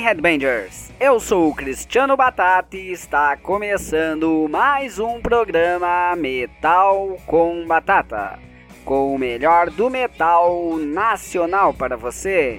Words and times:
Aí, 0.00 0.04
Headbangers? 0.04 0.90
Eu 0.98 1.20
sou 1.20 1.50
o 1.50 1.54
Cristiano 1.54 2.16
Batata 2.16 2.74
e 2.74 2.90
está 2.90 3.36
começando 3.36 4.48
mais 4.48 4.98
um 4.98 5.20
programa 5.20 6.16
Metal 6.16 7.18
com 7.26 7.66
Batata, 7.66 8.38
com 8.82 9.14
o 9.14 9.18
melhor 9.18 9.68
do 9.68 9.90
metal 9.90 10.78
nacional 10.78 11.74
para 11.74 11.98
você. 11.98 12.58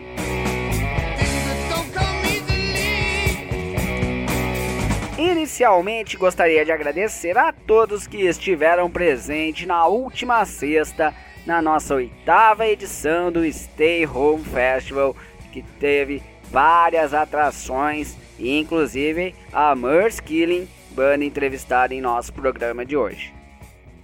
Inicialmente 5.17 6.17
gostaria 6.17 6.63
de 6.63 6.71
agradecer 6.71 7.35
a 7.39 7.51
todos 7.51 8.05
que 8.05 8.21
estiveram 8.21 8.87
presentes 8.87 9.65
na 9.65 9.87
última 9.87 10.45
sexta, 10.45 11.11
na 11.43 11.59
nossa 11.59 11.95
oitava 11.95 12.67
edição 12.67 13.31
do 13.31 13.51
Stay 13.51 14.05
Home 14.05 14.43
Festival, 14.43 15.15
que 15.51 15.63
teve 15.79 16.21
várias 16.51 17.13
atrações, 17.13 18.15
inclusive 18.37 19.33
a 19.53 19.73
Merce 19.73 20.21
Killing, 20.21 20.67
banda 20.91 21.23
entrevistada 21.23 21.95
em 21.95 22.01
nosso 22.01 22.33
programa 22.33 22.85
de 22.85 22.97
hoje. 22.97 23.33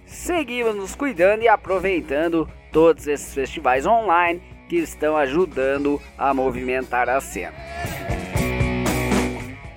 Seguimos 0.06 0.74
nos 0.74 0.94
cuidando 0.94 1.42
e 1.42 1.48
aproveitando 1.48 2.48
todos 2.72 3.06
esses 3.06 3.34
festivais 3.34 3.84
online 3.86 4.42
que 4.68 4.76
estão 4.76 5.16
ajudando 5.16 6.00
a 6.16 6.32
movimentar 6.32 7.08
a 7.08 7.20
cena. 7.20 7.54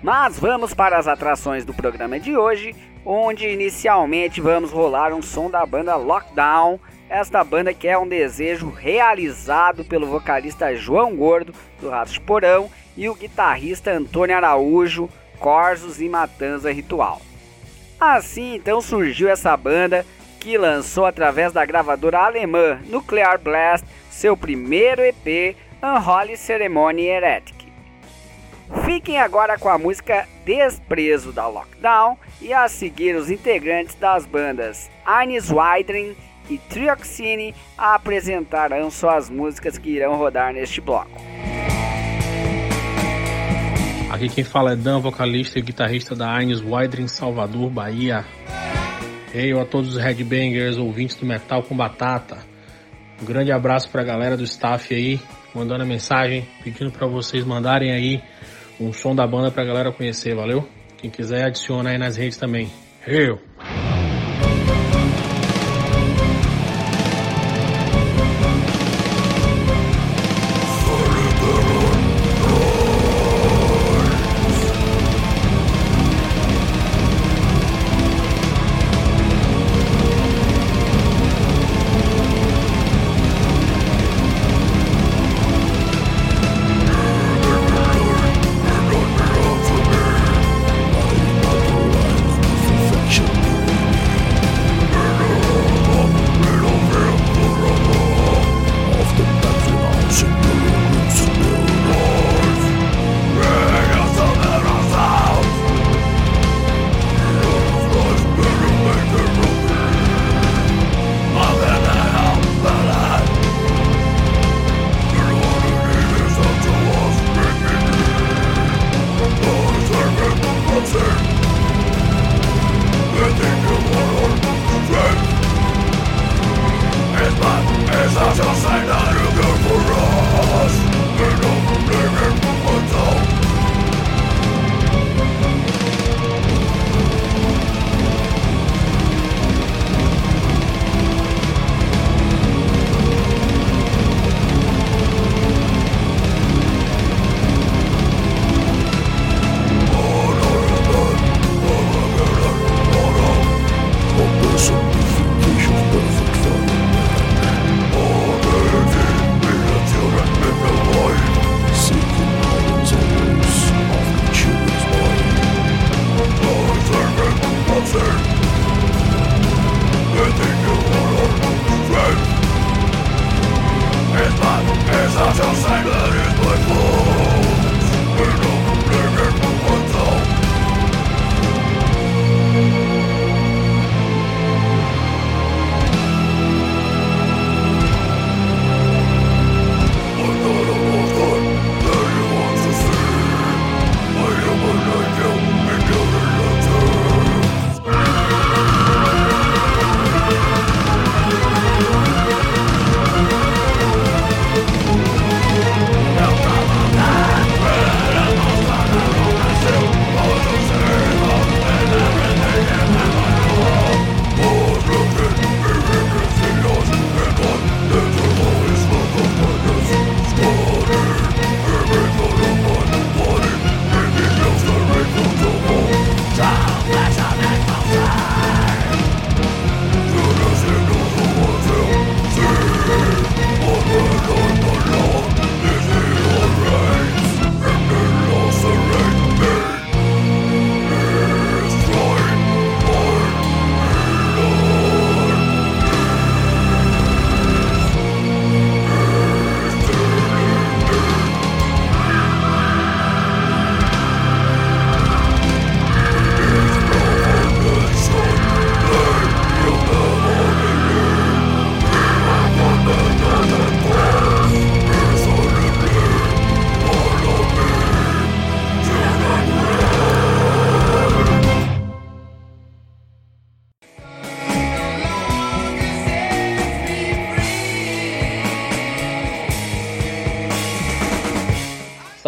Mas 0.02 0.40
vamos 0.40 0.74
para 0.74 0.98
as 0.98 1.08
atrações 1.08 1.64
do 1.66 1.74
programa 1.74 2.20
de 2.20 2.36
hoje, 2.36 2.74
onde 3.06 3.48
inicialmente 3.48 4.42
vamos 4.42 4.72
rolar 4.72 5.14
um 5.14 5.22
som 5.22 5.50
da 5.50 5.66
banda 5.66 5.96
Lockdown, 5.96 6.80
esta 7.12 7.44
banda 7.44 7.74
que 7.74 7.90
é 7.90 7.98
um 7.98 8.08
desejo 8.08 8.70
realizado 8.70 9.84
pelo 9.84 10.08
vocalista 10.08 10.74
João 10.74 11.14
Gordo, 11.14 11.54
do 11.82 11.90
Ratos 11.90 12.14
de 12.14 12.22
Porão, 12.22 12.72
e 12.96 13.10
o 13.10 13.16
guitarrista 13.16 13.92
Antônio 13.92 14.36
Araújo, 14.36 15.10
Corsos 15.38 16.00
e 16.00 16.08
Matanza 16.08 16.72
Ritual. 16.72 17.22
Assim 18.00 18.56
então 18.56 18.82
surgiu 18.82 19.28
essa 19.28 19.56
banda 19.58 20.06
que 20.40 20.58
lançou 20.58 21.06
através 21.06 21.52
da 21.52 21.66
gravadora 21.66 22.20
alemã 22.20 22.80
Nuclear 22.86 23.38
Blast 23.38 23.86
seu 24.10 24.38
primeiro 24.38 25.02
EP, 25.02 25.56
Unholy 25.84 26.38
Ceremony 26.38 27.08
Heretic. 27.08 27.68
Fiquem 28.86 29.20
agora 29.20 29.60
com 29.60 29.68
a 29.68 29.78
música 29.78 30.28
Desprezo 30.46 31.34
da 31.34 31.46
Lockdown 31.48 32.18
e 32.42 32.54
a 32.54 32.70
seguir 32.70 33.16
os 33.16 33.30
integrantes 33.30 33.96
das 33.96 34.26
bandas 34.26 34.90
Arnis 35.06 35.52
Widring 35.52 36.16
e 36.52 36.58
Trioxine 36.58 37.56
apresentarão 37.78 38.92
suas 38.92 39.30
músicas 39.30 39.78
que 39.78 39.90
irão 39.90 40.18
rodar 40.18 40.54
neste 40.54 40.82
bloco. 40.82 41.10
Aqui 44.12 44.28
quem 44.28 44.44
fala 44.44 44.74
é 44.74 44.76
Dan, 44.76 45.00
vocalista 45.00 45.58
e 45.58 45.62
guitarrista 45.62 46.14
da 46.14 46.28
Arnis 46.30 46.62
Widring, 46.62 47.08
Salvador, 47.08 47.70
Bahia. 47.70 48.26
Hey, 49.34 49.58
a 49.58 49.64
todos 49.64 49.96
os 49.96 50.02
headbangers, 50.02 50.78
ouvintes 50.78 51.16
do 51.16 51.26
Metal 51.26 51.64
com 51.64 51.76
Batata. 51.76 52.40
Um 53.22 53.26
grande 53.26 53.54
abraço 53.54 53.90
para 53.90 54.02
a 54.02 54.06
galera 54.06 54.36
do 54.36 54.44
staff 54.44 54.94
aí, 54.94 55.22
mandando 55.56 55.84
a 55.84 55.86
mensagem, 55.86 56.46
pedindo 56.62 56.92
para 56.92 57.08
vocês 57.08 57.46
mandarem 57.46 57.94
aí 57.94 58.22
um 58.78 58.92
som 58.92 59.16
da 59.16 59.26
banda 59.26 59.50
pra 59.50 59.64
galera 59.64 59.94
conhecer, 59.94 60.36
valeu? 60.36 60.68
Quem 60.98 61.10
quiser 61.10 61.46
adiciona 61.46 61.92
aí 61.92 61.98
nas 61.98 62.18
redes 62.18 62.38
também. 62.38 62.70
Eu! 63.08 63.40
Show. 63.62 63.91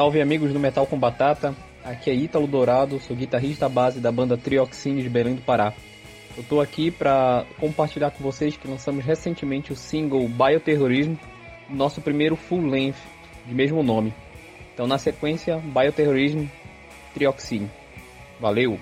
Salve 0.03 0.21
amigos 0.21 0.51
do 0.51 0.59
Metal 0.59 0.85
com 0.85 1.00
Batata. 1.00 1.55
Aqui 1.81 2.09
é 2.09 2.13
Ítalo 2.13 2.45
Dourado, 2.45 3.00
sou 3.00 3.15
guitarrista 3.15 3.69
base 3.69 4.01
da 4.01 4.11
banda 4.11 4.35
Trioxine 4.35 5.01
de 5.01 5.07
Belém 5.07 5.35
do 5.35 5.41
Pará. 5.41 5.71
Eu 6.35 6.44
tô 6.44 6.59
aqui 6.59 6.91
para 6.91 7.45
compartilhar 7.57 8.11
com 8.11 8.21
vocês 8.21 8.57
que 8.57 8.67
lançamos 8.67 9.05
recentemente 9.05 9.71
o 9.71 9.77
single 9.77 10.27
Bioterrorismo, 10.27 11.17
nosso 11.69 12.01
primeiro 12.01 12.35
full 12.35 12.65
length 12.65 12.97
de 13.45 13.55
mesmo 13.55 13.81
nome. 13.81 14.13
Então 14.73 14.85
na 14.85 14.97
sequência, 14.97 15.57
Bioterrorismo 15.59 16.51
Trioxine. 17.13 17.71
Valeu! 18.41 18.77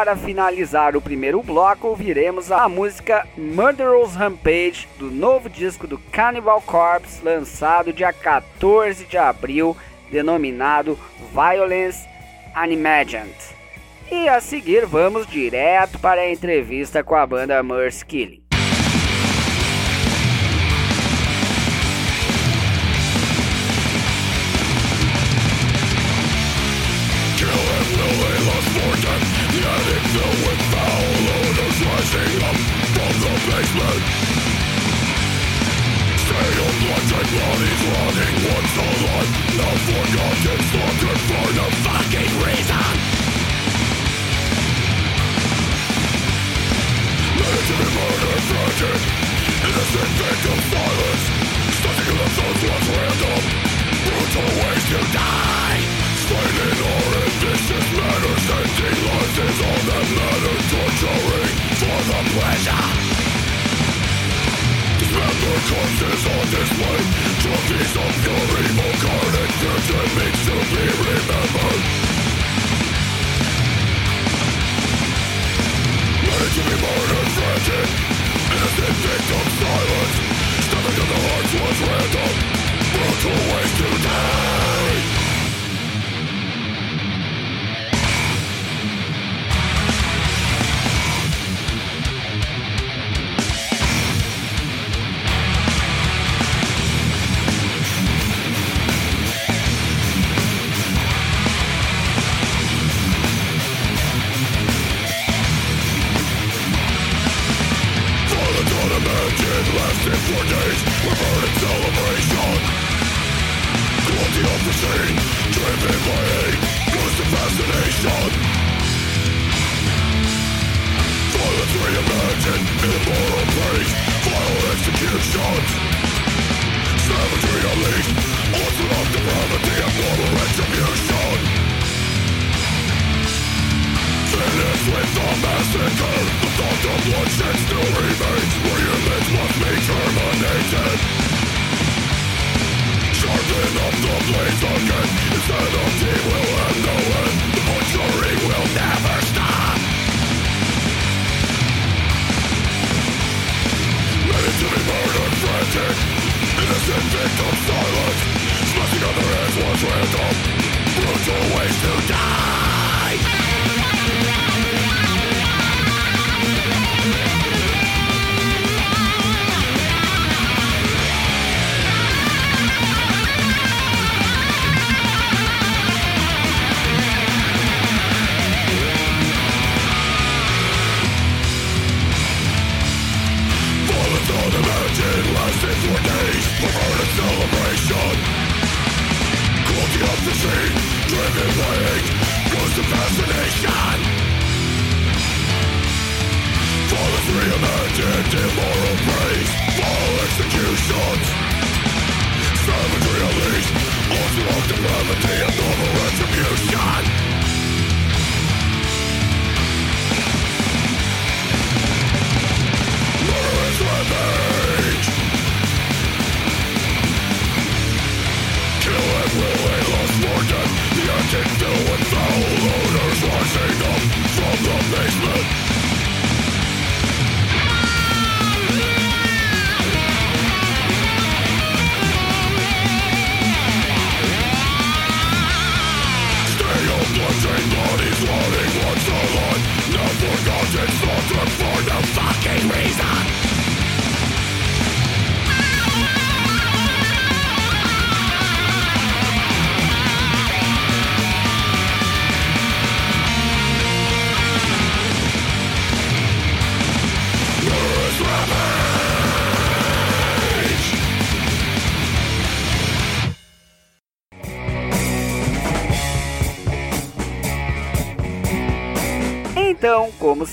Para 0.00 0.16
finalizar 0.16 0.96
o 0.96 1.00
primeiro 1.02 1.42
bloco, 1.42 1.88
ouviremos 1.88 2.50
a 2.50 2.66
música 2.70 3.28
Murderous 3.36 4.14
Rampage 4.14 4.88
do 4.98 5.10
novo 5.10 5.46
disco 5.50 5.86
do 5.86 5.98
Cannibal 6.10 6.62
Corpse, 6.62 7.22
lançado 7.22 7.92
dia 7.92 8.10
14 8.10 9.04
de 9.04 9.18
abril, 9.18 9.76
denominado 10.10 10.98
Violence 11.34 12.08
Unimagined. 12.56 13.36
E 14.10 14.26
a 14.26 14.40
seguir 14.40 14.86
vamos 14.86 15.26
direto 15.26 15.98
para 15.98 16.22
a 16.22 16.32
entrevista 16.32 17.04
com 17.04 17.14
a 17.14 17.26
banda 17.26 17.62
Mercy 17.62 18.06
Killing. 18.06 18.39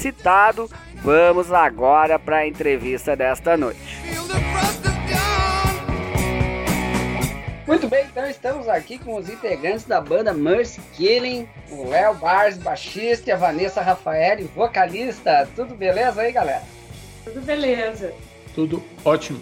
Citado, 0.08 0.70
vamos 1.04 1.52
agora 1.52 2.18
para 2.18 2.38
a 2.38 2.48
entrevista 2.48 3.16
desta 3.16 3.58
noite. 3.58 3.98
Muito 7.68 7.90
bem, 7.90 8.06
então 8.06 8.26
estamos 8.26 8.70
aqui 8.70 8.98
com 8.98 9.16
os 9.16 9.28
integrantes 9.28 9.84
da 9.84 10.00
banda 10.00 10.34
Mercy 10.34 10.80
Killing, 10.94 11.50
o 11.70 11.90
Léo 11.90 12.16
Bars, 12.16 12.58
baixista, 12.58 13.30
e 13.30 13.34
a 13.34 13.36
Vanessa 13.36 13.82
Rafael, 13.82 14.48
vocalista. 14.56 15.48
Tudo 15.54 15.76
beleza 15.76 16.22
aí, 16.22 16.32
galera? 16.32 16.64
Tudo 17.26 17.42
beleza. 17.42 18.14
Tudo 18.56 18.82
ótimo. 19.04 19.42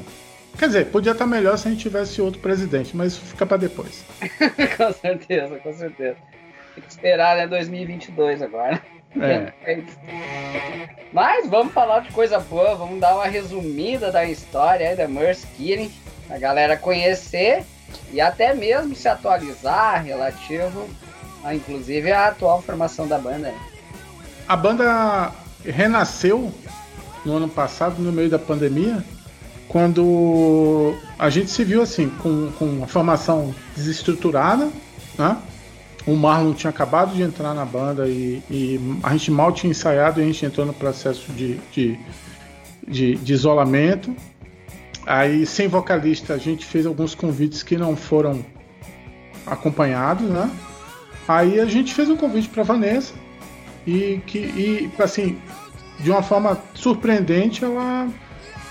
Quer 0.57 0.67
dizer, 0.67 0.85
podia 0.87 1.11
estar 1.11 1.27
melhor 1.27 1.57
se 1.57 1.67
a 1.67 1.71
gente 1.71 1.81
tivesse 1.81 2.19
outro 2.19 2.39
presidente, 2.39 2.97
mas 2.97 3.13
isso 3.13 3.21
fica 3.21 3.45
para 3.45 3.57
depois. 3.57 4.03
com 4.75 4.93
certeza, 4.93 5.59
com 5.59 5.73
certeza. 5.73 6.17
Tem 6.73 6.83
que 6.83 6.89
esperar, 6.89 7.37
né, 7.37 7.45
2022 7.45 8.41
agora. 8.41 8.81
É. 9.21 9.53
Mas 11.13 11.49
vamos 11.49 11.73
falar 11.73 12.01
de 12.01 12.11
coisa 12.11 12.39
boa, 12.39 12.75
vamos 12.75 12.99
dar 12.99 13.15
uma 13.15 13.27
resumida 13.27 14.11
da 14.11 14.25
história 14.25 14.89
aí 14.89 14.95
da 14.95 15.07
Mercy 15.07 15.47
Killing, 15.55 15.91
a 16.29 16.37
galera 16.37 16.75
conhecer 16.75 17.63
e 18.11 18.19
até 18.19 18.53
mesmo 18.53 18.95
se 18.95 19.07
atualizar 19.07 20.03
relativo 20.03 20.89
a 21.45 21.53
inclusive 21.53 22.11
a 22.11 22.27
atual 22.29 22.61
formação 22.61 23.07
da 23.07 23.19
banda. 23.19 23.53
A 24.47 24.55
banda 24.55 25.31
renasceu 25.63 26.51
no 27.23 27.37
ano 27.37 27.47
passado, 27.47 28.01
no 28.01 28.11
meio 28.11 28.29
da 28.29 28.39
pandemia, 28.39 29.03
quando 29.67 30.95
a 31.19 31.29
gente 31.29 31.51
se 31.51 31.63
viu 31.63 31.83
assim, 31.83 32.09
com, 32.09 32.51
com 32.53 32.65
uma 32.65 32.87
formação 32.87 33.53
desestruturada, 33.75 34.69
né? 35.17 35.37
O 36.05 36.15
Marlon 36.15 36.53
tinha 36.53 36.69
acabado 36.69 37.15
de 37.15 37.21
entrar 37.21 37.53
na 37.53 37.65
banda 37.65 38.07
e, 38.07 38.41
e, 38.49 38.79
a 39.01 39.11
gente 39.11 39.31
mal 39.31 39.51
tinha 39.51 39.71
ensaiado 39.71 40.19
e 40.19 40.23
a 40.23 40.25
gente 40.27 40.45
entrou 40.45 40.65
no 40.65 40.73
processo 40.73 41.31
de, 41.31 41.55
de, 41.71 41.99
de, 42.87 43.15
de 43.15 43.33
isolamento. 43.33 44.15
Aí, 45.05 45.45
sem 45.45 45.67
vocalista, 45.67 46.33
a 46.33 46.37
gente 46.37 46.65
fez 46.65 46.85
alguns 46.85 47.15
convites 47.15 47.63
que 47.63 47.77
não 47.77 47.95
foram 47.95 48.45
acompanhados, 49.45 50.27
né? 50.27 50.49
Aí 51.27 51.59
a 51.59 51.65
gente 51.65 51.93
fez 51.93 52.09
um 52.09 52.17
convite 52.17 52.49
para 52.49 52.63
Vanessa 52.63 53.13
e 53.85 54.21
que, 54.25 54.39
e, 54.39 54.91
assim, 54.99 55.37
de 55.99 56.11
uma 56.11 56.21
forma 56.21 56.59
surpreendente, 56.73 57.63
ela 57.63 58.07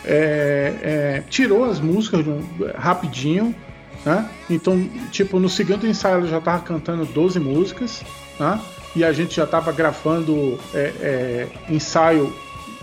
é, 0.04 0.74
é, 0.82 1.22
tirou 1.28 1.64
as 1.64 1.80
músicas 1.80 2.26
um, 2.26 2.40
rapidinho 2.76 3.54
né? 4.04 4.28
Então, 4.50 4.88
tipo, 5.10 5.38
no 5.38 5.48
segundo 5.48 5.86
ensaio 5.86 6.16
ela 6.16 6.26
já 6.26 6.38
estava 6.38 6.62
cantando 6.62 7.04
12 7.06 7.40
músicas, 7.40 8.02
né? 8.38 8.60
E 8.94 9.02
a 9.02 9.12
gente 9.12 9.34
já 9.34 9.44
estava 9.44 9.72
gravando 9.72 10.58
é, 10.72 10.92
é, 11.00 11.48
ensaio, 11.68 12.32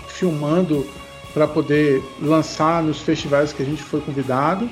filmando 0.07 0.85
para 1.33 1.47
poder 1.47 2.03
lançar 2.21 2.83
nos 2.83 2.99
festivais 2.99 3.53
que 3.53 3.63
a 3.63 3.65
gente 3.65 3.81
foi 3.81 4.01
convidado. 4.01 4.69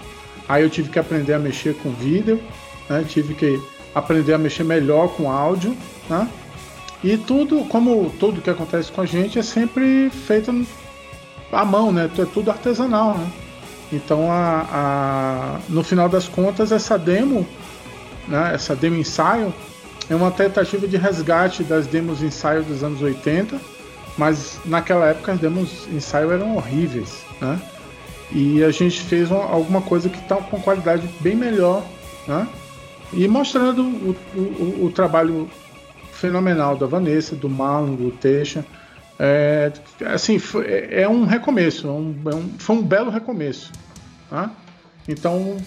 Aí 0.47 0.63
eu 0.63 0.69
tive 0.69 0.89
que 0.89 0.99
aprender 0.99 1.33
a 1.33 1.39
mexer 1.39 1.75
com 1.75 1.91
vídeo, 1.91 2.41
né? 2.89 3.05
tive 3.07 3.33
que 3.35 3.61
aprender 3.95 4.33
a 4.33 4.37
mexer 4.37 4.63
melhor 4.63 5.09
com 5.09 5.31
áudio, 5.31 5.75
né? 6.09 6.27
E 7.01 7.15
tudo, 7.15 7.63
como 7.65 8.09
tudo 8.19 8.41
que 8.41 8.49
acontece 8.49 8.91
com 8.91 8.99
a 8.99 9.05
gente, 9.05 9.39
é 9.39 9.43
sempre 9.43 10.09
feito 10.09 10.51
à 11.51 11.63
mão, 11.63 11.91
né? 11.91 12.09
É 12.17 12.25
tudo 12.25 12.51
artesanal, 12.51 13.17
né? 13.17 13.31
Então, 13.91 14.31
a, 14.31 14.67
a, 14.71 15.59
no 15.67 15.83
final 15.83 16.07
das 16.07 16.27
contas, 16.27 16.71
essa 16.71 16.97
demo, 16.97 17.47
né? 18.27 18.51
Essa 18.53 18.75
demo 18.75 18.97
ensaio 18.97 19.53
é 20.09 20.15
uma 20.15 20.31
tentativa 20.31 20.87
de 20.87 20.97
resgate 20.97 21.63
das 21.63 21.87
demos 21.87 22.21
ensaio 22.21 22.63
dos 22.63 22.83
anos 22.83 23.01
80, 23.01 23.59
mas 24.17 24.59
naquela 24.65 25.07
época 25.07 25.33
as 25.33 25.39
demos 25.39 25.87
ensaio 25.91 26.31
eram 26.31 26.55
horríveis, 26.55 27.23
né? 27.41 27.59
E 28.31 28.63
a 28.63 28.69
gente 28.69 29.01
fez 29.01 29.31
uma, 29.31 29.43
alguma 29.43 29.81
coisa 29.81 30.07
que 30.07 30.19
está 30.19 30.35
com 30.35 30.61
qualidade 30.61 31.09
bem 31.19 31.35
melhor, 31.35 31.83
né? 32.27 32.47
E 33.11 33.27
mostrando 33.27 33.81
o, 33.81 34.15
o, 34.35 34.85
o 34.85 34.91
trabalho 34.91 35.49
fenomenal 36.11 36.75
da 36.75 36.85
Vanessa, 36.85 37.35
do 37.35 37.49
Marlon, 37.49 37.95
do 37.95 38.11
Teixa. 38.11 38.63
É, 39.19 39.73
assim, 40.05 40.39
foi, 40.39 40.65
é 40.91 41.07
um 41.07 41.25
recomeço, 41.25 41.87
é 41.87 41.91
um, 41.91 42.15
é 42.25 42.35
um, 42.35 42.49
foi 42.57 42.77
um 42.77 42.81
belo 42.81 43.11
recomeço. 43.11 43.71
Tá? 44.29 44.49
Então, 45.07 45.57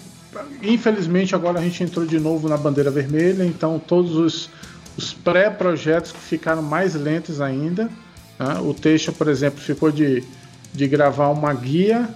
infelizmente, 0.62 1.34
agora 1.34 1.58
a 1.58 1.62
gente 1.62 1.84
entrou 1.84 2.06
de 2.06 2.18
novo 2.18 2.48
na 2.48 2.56
bandeira 2.56 2.90
vermelha, 2.90 3.44
então 3.44 3.78
todos 3.78 4.16
os, 4.16 4.50
os 4.96 5.12
pré-projetos 5.12 6.12
ficaram 6.12 6.62
mais 6.62 6.94
lentos 6.94 7.42
ainda. 7.42 7.90
Tá? 8.38 8.62
O 8.62 8.72
Teixa, 8.72 9.12
por 9.12 9.28
exemplo, 9.28 9.60
ficou 9.60 9.92
de, 9.92 10.24
de 10.72 10.88
gravar 10.88 11.28
uma 11.28 11.52
guia 11.52 12.08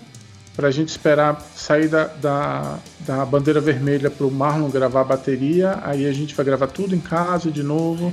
para 0.56 0.68
a 0.68 0.70
gente 0.70 0.88
esperar 0.88 1.38
sair 1.54 1.86
da, 1.86 2.04
da, 2.04 2.78
da 3.00 3.26
bandeira 3.26 3.60
vermelha 3.60 4.10
para 4.10 4.26
o 4.26 4.30
Marlon 4.30 4.70
gravar 4.70 5.02
a 5.02 5.04
bateria, 5.04 5.78
aí 5.82 6.06
a 6.06 6.12
gente 6.12 6.34
vai 6.34 6.46
gravar 6.46 6.68
tudo 6.68 6.94
em 6.94 6.98
casa 6.98 7.50
de 7.50 7.62
novo, 7.62 8.12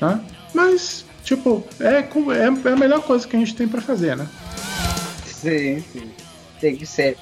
né? 0.00 0.24
Mas, 0.54 1.04
tipo, 1.24 1.64
é, 1.80 1.98
é, 1.98 2.68
é 2.68 2.72
a 2.72 2.76
melhor 2.76 3.02
coisa 3.02 3.26
que 3.26 3.34
a 3.34 3.38
gente 3.38 3.56
tem 3.56 3.66
para 3.66 3.80
fazer, 3.80 4.16
né? 4.16 4.28
Sim, 5.26 5.82
sim, 5.92 6.10
tem 6.60 6.76
que 6.76 6.86
ser. 6.86 7.16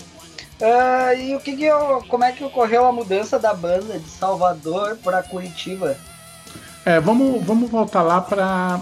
Uh, 0.61 1.19
e 1.19 1.35
o 1.35 1.41
que, 1.41 1.57
que 1.57 1.69
como 2.09 2.23
é 2.23 2.33
que 2.33 2.45
ocorreu 2.45 2.87
a 2.87 2.93
mudança 2.93 3.39
da 3.39 3.53
banda 3.53 3.99
de 3.99 4.09
Salvador 4.09 4.97
para 5.03 5.23
Curitiba? 5.23 5.97
É, 6.85 7.01
vamos, 7.01 7.45
vamos 7.45 7.71
voltar 7.71 8.03
lá 8.03 8.21
para 8.21 8.81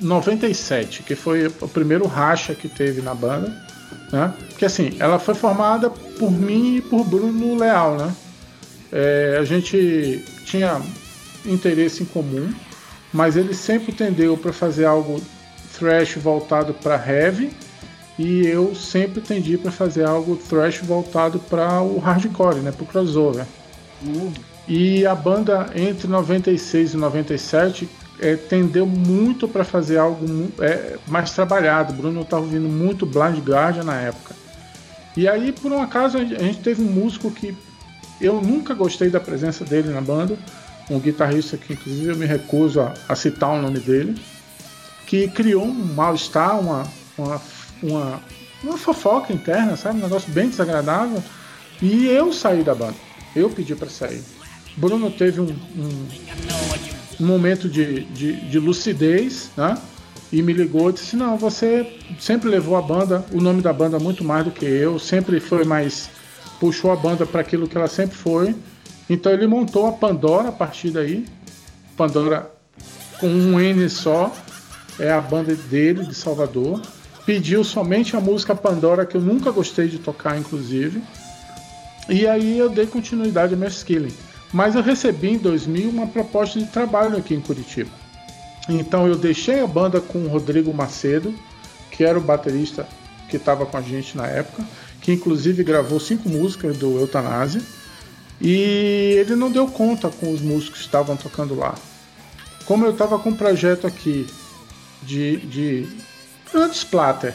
97, 0.00 1.02
que 1.02 1.14
foi 1.14 1.46
o 1.46 1.68
primeiro 1.68 2.06
racha 2.06 2.54
que 2.54 2.68
teve 2.68 3.00
na 3.00 3.14
banda. 3.14 3.64
Né? 4.10 4.32
Porque 4.48 4.64
assim, 4.64 4.96
ela 4.98 5.18
foi 5.18 5.34
formada 5.34 5.90
por 5.90 6.30
mim 6.30 6.76
e 6.76 6.82
por 6.82 7.04
Bruno 7.04 7.56
Leal, 7.56 7.96
né? 7.96 8.14
É, 8.92 9.38
a 9.40 9.44
gente 9.44 10.24
tinha 10.44 10.80
interesse 11.44 12.02
em 12.02 12.06
comum, 12.06 12.52
mas 13.14 13.36
ele 13.36 13.54
sempre 13.54 13.92
tendeu 13.92 14.36
para 14.36 14.52
fazer 14.52 14.84
algo 14.84 15.22
thrash 15.78 16.16
voltado 16.16 16.74
para 16.74 16.96
heavy 16.96 17.52
e 18.18 18.44
eu 18.44 18.74
sempre 18.74 19.20
tendi 19.20 19.56
para 19.56 19.70
fazer 19.70 20.04
algo 20.04 20.36
thrash 20.36 20.80
voltado 20.80 21.38
para 21.38 21.80
o 21.80 21.98
hardcore, 21.98 22.56
né, 22.56 22.72
para 22.72 22.82
o 22.82 22.86
crossover. 22.86 23.46
Uhum. 24.04 24.32
E 24.66 25.06
a 25.06 25.14
banda 25.14 25.70
entre 25.76 26.08
96 26.08 26.94
e 26.94 26.96
97 26.96 27.88
é, 28.18 28.34
tendeu 28.34 28.84
muito 28.84 29.46
para 29.46 29.62
fazer 29.62 29.98
algo 29.98 30.50
é, 30.58 30.96
mais 31.06 31.30
trabalhado. 31.30 31.92
Bruno 31.92 32.22
estava 32.22 32.42
ouvindo 32.42 32.68
muito 32.68 33.06
Blind 33.06 33.38
Guardian 33.38 33.84
na 33.84 33.94
época. 34.00 34.34
E 35.16 35.28
aí, 35.28 35.52
por 35.52 35.70
um 35.70 35.80
acaso, 35.80 36.18
a 36.18 36.24
gente 36.24 36.58
teve 36.58 36.82
um 36.82 36.90
músico 36.90 37.30
que 37.30 37.56
eu 38.20 38.40
nunca 38.40 38.74
gostei 38.74 39.08
da 39.08 39.20
presença 39.20 39.64
dele 39.64 39.90
na 39.90 40.00
banda, 40.00 40.36
um 40.90 40.98
guitarrista 40.98 41.56
que, 41.56 41.72
inclusive, 41.72 42.08
eu 42.08 42.16
me 42.16 42.26
recuso 42.26 42.80
a, 42.80 42.94
a 43.08 43.14
citar 43.14 43.50
o 43.50 43.62
nome 43.62 43.80
dele, 43.80 44.14
que 45.06 45.28
criou 45.28 45.64
um 45.64 45.72
mal-estar, 45.72 46.58
uma, 46.58 46.86
uma, 47.16 47.42
uma, 47.82 48.22
uma 48.62 48.78
fofoca 48.78 49.32
interna, 49.32 49.76
sabe? 49.76 49.98
Um 49.98 50.02
negócio 50.02 50.30
bem 50.32 50.48
desagradável. 50.48 51.22
E 51.82 52.06
eu 52.06 52.32
saí 52.32 52.62
da 52.62 52.74
banda. 52.74 52.96
Eu 53.34 53.50
pedi 53.50 53.74
para 53.74 53.88
sair. 53.88 54.22
Bruno 54.76 55.10
teve 55.10 55.40
um, 55.40 55.50
um 55.76 56.08
um 57.20 57.26
momento 57.26 57.68
de, 57.68 58.04
de, 58.04 58.32
de 58.48 58.58
lucidez, 58.58 59.50
né? 59.56 59.76
E 60.32 60.42
me 60.42 60.52
ligou 60.52 60.90
e 60.90 60.92
disse: 60.92 61.16
Não, 61.16 61.36
você 61.36 61.98
sempre 62.18 62.48
levou 62.48 62.76
a 62.76 62.82
banda, 62.82 63.24
o 63.32 63.40
nome 63.40 63.62
da 63.62 63.72
banda 63.72 63.98
muito 63.98 64.24
mais 64.24 64.44
do 64.44 64.50
que 64.50 64.64
eu, 64.64 64.98
sempre 64.98 65.38
foi 65.38 65.64
mais. 65.64 66.10
puxou 66.58 66.90
a 66.90 66.96
banda 66.96 67.24
para 67.24 67.40
aquilo 67.40 67.68
que 67.68 67.76
ela 67.76 67.88
sempre 67.88 68.16
foi. 68.16 68.54
Então 69.08 69.32
ele 69.32 69.46
montou 69.46 69.86
a 69.86 69.92
Pandora 69.92 70.48
a 70.48 70.52
partir 70.52 70.90
daí. 70.90 71.26
Pandora 71.96 72.50
com 73.18 73.28
um 73.28 73.60
N 73.60 73.88
só, 73.88 74.34
é 74.98 75.10
a 75.10 75.20
banda 75.20 75.54
dele, 75.54 76.04
de 76.04 76.14
Salvador. 76.14 76.82
Pediu 77.24 77.64
somente 77.64 78.16
a 78.16 78.20
música 78.20 78.54
Pandora, 78.54 79.06
que 79.06 79.16
eu 79.16 79.20
nunca 79.20 79.50
gostei 79.50 79.88
de 79.88 79.98
tocar, 79.98 80.38
inclusive. 80.38 81.02
E 82.08 82.26
aí 82.26 82.58
eu 82.58 82.68
dei 82.68 82.86
continuidade 82.86 83.54
a 83.54 83.56
Mass 83.56 83.82
Killing. 83.82 84.12
Mas 84.52 84.74
eu 84.74 84.82
recebi 84.82 85.30
em 85.30 85.38
2000 85.38 85.88
uma 85.88 86.06
proposta 86.06 86.58
de 86.58 86.66
trabalho 86.66 87.16
aqui 87.16 87.34
em 87.34 87.40
Curitiba. 87.40 87.90
Então 88.68 89.06
eu 89.06 89.16
deixei 89.16 89.60
a 89.60 89.66
banda 89.66 90.00
com 90.00 90.18
o 90.18 90.28
Rodrigo 90.28 90.72
Macedo, 90.72 91.34
que 91.90 92.04
era 92.04 92.18
o 92.18 92.22
baterista 92.22 92.86
que 93.28 93.36
estava 93.36 93.66
com 93.66 93.76
a 93.76 93.80
gente 93.80 94.16
na 94.16 94.26
época, 94.26 94.64
que 95.00 95.12
inclusive 95.12 95.64
gravou 95.64 95.98
cinco 95.98 96.28
músicas 96.28 96.76
do 96.76 96.98
Eutanásia. 96.98 97.62
E 98.40 99.16
ele 99.18 99.36
não 99.36 99.50
deu 99.50 99.66
conta 99.68 100.08
com 100.08 100.32
os 100.32 100.40
músicos 100.40 100.80
que 100.80 100.86
estavam 100.86 101.16
tocando 101.16 101.54
lá. 101.54 101.74
Como 102.66 102.84
eu 102.84 102.92
estava 102.92 103.18
com 103.18 103.30
um 103.30 103.36
projeto 103.36 103.86
aqui 103.86 104.26
de, 105.02 105.36
de, 105.38 105.82
de 105.86 106.70
splatter, 106.72 107.34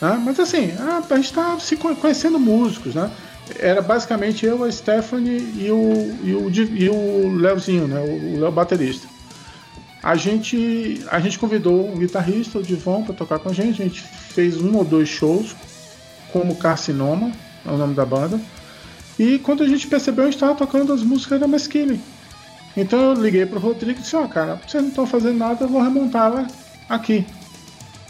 né? 0.00 0.20
mas 0.24 0.38
assim, 0.40 0.72
a 0.72 1.14
gente 1.16 1.24
está 1.24 1.58
se 1.58 1.76
conhecendo 1.76 2.38
músicos, 2.38 2.94
né? 2.94 3.10
era 3.58 3.82
basicamente 3.82 4.46
eu, 4.46 4.64
a 4.64 4.72
Stephanie 4.72 5.38
e 5.56 5.70
o, 5.70 6.16
e 6.22 6.34
o, 6.34 6.50
e 6.50 6.88
o 6.88 7.36
Leozinho, 7.36 7.86
né? 7.86 8.00
O 8.40 8.50
baterista. 8.50 9.06
A 10.02 10.16
gente, 10.16 11.02
a 11.10 11.18
gente 11.18 11.38
convidou 11.38 11.90
um 11.90 11.98
guitarrista, 11.98 12.58
o 12.58 12.62
Divon, 12.62 13.02
para 13.04 13.14
tocar 13.14 13.38
com 13.38 13.48
a 13.48 13.52
gente. 13.52 13.80
A 13.80 13.84
gente 13.84 14.02
fez 14.02 14.60
um 14.60 14.76
ou 14.76 14.84
dois 14.84 15.08
shows, 15.08 15.54
como 16.32 16.56
Carcinoma, 16.56 17.32
é 17.64 17.70
o 17.70 17.76
nome 17.76 17.94
da 17.94 18.04
banda. 18.04 18.40
E 19.18 19.38
quando 19.38 19.62
a 19.62 19.68
gente 19.68 19.86
percebeu, 19.86 20.24
a 20.24 20.26
gente 20.26 20.36
estava 20.36 20.54
tocando 20.54 20.92
as 20.92 21.02
músicas 21.02 21.40
da 21.40 21.46
Mesquile. 21.46 22.00
Então 22.76 22.98
eu 22.98 23.14
liguei 23.14 23.46
pro 23.46 23.60
Rodrigo 23.60 23.98
e 23.98 24.02
disse: 24.02 24.16
Ó, 24.16 24.24
oh, 24.24 24.28
cara, 24.28 24.60
vocês 24.66 24.82
não 24.82 24.90
estão 24.90 25.06
fazendo 25.06 25.38
nada, 25.38 25.64
eu 25.64 25.68
vou 25.68 25.80
remontar 25.80 26.32
ela 26.32 26.46
aqui. 26.88 27.24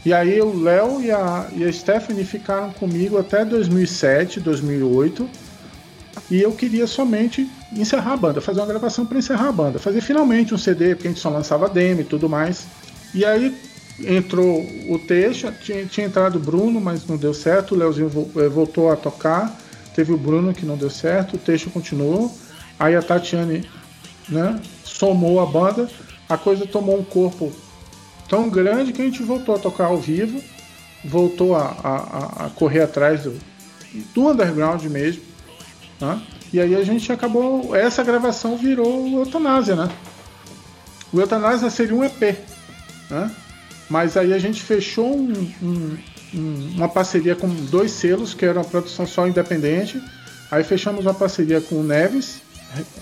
E 0.04 0.12
aí 0.12 0.40
o 0.40 0.58
Léo 0.58 1.00
e 1.02 1.10
a, 1.10 1.48
e 1.56 1.64
a 1.64 1.72
Stephanie 1.72 2.24
ficaram 2.24 2.70
comigo 2.72 3.18
até 3.18 3.44
2007, 3.44 4.40
2008. 4.40 5.28
E 6.30 6.40
eu 6.40 6.52
queria 6.52 6.86
somente 6.86 7.50
encerrar 7.72 8.12
a 8.12 8.16
banda, 8.16 8.40
fazer 8.40 8.60
uma 8.60 8.66
gravação 8.66 9.04
para 9.04 9.18
encerrar 9.18 9.48
a 9.48 9.52
banda, 9.52 9.78
fazer 9.78 10.00
finalmente 10.00 10.54
um 10.54 10.58
CD, 10.58 10.94
porque 10.94 11.08
a 11.08 11.10
gente 11.10 11.20
só 11.20 11.28
lançava 11.28 11.68
demo 11.68 12.00
e 12.00 12.04
tudo 12.04 12.28
mais. 12.28 12.64
E 13.14 13.24
aí 13.24 13.54
entrou 14.00 14.60
o 14.88 14.98
Teixa, 14.98 15.52
tinha, 15.52 15.84
tinha 15.86 16.06
entrado 16.06 16.36
o 16.36 16.40
Bruno, 16.40 16.80
mas 16.80 17.06
não 17.06 17.16
deu 17.16 17.34
certo, 17.34 17.74
o 17.74 17.78
Leozinho 17.78 18.10
eh, 18.36 18.48
voltou 18.48 18.90
a 18.90 18.96
tocar, 18.96 19.56
teve 19.94 20.12
o 20.12 20.18
Bruno 20.18 20.52
que 20.52 20.66
não 20.66 20.76
deu 20.76 20.90
certo, 20.90 21.36
o 21.36 21.38
Teixa 21.38 21.70
continuou, 21.70 22.34
aí 22.78 22.96
a 22.96 23.02
Tatiane 23.02 23.68
né, 24.28 24.60
somou 24.84 25.40
a 25.40 25.46
banda, 25.46 25.88
a 26.28 26.36
coisa 26.36 26.66
tomou 26.66 26.98
um 26.98 27.04
corpo 27.04 27.52
tão 28.28 28.48
grande 28.48 28.92
que 28.92 29.00
a 29.02 29.04
gente 29.04 29.22
voltou 29.22 29.54
a 29.54 29.58
tocar 29.58 29.86
ao 29.86 29.98
vivo, 29.98 30.42
voltou 31.04 31.54
a, 31.54 31.76
a, 31.84 32.46
a 32.46 32.50
correr 32.50 32.82
atrás 32.82 33.22
do, 33.22 33.38
do 34.14 34.28
underground 34.28 34.82
mesmo. 34.84 35.22
Né? 36.00 36.20
E 36.52 36.60
aí 36.60 36.74
a 36.74 36.82
gente 36.82 37.12
acabou. 37.12 37.74
Essa 37.74 38.02
gravação 38.02 38.56
virou 38.56 39.04
o 39.04 39.20
Eutanásia, 39.20 39.74
né? 39.74 39.88
O 41.12 41.20
Eutanásia 41.20 41.68
seria 41.70 41.94
um 41.94 42.04
EP. 42.04 42.38
Né? 43.10 43.30
Mas 43.88 44.16
aí 44.16 44.32
a 44.32 44.38
gente 44.38 44.62
fechou 44.62 45.16
um, 45.16 45.52
um, 45.62 45.98
uma 46.34 46.88
parceria 46.88 47.34
com 47.34 47.48
dois 47.48 47.90
selos, 47.92 48.34
que 48.34 48.44
era 48.44 48.58
uma 48.58 48.64
produção 48.64 49.06
só 49.06 49.26
independente. 49.26 50.00
Aí 50.50 50.62
fechamos 50.64 51.04
uma 51.04 51.14
parceria 51.14 51.60
com 51.60 51.76
o 51.76 51.82
Neves, 51.82 52.40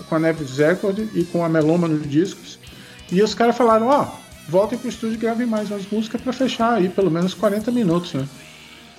com 0.07 0.15
a 0.15 0.19
Neves 0.19 0.57
Record 0.57 0.99
e 1.13 1.23
com 1.25 1.43
a 1.43 1.49
Meloma 1.49 1.87
nos 1.87 2.09
discos. 2.09 2.59
E 3.11 3.21
os 3.21 3.33
caras 3.33 3.55
falaram, 3.55 3.87
ó, 3.87 4.03
oh, 4.03 4.51
voltem 4.51 4.77
pro 4.77 4.89
estúdio 4.89 5.15
e 5.15 5.19
gravem 5.19 5.45
mais 5.45 5.69
umas 5.69 5.85
músicas 5.91 6.21
para 6.21 6.33
fechar 6.33 6.73
aí 6.73 6.89
pelo 6.89 7.11
menos 7.11 7.33
40 7.33 7.71
minutos, 7.71 8.13
né? 8.13 8.27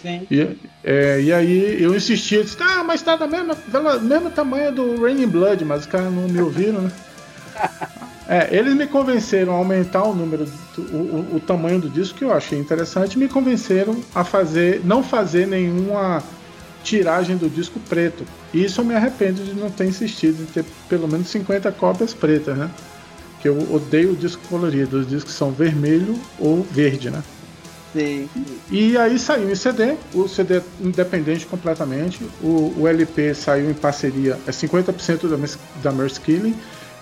Sim. 0.03 0.27
E, 0.31 0.57
é, 0.85 1.21
e 1.23 1.33
aí 1.33 1.83
eu 1.83 1.97
insistia, 1.97 2.45
disse, 2.45 2.57
ah, 2.61 2.85
mas 2.85 3.01
tá 3.01 3.17
da 3.17 3.27
mesma, 3.27 3.57
da 3.69 3.99
mesma 3.99 4.31
tamanho 4.31 4.71
do 4.71 5.01
Raining 5.01 5.29
Blood, 5.29 5.65
mas 5.65 5.81
os 5.81 5.87
caras 5.87 6.13
não 6.13 6.29
me 6.29 6.41
ouviram, 6.41 6.83
né? 6.83 6.93
É, 8.27 8.49
eles 8.57 8.75
me 8.75 8.87
convenceram 8.87 9.53
a 9.53 9.57
aumentar 9.57 10.03
o 10.05 10.15
número, 10.15 10.47
do, 10.75 10.83
o, 10.83 11.37
o, 11.37 11.41
tamanho 11.41 11.79
do 11.79 11.91
disco, 11.91 12.19
que 12.19 12.25
eu 12.25 12.33
achei 12.33 12.59
interessante, 12.59 13.19
me 13.19 13.29
convenceram 13.29 13.97
a 14.15 14.25
fazer, 14.25 14.81
não 14.83 15.03
fazer 15.03 15.47
nenhuma 15.47 16.23
tiragem 16.83 17.37
do 17.37 17.51
disco 17.51 17.79
preto. 17.81 18.25
E 18.53 18.65
isso 18.65 18.81
eu 18.81 18.85
me 18.85 18.95
arrependo 18.95 19.45
de 19.45 19.53
não 19.55 19.71
ter 19.71 19.87
insistido 19.87 20.43
em 20.43 20.47
ter 20.47 20.65
pelo 20.89 21.07
menos 21.07 21.29
50 21.29 21.71
cópias 21.73 22.15
pretas, 22.15 22.57
né? 22.57 22.71
Que 23.41 23.49
eu 23.49 23.59
odeio 23.75 24.13
o 24.13 24.17
disco 24.17 24.43
colorido, 24.49 25.01
os 25.01 25.09
discos 25.09 25.35
são 25.35 25.51
vermelho 25.51 26.19
ou 26.39 26.63
verde, 26.63 27.11
né? 27.11 27.23
Sim. 27.93 28.29
E 28.71 28.97
aí 28.97 29.19
saiu 29.19 29.51
em 29.51 29.55
CD, 29.55 29.97
o 30.15 30.27
CD 30.27 30.59
é 30.59 30.63
independente 30.81 31.47
completamente, 31.47 32.25
o, 32.43 32.75
o 32.77 32.89
LP 32.89 33.35
saiu 33.35 33.71
em 33.71 33.75
parceria, 33.75 34.37
é 34.47 34.51
50% 34.51 35.29
da, 35.29 35.59
da 35.83 35.93
Mercy 35.93 36.21
Killing, 36.21 36.57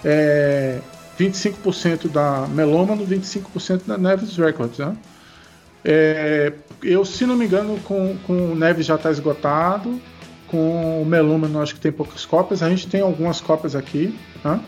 é 0.05 0.81
25% 1.23 2.09
da 2.09 2.47
Melômano, 2.49 3.07
25% 3.07 3.83
da 3.87 3.97
Neves 3.97 4.37
Records, 4.37 4.79
né? 4.79 4.97
É, 5.85 6.53
eu, 6.83 7.05
se 7.05 7.27
não 7.27 7.37
me 7.37 7.45
engano, 7.45 7.79
com, 7.81 8.17
com 8.27 8.53
o 8.53 8.55
Neves 8.55 8.87
já 8.87 8.95
está 8.95 9.11
esgotado, 9.11 10.01
com 10.49 11.03
o 11.03 11.07
Melômano 11.07 11.61
acho 11.61 11.75
que 11.75 11.81
tem 11.81 11.93
poucas 11.93 12.25
cópias, 12.25 12.63
a 12.63 12.69
gente 12.69 12.89
tem 12.89 13.01
algumas 13.01 13.41
cópias 13.41 13.75
aqui, 13.75 14.17
né? 14.45 14.61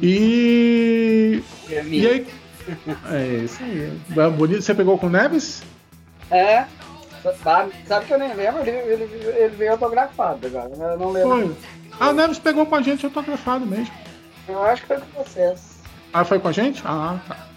E. 0.00 1.42
E 1.68 2.06
aí. 2.06 2.26
É 3.10 3.42
isso 3.44 3.62
aí. 3.62 3.92
É 4.16 4.30
bonito. 4.30 4.62
Você 4.62 4.74
pegou 4.74 4.96
com 4.98 5.06
o 5.06 5.10
Neves? 5.10 5.62
É. 6.30 6.64
Sabe, 7.42 7.72
sabe 7.86 8.06
que 8.06 8.14
eu 8.14 8.18
nem 8.18 8.34
lembro, 8.34 8.62
ele, 8.62 8.70
ele, 8.70 9.08
ele 9.36 9.56
veio 9.56 9.72
autografado 9.72 10.44
agora. 10.46 10.70
Eu 10.74 10.98
não 10.98 11.12
lembro. 11.12 11.30
Foi. 11.30 11.56
Ah, 12.00 12.10
o 12.10 12.12
Neves 12.12 12.38
pegou 12.38 12.66
com 12.66 12.74
a 12.74 12.82
gente 12.82 13.04
autografado 13.04 13.64
mesmo. 13.64 13.92
Eu 14.48 14.62
acho 14.62 14.82
que 14.82 14.88
foi 14.88 14.98
com 14.98 15.22
vocês. 15.22 15.78
Ah, 16.12 16.24
foi 16.24 16.38
com 16.38 16.48
a 16.48 16.52
gente? 16.52 16.82
Ah, 16.84 17.18
tá. 17.26 17.48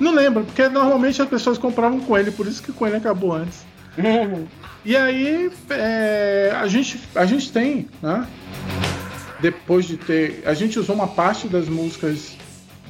Não 0.00 0.12
lembro, 0.12 0.44
porque 0.44 0.68
normalmente 0.68 1.20
as 1.20 1.28
pessoas 1.28 1.58
compravam 1.58 2.00
com 2.00 2.16
ele, 2.16 2.30
por 2.30 2.46
isso 2.46 2.62
que 2.62 2.72
com 2.72 2.86
ele 2.86 2.96
acabou 2.96 3.32
antes. 3.32 3.64
e 4.84 4.96
aí 4.96 5.50
é, 5.70 6.52
a, 6.54 6.66
gente, 6.66 7.00
a 7.14 7.24
gente 7.24 7.52
tem, 7.52 7.88
né? 8.02 8.26
Depois 9.40 9.84
de 9.84 9.96
ter. 9.96 10.42
A 10.46 10.54
gente 10.54 10.78
usou 10.78 10.94
uma 10.94 11.08
parte 11.08 11.48
das 11.48 11.68
músicas 11.68 12.36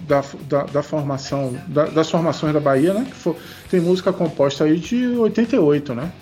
da, 0.01 0.23
da, 0.49 0.63
da 0.65 0.83
formação, 0.83 1.59
da, 1.67 1.87
das 1.87 2.11
formações 2.11 2.53
da 2.53 2.61
Bahia, 2.61 2.95
né? 2.95 3.05
Que 3.05 3.15
for, 3.15 3.37
tem 3.71 3.81
música 3.81 4.13
composta 4.13 4.65
aí 4.65 4.79
de 4.79 5.07
88, 5.09 5.95
né? 5.95 6.13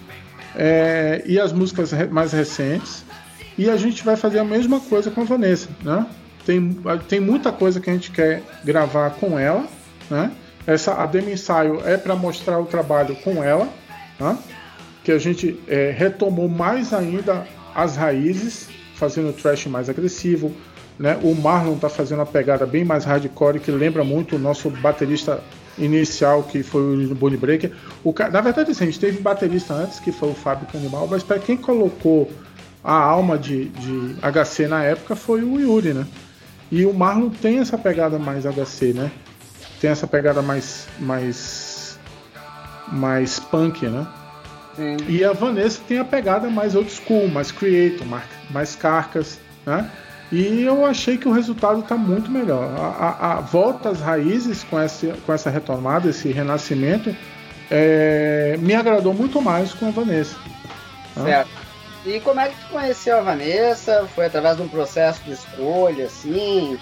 É, 0.54 1.22
e 1.26 1.38
as 1.38 1.52
músicas 1.52 1.92
mais 2.10 2.32
recentes. 2.32 3.04
E 3.56 3.68
a 3.68 3.76
gente 3.76 4.02
vai 4.02 4.16
fazer 4.16 4.38
a 4.38 4.44
mesma 4.44 4.80
coisa 4.80 5.10
com 5.10 5.20
a 5.20 5.24
Vanessa, 5.24 5.68
né? 5.82 6.06
Tem, 6.44 6.76
tem 7.08 7.20
muita 7.20 7.52
coisa 7.52 7.80
que 7.80 7.88
a 7.88 7.92
gente 7.92 8.10
quer 8.10 8.42
gravar 8.64 9.10
com 9.10 9.38
ela, 9.38 9.66
né? 10.10 10.32
Essa 10.66 10.94
a 10.94 11.06
demo 11.06 11.30
ensaio 11.30 11.80
é 11.84 11.96
para 11.96 12.14
mostrar 12.14 12.58
o 12.58 12.66
trabalho 12.66 13.16
com 13.16 13.42
ela, 13.42 13.68
né? 14.18 14.38
que 15.02 15.10
a 15.10 15.18
gente 15.18 15.58
é, 15.66 15.90
retomou 15.90 16.48
mais 16.48 16.92
ainda 16.92 17.46
as 17.74 17.96
raízes, 17.96 18.68
fazendo 18.94 19.30
o 19.30 19.32
trash 19.32 19.66
mais 19.66 19.88
agressivo. 19.88 20.52
Né? 20.98 21.18
O 21.22 21.34
Marlon 21.34 21.74
está 21.74 21.88
fazendo 21.88 22.20
uma 22.20 22.26
pegada 22.26 22.64
bem 22.64 22.84
mais 22.84 23.04
hardcore, 23.04 23.58
que 23.58 23.70
lembra 23.70 24.04
muito 24.04 24.36
o 24.36 24.38
nosso 24.38 24.70
baterista 24.70 25.42
inicial, 25.76 26.44
que 26.44 26.62
foi 26.62 27.06
o 27.06 27.14
Bonnie 27.14 27.36
Breaker. 27.36 27.72
O, 28.04 28.14
na 28.30 28.40
verdade, 28.40 28.70
assim, 28.70 28.84
a 28.84 28.86
gente 28.86 29.00
teve 29.00 29.20
baterista 29.20 29.74
antes, 29.74 29.98
que 29.98 30.12
foi 30.12 30.30
o 30.30 30.34
Fábio 30.34 30.68
Canibal, 30.70 31.08
mas 31.10 31.22
para 31.22 31.38
quem 31.40 31.56
colocou 31.56 32.30
a 32.84 32.94
alma 32.94 33.38
de, 33.38 33.66
de 33.70 34.16
HC 34.20 34.68
na 34.68 34.84
época 34.84 35.16
foi 35.16 35.42
o 35.42 35.58
Yuri, 35.58 35.94
né? 35.94 36.06
E 36.72 36.86
o 36.86 36.94
Marlon 36.94 37.28
tem 37.28 37.58
essa 37.58 37.76
pegada 37.76 38.18
mais 38.18 38.44
HC, 38.44 38.94
né? 38.94 39.12
Tem 39.78 39.90
essa 39.90 40.06
pegada 40.06 40.40
mais 40.40 40.88
mais 40.98 41.98
mais 42.90 43.38
punk, 43.38 43.86
né? 43.86 44.06
Sim. 44.74 44.96
E 45.06 45.22
a 45.22 45.34
Vanessa 45.34 45.82
tem 45.86 45.98
a 45.98 46.04
pegada 46.04 46.48
mais 46.48 46.74
old 46.74 46.90
school, 46.90 47.28
mais 47.28 47.52
creator, 47.52 48.06
mais 48.50 48.74
carcas, 48.74 49.38
né? 49.66 49.90
E 50.32 50.62
eu 50.62 50.86
achei 50.86 51.18
que 51.18 51.28
o 51.28 51.32
resultado 51.32 51.80
está 51.80 51.94
muito 51.94 52.30
melhor. 52.30 52.74
A, 52.74 52.86
a, 52.86 53.32
a, 53.32 53.40
volta 53.42 53.90
às 53.90 54.00
raízes 54.00 54.64
com 54.64 54.80
essa, 54.80 55.08
com 55.26 55.32
essa 55.32 55.50
retomada, 55.50 56.08
esse 56.08 56.32
renascimento, 56.32 57.14
é, 57.70 58.56
me 58.58 58.74
agradou 58.74 59.12
muito 59.12 59.42
mais 59.42 59.74
com 59.74 59.88
a 59.88 59.90
Vanessa. 59.90 60.38
Né? 61.16 61.44
E 62.04 62.18
como 62.20 62.40
é 62.40 62.48
que 62.48 62.56
tu 62.56 62.66
conheceu 62.70 63.18
a 63.18 63.22
Vanessa? 63.22 64.08
Foi 64.14 64.26
através 64.26 64.56
de 64.56 64.62
um 64.62 64.68
processo 64.68 65.22
de 65.22 65.32
escolha, 65.32 66.06
assim? 66.06 66.78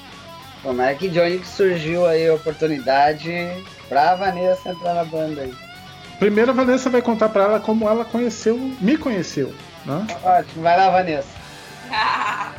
Como 0.63 0.81
é 0.81 0.95
que 0.95 1.09
de 1.09 1.21
onde 1.21 1.47
surgiu 1.47 2.07
aí 2.07 2.29
a 2.29 2.35
oportunidade 2.35 3.31
pra 3.89 4.15
Vanessa 4.15 4.71
entrar 4.71 4.95
na 4.95 5.05
banda 5.05 5.43
aí? 5.43 5.55
Primeiro 6.19 6.51
a 6.51 6.55
Vanessa 6.55 6.91
vai 6.91 7.03
contar 7.03 7.29
para 7.31 7.45
ela 7.45 7.61
como 7.61 7.89
ela 7.89 8.05
conheceu, 8.05 8.57
me 8.81 8.97
conheceu, 8.97 9.55
né? 9.87 10.07
Ótimo, 10.23 10.63
vai 10.63 10.77
lá, 10.77 10.91
Vanessa. 10.91 11.29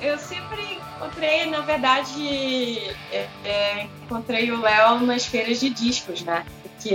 eu 0.00 0.18
sempre 0.18 0.80
encontrei, 0.96 1.46
na 1.50 1.60
verdade, 1.60 2.78
é, 3.12 3.26
é, 3.44 3.86
encontrei 4.02 4.50
o 4.50 4.60
Léo 4.60 5.00
nas 5.00 5.26
feiras 5.26 5.60
de 5.60 5.70
discos, 5.70 6.22
né? 6.22 6.44
Porque 6.62 6.94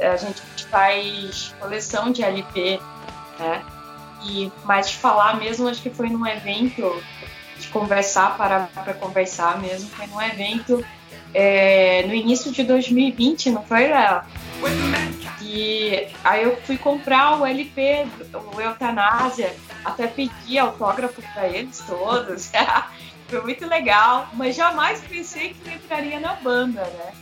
a, 0.00 0.12
a 0.12 0.16
gente 0.16 0.42
faz 0.70 1.54
coleção 1.60 2.12
de 2.12 2.22
LP, 2.22 2.80
né? 3.38 3.64
E 4.24 4.52
mais 4.64 4.92
falar 4.92 5.38
mesmo, 5.38 5.68
acho 5.68 5.82
que 5.82 5.90
foi 5.90 6.08
num 6.08 6.26
evento 6.26 7.02
de 7.58 7.68
conversar, 7.68 8.36
parar 8.36 8.68
para 8.74 8.94
conversar 8.94 9.60
mesmo, 9.60 9.88
foi 9.90 10.06
num 10.06 10.20
evento 10.20 10.84
é, 11.34 12.04
no 12.06 12.14
início 12.14 12.52
de 12.52 12.62
2020, 12.62 13.50
não 13.50 13.62
foi, 13.62 13.88
Léo? 13.88 14.22
E 15.42 16.08
aí 16.24 16.44
eu 16.44 16.56
fui 16.62 16.78
comprar 16.78 17.38
o 17.40 17.46
LP, 17.46 18.06
o 18.54 18.60
Eutanásia, 18.60 19.54
até 19.84 20.06
pedi 20.06 20.58
autógrafo 20.58 21.20
para 21.34 21.48
eles 21.48 21.82
todos. 21.86 22.50
foi 23.28 23.42
muito 23.42 23.66
legal, 23.66 24.28
mas 24.34 24.54
jamais 24.54 25.00
pensei 25.00 25.54
que 25.54 25.68
eu 25.68 25.74
entraria 25.74 26.20
na 26.20 26.34
banda, 26.34 26.82
né? 26.82 27.12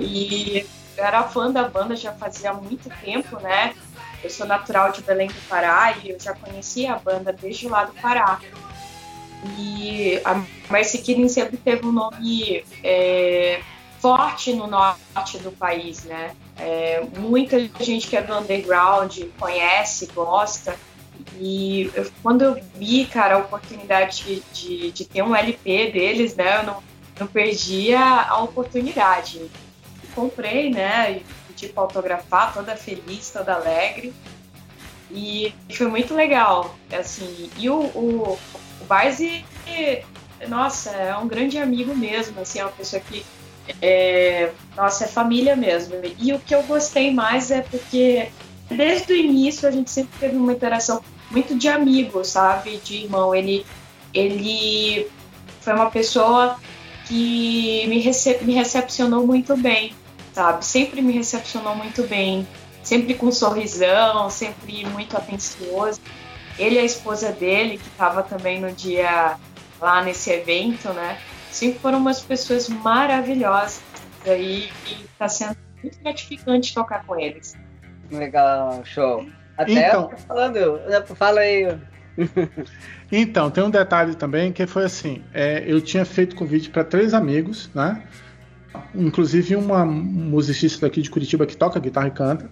E 0.00 0.66
eu 0.96 1.04
era 1.04 1.22
fã 1.24 1.50
da 1.50 1.68
banda 1.68 1.94
já 1.96 2.12
fazia 2.12 2.52
muito 2.52 2.88
tempo, 3.02 3.38
né? 3.40 3.74
Eu 4.22 4.30
sou 4.30 4.46
natural 4.46 4.92
de 4.92 5.02
Belém 5.02 5.28
do 5.28 5.48
Pará 5.48 5.94
e 6.02 6.10
eu 6.10 6.20
já 6.20 6.34
conhecia 6.34 6.94
a 6.94 6.98
banda 6.98 7.32
desde 7.32 7.68
lá 7.68 7.84
do 7.84 7.92
Pará. 7.94 8.38
E 9.58 10.20
a 10.24 10.42
Mercy 10.70 10.98
Killing 10.98 11.28
sempre 11.28 11.56
teve 11.56 11.86
um 11.86 11.92
nome 11.92 12.62
é, 12.84 13.60
forte 13.98 14.52
no 14.52 14.66
norte 14.66 15.38
do 15.38 15.50
país, 15.52 16.04
né? 16.04 16.32
É, 16.58 17.02
muita 17.18 17.58
gente 17.80 18.06
que 18.06 18.16
é 18.16 18.22
do 18.22 18.36
underground 18.36 19.18
conhece, 19.38 20.06
gosta. 20.14 20.76
E 21.38 21.90
eu, 21.94 22.10
quando 22.22 22.42
eu 22.42 22.60
vi, 22.74 23.06
cara, 23.06 23.36
a 23.36 23.38
oportunidade 23.38 24.42
de, 24.52 24.90
de, 24.90 25.04
ter 25.04 25.22
um 25.22 25.34
LP 25.34 25.90
deles, 25.90 26.34
né? 26.34 26.58
Eu 26.58 26.62
não, 26.64 26.82
não 27.18 27.26
perdi 27.26 27.94
a 27.94 28.38
oportunidade. 28.42 29.50
Comprei, 30.14 30.70
né? 30.70 31.22
Pedi 31.60 31.72
para 31.72 31.82
autografar, 31.82 32.54
toda 32.54 32.76
feliz, 32.76 33.30
toda 33.30 33.54
alegre. 33.54 34.12
E 35.10 35.52
foi 35.72 35.88
muito 35.88 36.14
legal, 36.14 36.74
assim. 36.92 37.50
E 37.58 37.68
o, 37.68 37.74
o, 37.74 38.38
o 38.80 40.48
nossa, 40.48 40.90
é 40.90 41.16
um 41.16 41.28
grande 41.28 41.58
amigo 41.58 41.94
mesmo, 41.94 42.40
assim, 42.40 42.60
é 42.60 42.64
uma 42.64 42.72
pessoa 42.72 43.02
que 43.02 43.24
é, 43.82 44.52
nossa, 44.76 45.04
é 45.04 45.08
família 45.08 45.54
mesmo. 45.54 45.94
E 46.18 46.32
o 46.32 46.38
que 46.38 46.54
eu 46.54 46.62
gostei 46.62 47.12
mais 47.12 47.50
é 47.50 47.60
porque 47.60 48.28
desde 48.70 49.12
o 49.12 49.16
início 49.16 49.68
a 49.68 49.70
gente 49.70 49.90
sempre 49.90 50.18
teve 50.18 50.36
uma 50.36 50.52
interação 50.52 51.02
muito 51.30 51.56
de 51.56 51.68
amigo, 51.68 52.24
sabe? 52.24 52.78
De 52.78 53.04
irmão. 53.04 53.34
Ele, 53.34 53.66
ele 54.14 55.08
foi 55.60 55.74
uma 55.74 55.90
pessoa 55.90 56.56
que 57.06 57.84
me, 57.88 58.02
me 58.42 58.54
recepcionou 58.54 59.26
muito 59.26 59.56
bem 59.56 59.92
sabe? 60.32 60.64
Sempre 60.64 61.02
me 61.02 61.12
recepcionou 61.12 61.74
muito 61.74 62.02
bem, 62.04 62.46
sempre 62.82 63.14
com 63.14 63.26
um 63.26 63.32
sorrisão, 63.32 64.30
sempre 64.30 64.84
muito 64.86 65.16
atencioso. 65.16 66.00
Ele 66.58 66.76
e 66.76 66.78
a 66.78 66.84
esposa 66.84 67.32
dele, 67.32 67.78
que 67.78 67.88
estava 67.88 68.22
também 68.22 68.60
no 68.60 68.70
dia 68.72 69.36
lá 69.80 70.02
nesse 70.02 70.30
evento, 70.30 70.92
né? 70.92 71.18
Sempre 71.50 71.78
foram 71.80 71.98
umas 71.98 72.20
pessoas 72.20 72.68
maravilhosas 72.68 73.82
aí 74.26 74.70
e 74.86 75.04
está 75.04 75.28
sendo 75.28 75.56
muito 75.82 75.98
gratificante 76.00 76.74
tocar 76.74 77.04
com 77.04 77.18
eles. 77.18 77.56
Legal, 78.10 78.84
show. 78.84 79.26
Até 79.56 79.88
então, 79.88 80.10
falando, 80.26 80.80
fala 81.16 81.40
aí. 81.40 81.78
então, 83.10 83.50
tem 83.50 83.62
um 83.64 83.70
detalhe 83.70 84.14
também 84.14 84.52
que 84.52 84.66
foi 84.66 84.84
assim: 84.84 85.22
é, 85.32 85.64
eu 85.66 85.80
tinha 85.80 86.04
feito 86.04 86.36
convite 86.36 86.70
para 86.70 86.84
três 86.84 87.14
amigos, 87.14 87.70
né? 87.74 88.02
Inclusive 88.94 89.56
uma 89.56 89.84
musicista 89.84 90.86
daqui 90.86 91.02
de 91.02 91.10
Curitiba 91.10 91.46
que 91.46 91.56
toca 91.56 91.80
guitarra 91.80 92.08
e 92.08 92.12
canta. 92.12 92.50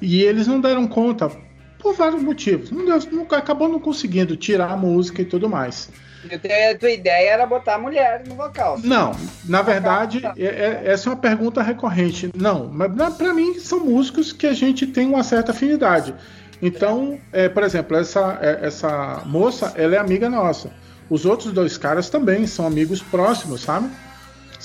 E 0.00 0.22
eles 0.22 0.46
não 0.46 0.60
deram 0.60 0.86
conta 0.86 1.30
por 1.78 1.94
vários 1.94 2.22
motivos. 2.22 2.70
Não 2.70 2.84
deu, 2.84 2.98
não, 3.12 3.22
acabou 3.22 3.68
não 3.68 3.80
conseguindo 3.80 4.36
tirar 4.36 4.70
a 4.70 4.76
música 4.76 5.22
e 5.22 5.24
tudo 5.24 5.48
mais. 5.48 5.90
A 6.24 6.78
tua 6.78 6.90
ideia 6.90 7.30
era 7.30 7.46
botar 7.46 7.78
mulher 7.78 8.24
no 8.26 8.34
vocal. 8.34 8.78
Não, 8.82 9.12
na 9.44 9.62
verdade, 9.62 10.20
é, 10.36 10.44
é, 10.44 10.82
essa 10.84 11.08
é 11.08 11.12
uma 11.12 11.18
pergunta 11.18 11.62
recorrente. 11.62 12.30
Não, 12.34 12.68
mas 12.68 13.14
para 13.14 13.32
mim 13.32 13.58
são 13.58 13.84
músicos 13.84 14.32
que 14.32 14.46
a 14.46 14.52
gente 14.52 14.86
tem 14.86 15.06
uma 15.06 15.22
certa 15.22 15.52
afinidade. 15.52 16.14
Então, 16.60 17.20
é, 17.32 17.48
por 17.48 17.62
exemplo, 17.62 17.96
essa, 17.96 18.36
é, 18.42 18.66
essa 18.66 19.22
moça, 19.26 19.72
ela 19.76 19.94
é 19.94 19.98
amiga 19.98 20.28
nossa. 20.28 20.72
Os 21.08 21.24
outros 21.24 21.52
dois 21.52 21.78
caras 21.78 22.10
também 22.10 22.46
são 22.46 22.66
amigos 22.66 23.00
próximos, 23.00 23.62
sabe? 23.62 23.88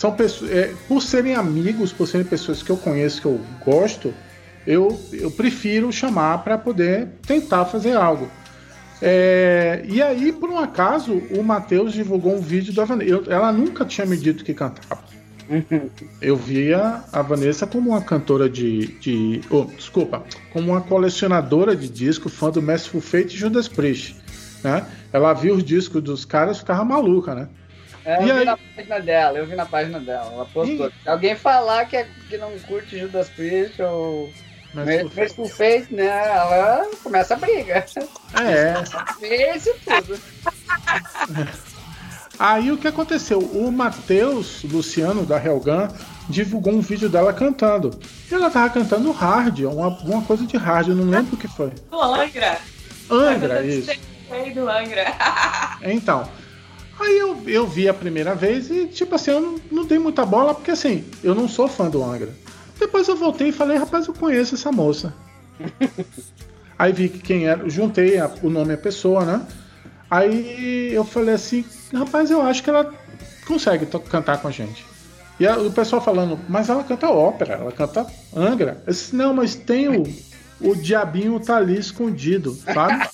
São 0.04 0.12
pessoas, 0.12 0.52
é, 0.52 0.74
por 0.86 1.02
serem 1.02 1.34
amigos, 1.34 1.94
por 1.94 2.06
serem 2.06 2.28
pessoas 2.28 2.62
que 2.62 2.70
eu 2.70 2.76
conheço, 2.76 3.22
que 3.22 3.26
eu 3.26 3.40
gosto, 3.64 4.14
eu, 4.68 5.00
eu 5.14 5.32
prefiro 5.32 5.94
chamar 5.94 6.44
para 6.44 6.58
poder 6.58 7.08
tentar 7.26 7.64
fazer 7.64 7.96
algo. 7.96 8.28
É, 9.02 9.82
e 9.88 10.02
aí, 10.02 10.34
por 10.34 10.50
um 10.50 10.60
acaso, 10.60 11.14
o 11.32 11.42
Matheus 11.42 11.94
divulgou 11.94 12.36
um 12.36 12.42
vídeo 12.42 12.74
da 12.74 12.84
Vanessa. 12.84 13.24
Ela 13.30 13.54
nunca 13.54 13.86
tinha 13.86 14.06
me 14.06 14.18
dito 14.18 14.44
que 14.44 14.54
cantava. 14.54 15.02
Uhum. 15.50 15.90
Eu 16.22 16.36
via 16.36 17.02
a 17.10 17.22
Vanessa 17.22 17.66
como 17.66 17.92
uma 17.92 18.02
cantora 18.02 18.50
de. 18.50 18.88
de 19.00 19.40
oh, 19.50 19.64
desculpa, 19.64 20.22
como 20.52 20.72
uma 20.72 20.82
colecionadora 20.82 21.78
de 21.78 21.88
disco, 21.88 22.28
fã 22.28 22.50
do 22.50 22.62
Merciful 22.62 23.00
Fate 23.00 23.36
e 23.36 23.40
Judas 23.40 23.70
Priest. 23.70 24.18
Né? 24.62 24.86
Ela 25.14 25.34
via 25.34 25.54
os 25.54 25.64
discos 25.64 26.04
dos 26.04 26.26
caras 26.26 26.58
e 26.58 26.60
ficava 26.60 26.84
maluca, 26.84 27.34
né? 27.34 27.48
É, 28.06 28.18
eu 28.18 28.22
e 28.22 28.26
vi 28.26 28.32
aí... 28.32 28.46
na 28.46 28.58
página 28.58 29.00
dela, 29.00 29.38
eu 29.38 29.46
vi 29.46 29.56
na 29.56 29.66
página 29.66 30.00
dela. 30.00 30.32
Ela 30.34 30.46
postou. 30.46 30.88
E... 30.88 31.10
Alguém 31.10 31.36
falar 31.36 31.86
que, 31.86 31.98
é, 31.98 32.08
que 32.30 32.38
não 32.38 32.58
curte 32.60 33.00
Judas 33.00 33.30
Priest 33.30 33.82
ou 33.82 34.32
mas 34.74 35.34
por 35.34 35.48
fez, 35.48 35.88
né? 35.90 36.08
Ela 36.08 36.88
começa 37.04 37.36
a 37.36 37.38
briga. 37.38 37.86
É. 38.42 39.56
Isso 39.56 39.70
tudo. 39.86 40.20
Aí 42.40 42.72
o 42.72 42.78
que 42.78 42.88
aconteceu? 42.88 43.40
O 43.40 43.72
Matheus 43.72 44.64
Luciano 44.64 45.24
da 45.24 45.38
Helgan 45.38 45.90
divulgou 46.28 46.74
um 46.74 46.82
vídeo 46.82 47.08
dela 47.08 47.32
cantando. 47.32 48.00
E 48.30 48.34
ela 48.34 48.50
tava 48.50 48.72
cantando 48.72 49.12
hard, 49.12 49.60
uma, 49.60 49.90
uma 49.90 50.22
coisa 50.24 50.46
de 50.46 50.58
hard, 50.58 50.88
eu 50.88 50.96
não 50.96 51.06
lembro 51.06 51.36
o 51.36 51.38
que 51.38 51.48
foi. 51.48 51.70
Do 51.92 52.02
Angra. 52.02 52.58
Angra, 53.10 53.64
isso. 53.64 53.92
Do 54.56 54.68
Angra. 54.68 55.14
Então. 55.84 56.28
Aí 57.00 57.18
eu, 57.18 57.42
eu 57.48 57.68
vi 57.68 57.90
a 57.90 57.94
primeira 57.94 58.36
vez 58.36 58.70
e, 58.70 58.86
tipo 58.86 59.16
assim, 59.16 59.32
eu 59.32 59.42
não, 59.42 59.60
não 59.72 59.86
dei 59.86 59.98
muita 59.98 60.26
bola, 60.26 60.54
porque 60.54 60.72
assim, 60.72 61.04
eu 61.24 61.34
não 61.34 61.48
sou 61.48 61.68
fã 61.68 61.90
do 61.90 62.04
Angra. 62.04 62.30
Depois 62.80 63.08
eu 63.08 63.16
voltei 63.16 63.50
e 63.50 63.52
falei, 63.52 63.78
rapaz, 63.78 64.08
eu 64.08 64.14
conheço 64.14 64.56
essa 64.56 64.72
moça. 64.72 65.14
Aí 66.78 66.92
vi 66.92 67.10
que 67.10 67.20
quem 67.20 67.48
era, 67.48 67.68
juntei 67.70 68.20
a, 68.20 68.30
o 68.42 68.50
nome 68.50 68.74
a 68.74 68.78
pessoa, 68.78 69.24
né? 69.24 69.46
Aí 70.10 70.94
eu 70.94 71.04
falei 71.04 71.36
assim, 71.36 71.66
rapaz, 71.94 72.30
eu 72.30 72.42
acho 72.42 72.62
que 72.62 72.70
ela 72.70 72.94
consegue 73.48 73.86
cantar 73.86 74.42
com 74.42 74.48
a 74.48 74.52
gente. 74.52 74.86
E 75.40 75.48
a, 75.48 75.58
o 75.58 75.72
pessoal 75.72 76.02
falando, 76.02 76.40
mas 76.48 76.70
ela 76.70 76.84
canta 76.84 77.10
ópera, 77.10 77.56
ela 77.56 77.72
canta 77.72 78.06
Angra. 78.36 78.84
Eu 78.86 78.94
disse, 78.94 79.16
não, 79.16 79.34
mas 79.34 79.56
tem 79.56 79.90
o, 79.90 80.04
o 80.62 80.76
diabinho 80.76 81.40
tá 81.40 81.58
ali 81.58 81.78
escondido, 81.78 82.54
sabe? 82.54 83.08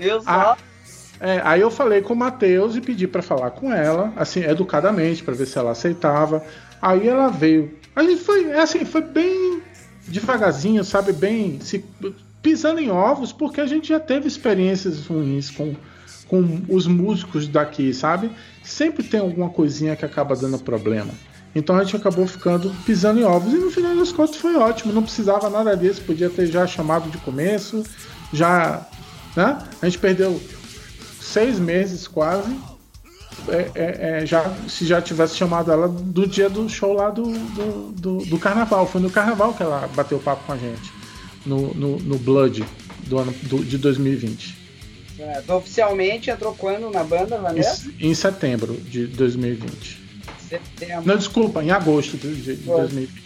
Eu 0.00 0.20
só. 0.22 0.30
Ah, 0.30 0.56
é, 1.20 1.40
aí 1.44 1.60
eu 1.60 1.70
falei 1.70 2.00
com 2.00 2.14
o 2.14 2.16
Matheus 2.16 2.76
e 2.76 2.80
pedi 2.80 3.06
para 3.06 3.22
falar 3.22 3.50
com 3.50 3.72
ela, 3.72 4.12
assim, 4.16 4.40
educadamente, 4.40 5.22
para 5.22 5.34
ver 5.34 5.46
se 5.46 5.58
ela 5.58 5.72
aceitava. 5.72 6.44
Aí 6.80 7.08
ela 7.08 7.28
veio. 7.28 7.72
A 7.94 8.02
gente 8.02 8.22
foi, 8.22 8.50
é 8.50 8.60
assim, 8.60 8.84
foi 8.84 9.02
bem 9.02 9.60
devagarzinho, 10.06 10.84
sabe? 10.84 11.12
Bem 11.12 11.58
se, 11.60 11.84
pisando 12.40 12.80
em 12.80 12.90
ovos, 12.90 13.32
porque 13.32 13.60
a 13.60 13.66
gente 13.66 13.88
já 13.88 13.98
teve 13.98 14.28
experiências 14.28 15.06
ruins 15.06 15.50
com, 15.50 15.74
com 16.28 16.60
os 16.68 16.86
músicos 16.86 17.48
daqui, 17.48 17.92
sabe? 17.92 18.30
Sempre 18.62 19.02
tem 19.02 19.18
alguma 19.18 19.50
coisinha 19.50 19.96
que 19.96 20.04
acaba 20.04 20.36
dando 20.36 20.58
problema. 20.58 21.12
Então 21.52 21.76
a 21.76 21.82
gente 21.82 21.96
acabou 21.96 22.26
ficando 22.28 22.72
pisando 22.86 23.18
em 23.18 23.24
ovos. 23.24 23.52
E 23.52 23.56
no 23.56 23.70
final 23.72 23.96
das 23.96 24.12
contas 24.12 24.36
foi 24.36 24.54
ótimo, 24.54 24.92
não 24.92 25.02
precisava 25.02 25.50
nada 25.50 25.76
disso, 25.76 26.02
podia 26.02 26.30
ter 26.30 26.46
já 26.46 26.64
chamado 26.64 27.10
de 27.10 27.18
começo, 27.18 27.82
já. 28.32 28.86
Né? 29.34 29.58
A 29.82 29.86
gente 29.86 29.98
perdeu 29.98 30.40
seis 31.28 31.58
meses 31.58 32.08
quase 32.08 32.56
é, 33.48 33.70
é, 33.74 34.20
é, 34.22 34.26
já, 34.26 34.52
se 34.68 34.86
já 34.86 35.00
tivesse 35.00 35.36
chamado 35.36 35.70
ela 35.70 35.88
do 35.88 36.26
dia 36.26 36.50
do 36.50 36.68
show 36.68 36.92
lá 36.92 37.10
do, 37.10 37.22
do, 37.22 37.92
do, 37.92 38.16
do, 38.24 38.38
carnaval. 38.38 38.86
Foi 38.86 39.00
no 39.00 39.10
carnaval 39.10 39.54
que 39.54 39.62
ela 39.62 39.88
bateu 39.94 40.18
papo 40.18 40.44
com 40.44 40.52
a 40.52 40.56
gente. 40.56 40.92
No, 41.46 41.72
no, 41.74 41.98
no 41.98 42.18
Blood 42.18 42.64
do 43.06 43.18
ano 43.18 43.32
do, 43.42 43.64
de 43.64 43.78
2020. 43.78 44.58
É, 45.18 45.52
oficialmente 45.52 46.30
entrou 46.30 46.54
quando 46.54 46.90
na 46.90 47.04
banda, 47.04 47.38
Vanessa? 47.38 47.88
Em, 47.98 48.10
em 48.10 48.14
setembro 48.14 48.74
de 48.74 49.06
2020. 49.06 49.98
Setembro. 50.48 51.06
Não, 51.06 51.16
desculpa, 51.16 51.62
em 51.62 51.70
agosto 51.70 52.16
de, 52.16 52.34
de, 52.34 52.56
de 52.56 52.66
2020. 52.66 53.22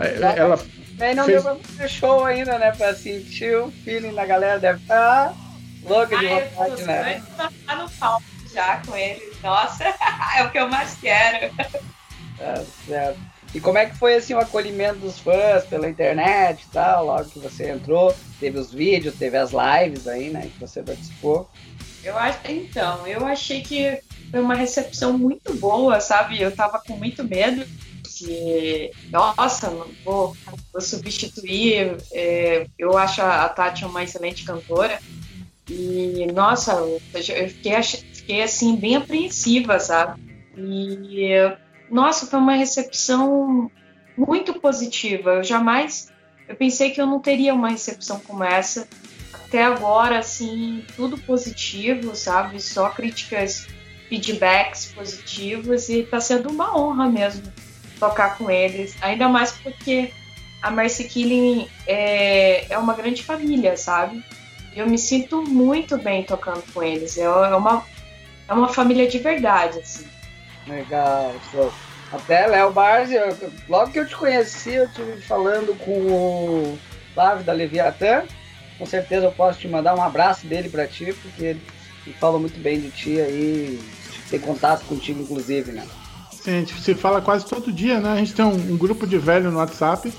É, 0.00 0.38
ela. 0.38 0.58
Bem, 0.92 1.14
não 1.14 1.24
fez... 1.24 1.42
deu 1.42 1.54
pra 1.54 1.64
fazer 1.64 1.88
show 1.88 2.24
ainda, 2.24 2.58
né? 2.58 2.72
Pra 2.72 2.94
sentir 2.94 3.56
o 3.56 3.70
feeling 3.84 4.14
da 4.14 4.24
galera. 4.24 4.58
Deve 4.58 4.80
estar 4.80 5.28
tá 5.28 5.43
louca 5.84 6.18
de 6.18 6.26
vontade, 6.26 6.82
né? 6.84 7.22
Tá 7.66 7.76
no 7.76 7.90
palco 7.90 8.24
já 8.52 8.80
com 8.86 8.96
ele. 8.96 9.20
Nossa, 9.42 9.84
é 10.36 10.44
o 10.44 10.50
que 10.50 10.58
eu 10.58 10.68
mais 10.68 10.94
quero. 11.00 11.52
É, 12.38 12.64
certo. 12.86 13.20
E 13.54 13.60
como 13.60 13.78
é 13.78 13.86
que 13.86 13.96
foi 13.96 14.16
assim 14.16 14.34
o 14.34 14.38
acolhimento 14.38 14.98
dos 14.98 15.18
fãs 15.20 15.64
pela 15.64 15.88
internet 15.88 16.62
e 16.62 16.72
tal, 16.72 17.06
logo 17.06 17.30
que 17.30 17.38
você 17.38 17.70
entrou? 17.70 18.14
Teve 18.40 18.58
os 18.58 18.72
vídeos, 18.72 19.14
teve 19.14 19.36
as 19.36 19.52
lives 19.52 20.08
aí, 20.08 20.30
né, 20.30 20.50
que 20.52 20.58
você 20.58 20.82
participou. 20.82 21.48
Eu 22.02 22.18
acho, 22.18 22.38
então, 22.48 23.06
eu 23.06 23.24
achei 23.24 23.62
que 23.62 24.00
foi 24.30 24.40
uma 24.40 24.56
recepção 24.56 25.16
muito 25.16 25.54
boa, 25.54 26.00
sabe? 26.00 26.40
Eu 26.40 26.54
tava 26.54 26.80
com 26.80 26.96
muito 26.96 27.22
medo 27.22 27.64
que, 28.18 28.90
nossa, 29.10 29.70
vou, 30.04 30.36
vou 30.72 30.80
substituir. 30.80 31.96
É, 32.12 32.66
eu 32.78 32.98
acho 32.98 33.22
a 33.22 33.48
Tati 33.48 33.84
uma 33.84 34.02
excelente 34.02 34.44
cantora. 34.44 35.00
E, 35.68 36.26
nossa, 36.32 36.72
eu 36.72 37.00
fiquei, 37.48 37.82
fiquei 37.82 38.42
assim, 38.42 38.76
bem 38.76 38.96
apreensiva, 38.96 39.78
sabe? 39.78 40.20
E, 40.56 41.30
nossa, 41.90 42.26
foi 42.26 42.38
uma 42.38 42.54
recepção 42.54 43.70
muito 44.16 44.54
positiva. 44.60 45.34
Eu 45.34 45.44
jamais. 45.44 46.12
Eu 46.46 46.54
pensei 46.54 46.90
que 46.90 47.00
eu 47.00 47.06
não 47.06 47.20
teria 47.20 47.54
uma 47.54 47.70
recepção 47.70 48.20
como 48.20 48.44
essa. 48.44 48.86
Até 49.32 49.62
agora, 49.62 50.18
assim, 50.18 50.84
tudo 50.96 51.16
positivo, 51.18 52.14
sabe? 52.14 52.60
Só 52.60 52.90
críticas, 52.90 53.66
feedbacks 54.08 54.92
positivos 54.94 55.88
e 55.88 56.02
tá 56.02 56.20
sendo 56.20 56.50
uma 56.50 56.76
honra 56.76 57.08
mesmo 57.08 57.52
tocar 57.98 58.36
com 58.36 58.50
eles. 58.50 58.96
Ainda 59.00 59.28
mais 59.28 59.52
porque 59.52 60.10
a 60.60 60.70
Mercy 60.70 61.04
Killing 61.04 61.68
é, 61.86 62.72
é 62.72 62.78
uma 62.78 62.94
grande 62.94 63.22
família, 63.22 63.76
sabe? 63.76 64.22
Eu 64.76 64.88
me 64.88 64.98
sinto 64.98 65.42
muito 65.42 65.96
bem 65.98 66.24
tocando 66.24 66.62
com 66.72 66.82
eles. 66.82 67.16
É, 67.18 67.22
é 67.22 67.56
uma, 67.56 67.84
é 68.48 68.52
uma 68.52 68.68
família 68.68 69.08
de 69.08 69.18
verdade, 69.18 69.78
assim. 69.78 70.06
Legal, 70.66 71.34
show. 71.50 71.72
Até 72.12 72.46
Léo 72.46 72.72
Barzi, 72.72 73.16
logo 73.68 73.90
que 73.90 73.98
eu 73.98 74.06
te 74.06 74.14
conheci, 74.16 74.74
eu 74.74 74.84
estive 74.84 75.20
falando 75.22 75.76
com 75.78 75.90
o 75.92 76.78
Flávio 77.12 77.44
da 77.44 77.52
Leviatã. 77.52 78.22
Com 78.78 78.86
certeza 78.86 79.26
eu 79.26 79.32
posso 79.32 79.58
te 79.58 79.68
mandar 79.68 79.94
um 79.96 80.02
abraço 80.02 80.46
dele 80.46 80.68
para 80.68 80.86
ti, 80.86 81.14
porque 81.22 81.44
ele 81.44 81.62
falou 82.20 82.40
muito 82.40 82.58
bem 82.60 82.80
de 82.80 82.90
ti 82.90 83.20
aí, 83.20 83.80
tem 84.30 84.38
contato 84.38 84.84
contigo, 84.84 85.22
inclusive, 85.22 85.72
né? 85.72 85.86
Sim, 86.30 86.50
a 86.50 86.58
gente 86.60 86.80
se 86.80 86.94
fala 86.94 87.20
quase 87.22 87.46
todo 87.46 87.72
dia, 87.72 88.00
né? 88.00 88.12
A 88.12 88.16
gente 88.16 88.34
tem 88.34 88.44
um, 88.44 88.54
um 88.54 88.76
grupo 88.76 89.06
de 89.06 89.18
velho 89.18 89.50
no 89.50 89.58
WhatsApp. 89.58 90.12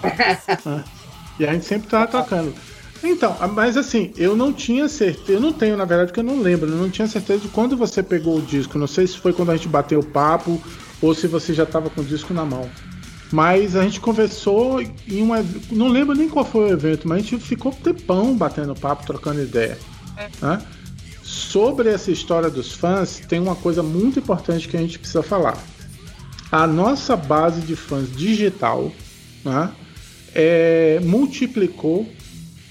né? 0.66 0.84
E 1.38 1.46
a 1.46 1.52
gente 1.52 1.66
sempre 1.66 1.90
tá 1.90 2.08
tocando. 2.08 2.56
Então, 3.04 3.36
mas 3.54 3.78
assim, 3.78 4.12
eu 4.18 4.36
não 4.36 4.52
tinha 4.52 4.88
certeza, 4.88 5.34
eu 5.34 5.40
não 5.40 5.54
tenho, 5.54 5.78
na 5.78 5.86
verdade, 5.86 6.12
porque 6.12 6.22
eu 6.22 6.24
não 6.24 6.42
lembro, 6.42 6.70
eu 6.70 6.78
não 6.78 6.90
tinha 6.90 7.08
certeza 7.08 7.42
de 7.42 7.48
quando 7.50 7.78
você 7.78 8.02
pegou 8.02 8.38
o 8.38 8.42
disco. 8.42 8.78
Não 8.78 8.88
sei 8.88 9.06
se 9.06 9.18
foi 9.18 9.34
quando 9.34 9.52
a 9.52 9.56
gente 9.56 9.68
bateu 9.68 10.00
o 10.00 10.06
papo 10.06 10.62
ou 11.02 11.14
se 11.14 11.28
você 11.28 11.54
já 11.54 11.64
estava 11.64 11.90
com 11.90 12.02
o 12.02 12.06
disco 12.06 12.34
na 12.34 12.46
mão. 12.46 12.70
Mas 13.32 13.76
a 13.76 13.84
gente 13.84 14.00
conversou 14.00 14.82
em 14.82 15.22
uma. 15.22 15.44
Não 15.72 15.88
lembro 15.88 16.16
nem 16.16 16.30
qual 16.30 16.46
foi 16.46 16.70
o 16.70 16.74
evento, 16.74 17.08
mas 17.08 17.20
a 17.20 17.22
gente 17.22 17.40
ficou 17.40 17.72
tempão 17.72 18.36
batendo 18.36 18.74
papo, 18.76 19.06
trocando 19.06 19.42
ideia. 19.42 19.78
Né? 20.42 20.62
Sobre 21.24 21.90
essa 21.90 22.12
história 22.12 22.50
dos 22.50 22.74
fãs, 22.74 23.20
tem 23.28 23.40
uma 23.40 23.56
coisa 23.56 23.82
muito 23.82 24.20
importante 24.20 24.68
que 24.68 24.78
a 24.78 24.80
gente 24.80 25.00
precisa 25.00 25.24
falar. 25.24 25.58
A 26.52 26.68
nossa 26.68 27.16
base 27.16 27.62
de 27.62 27.76
fãs 27.76 28.12
digital 28.16 28.92
né, 29.44 29.72
é, 30.34 31.00
multiplicou 31.04 32.08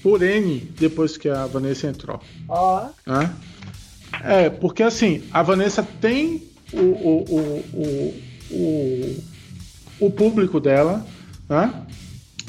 por 0.05 0.21
N 0.21 0.59
depois 0.79 1.17
que 1.17 1.27
a 1.27 1.47
Vanessa 1.47 1.87
entrou. 1.87 2.21
Ó. 2.47 2.85
Oh. 2.85 3.11
Né? 3.11 3.33
É, 4.23 4.49
porque 4.51 4.83
assim, 4.83 5.23
a 5.31 5.41
Vanessa 5.41 5.81
tem 5.99 6.43
o, 6.71 6.79
o, 6.79 7.63
o, 7.73 8.21
o, 8.51 9.23
o, 10.01 10.11
público 10.11 10.59
dela, 10.59 11.03
né? 11.49 11.73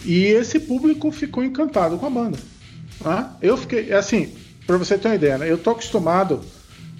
E 0.04 0.24
esse 0.24 0.60
público 0.60 1.10
ficou 1.10 1.42
encantado 1.42 1.96
com 1.96 2.04
a 2.04 2.10
banda. 2.10 2.38
Né? 3.02 3.30
Eu 3.40 3.56
fiquei, 3.56 3.90
assim, 3.90 4.34
para 4.66 4.76
você 4.76 4.98
ter 4.98 5.08
uma 5.08 5.14
ideia, 5.14 5.38
né? 5.38 5.50
eu 5.50 5.56
tô 5.56 5.70
acostumado 5.70 6.42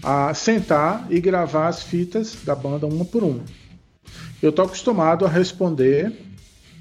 a 0.03 0.33
sentar 0.33 1.07
e 1.11 1.21
gravar 1.21 1.69
as 1.69 1.83
fitas 1.83 2.35
da 2.47 2.55
banda 2.55 2.87
uma 2.87 3.05
por 3.05 3.23
uma. 3.23 3.45
Eu 4.43 4.51
tô 4.51 4.63
acostumado 4.63 5.27
a 5.27 5.29
responder 5.29 6.15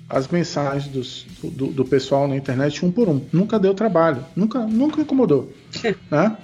as 0.10 0.28
mensagens 0.28 0.88
dos, 0.88 1.26
do, 1.44 1.68
do, 1.68 1.86
pessoal 1.86 2.28
na 2.28 2.36
internet 2.36 2.86
um 2.86 2.92
por 2.92 3.10
um. 3.10 3.22
Nunca 3.34 3.58
deu 3.58 3.74
trabalho, 3.74 4.24
nunca, 4.36 4.60
nunca 4.60 5.02
incomodou. 5.02 5.52
né? 6.12 6.38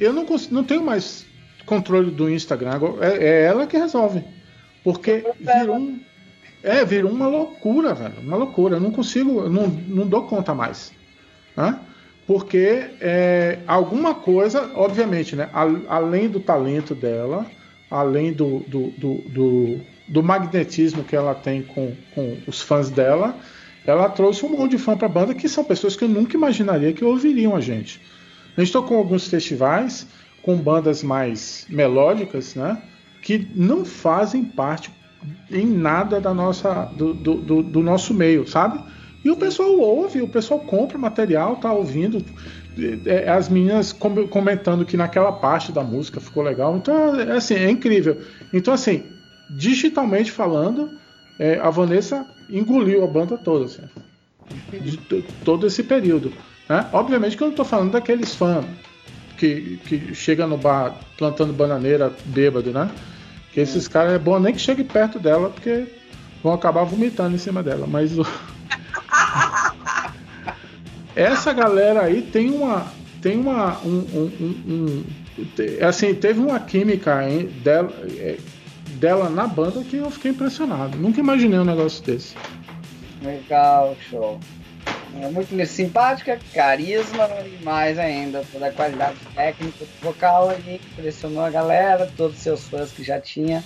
Eu 0.00 0.12
não, 0.12 0.24
consigo, 0.24 0.54
não 0.54 0.64
tenho 0.64 0.82
mais 0.82 1.26
controle 1.66 2.10
do 2.10 2.28
Instagram, 2.30 2.80
é, 3.00 3.24
é 3.24 3.42
ela 3.44 3.66
que 3.66 3.76
resolve. 3.76 4.22
Porque 4.82 5.24
virou, 5.38 5.76
um, 5.76 6.00
é, 6.62 6.84
virou 6.84 7.10
uma 7.10 7.28
loucura, 7.28 7.94
velho. 7.94 8.20
Uma 8.20 8.36
loucura. 8.36 8.76
Eu 8.76 8.80
não 8.80 8.90
consigo, 8.90 9.48
não, 9.48 9.68
não 9.68 10.06
dou 10.06 10.26
conta 10.26 10.54
mais. 10.54 10.92
Né? 11.56 11.78
Porque 12.26 12.90
é, 13.00 13.58
alguma 13.66 14.14
coisa, 14.14 14.70
obviamente, 14.74 15.36
né? 15.36 15.48
além 15.88 16.28
do 16.28 16.40
talento 16.40 16.94
dela, 16.94 17.46
além 17.90 18.32
do, 18.32 18.60
do, 18.60 18.90
do, 18.92 19.14
do, 19.28 19.80
do 20.12 20.22
magnetismo 20.22 21.02
que 21.02 21.16
ela 21.16 21.34
tem 21.34 21.62
com, 21.62 21.96
com 22.14 22.36
os 22.46 22.60
fãs 22.60 22.90
dela, 22.90 23.34
ela 23.86 24.10
trouxe 24.10 24.44
um 24.44 24.50
monte 24.50 24.72
de 24.72 24.78
fã 24.78 24.94
para 24.94 25.06
a 25.06 25.10
banda 25.10 25.34
que 25.34 25.48
são 25.48 25.64
pessoas 25.64 25.96
que 25.96 26.04
eu 26.04 26.08
nunca 26.08 26.36
imaginaria 26.36 26.92
que 26.92 27.02
ouviriam 27.02 27.56
a 27.56 27.60
gente. 27.62 27.98
A 28.54 28.60
gente 28.60 28.70
tocou 28.70 28.98
alguns 28.98 29.26
festivais 29.26 30.06
com 30.42 30.54
bandas 30.58 31.02
mais 31.02 31.64
melódicas, 31.70 32.54
né? 32.54 32.76
Que 33.22 33.48
não 33.54 33.86
fazem 33.86 34.44
parte 34.44 34.90
em 35.50 35.64
nada 35.66 36.20
da 36.20 36.34
nossa, 36.34 36.84
do, 36.94 37.14
do, 37.14 37.34
do, 37.36 37.62
do 37.62 37.82
nosso 37.82 38.12
meio, 38.12 38.46
sabe? 38.46 38.84
E 39.24 39.30
o 39.30 39.36
pessoal 39.36 39.78
ouve, 39.78 40.20
o 40.20 40.28
pessoal 40.28 40.60
compra 40.60 40.98
material, 40.98 41.56
tá 41.56 41.72
ouvindo. 41.72 42.22
É, 43.06 43.30
as 43.30 43.48
meninas 43.48 43.92
comentando 43.92 44.84
que 44.84 44.96
naquela 44.96 45.32
parte 45.32 45.72
da 45.72 45.82
música 45.82 46.20
ficou 46.20 46.42
legal. 46.42 46.76
Então, 46.76 47.18
é 47.18 47.36
assim, 47.36 47.54
é 47.54 47.70
incrível. 47.70 48.20
Então, 48.52 48.74
assim, 48.74 49.04
digitalmente 49.52 50.30
falando, 50.30 50.90
é, 51.38 51.58
a 51.58 51.70
Vanessa 51.70 52.26
engoliu 52.48 53.04
a 53.04 53.06
banda 53.06 53.36
toda, 53.36 53.66
assim, 53.66 53.82
de 54.70 54.96
todo 55.44 55.66
esse 55.66 55.82
período. 55.82 56.32
Né? 56.68 56.86
Obviamente 56.92 57.36
que 57.36 57.42
eu 57.42 57.46
não 57.46 57.52
estou 57.52 57.64
falando 57.64 57.92
daqueles 57.92 58.34
fãs 58.34 58.64
que, 59.42 59.78
que 59.84 60.14
chega 60.14 60.46
no 60.46 60.56
bar 60.56 60.94
plantando 61.18 61.52
bananeira 61.52 62.12
bêbado, 62.26 62.70
né? 62.70 62.88
Que 63.52 63.58
esses 63.60 63.88
caras 63.88 64.12
é 64.12 64.18
bom 64.18 64.38
nem 64.38 64.54
que 64.54 64.60
chegue 64.60 64.84
perto 64.84 65.18
dela, 65.18 65.50
porque 65.50 65.86
vão 66.42 66.52
acabar 66.52 66.84
vomitando 66.84 67.34
em 67.34 67.38
cima 67.38 67.62
dela. 67.62 67.86
Mas 67.88 68.16
o... 68.16 68.24
essa 71.16 71.52
galera 71.52 72.02
aí 72.02 72.22
tem 72.22 72.50
uma. 72.50 72.86
Tem 73.20 73.36
uma. 73.36 73.78
Um, 73.84 74.06
um, 74.14 74.30
um, 74.68 75.04
assim, 75.86 76.14
teve 76.14 76.40
uma 76.40 76.60
química 76.60 77.28
hein, 77.28 77.50
dela, 77.64 77.92
é, 78.16 78.38
dela 79.02 79.28
na 79.28 79.48
banda 79.48 79.82
que 79.82 79.96
eu 79.96 80.08
fiquei 80.12 80.30
impressionado. 80.30 80.96
Nunca 80.96 81.18
imaginei 81.18 81.58
um 81.58 81.64
negócio 81.64 82.04
desse. 82.04 82.36
Legal, 83.20 83.96
show. 84.08 84.38
É 85.20 85.28
muito 85.28 85.66
simpática, 85.66 86.38
carisma 86.54 87.28
e 87.44 87.62
mais 87.64 87.98
ainda, 87.98 88.44
toda 88.50 88.68
a 88.68 88.72
qualidade 88.72 89.16
técnica 89.34 89.84
vocal 90.00 90.50
aí, 90.50 90.80
impressionou 90.92 91.44
a 91.44 91.50
galera, 91.50 92.10
todos 92.16 92.36
os 92.36 92.42
seus 92.42 92.68
fãs 92.68 92.92
que 92.92 93.02
já 93.02 93.20
tinha, 93.20 93.62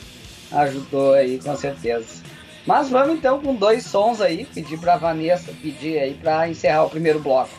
ajudou 0.50 1.12
aí 1.12 1.38
com 1.38 1.54
certeza. 1.54 2.24
Mas 2.66 2.88
vamos 2.88 3.16
então 3.16 3.38
com 3.38 3.54
dois 3.54 3.84
sons 3.84 4.20
aí, 4.20 4.46
pedir 4.46 4.78
pra 4.78 4.96
Vanessa 4.96 5.52
pedir 5.62 5.98
aí 5.98 6.14
pra 6.14 6.48
encerrar 6.48 6.84
o 6.84 6.90
primeiro 6.90 7.20
bloco. 7.20 7.50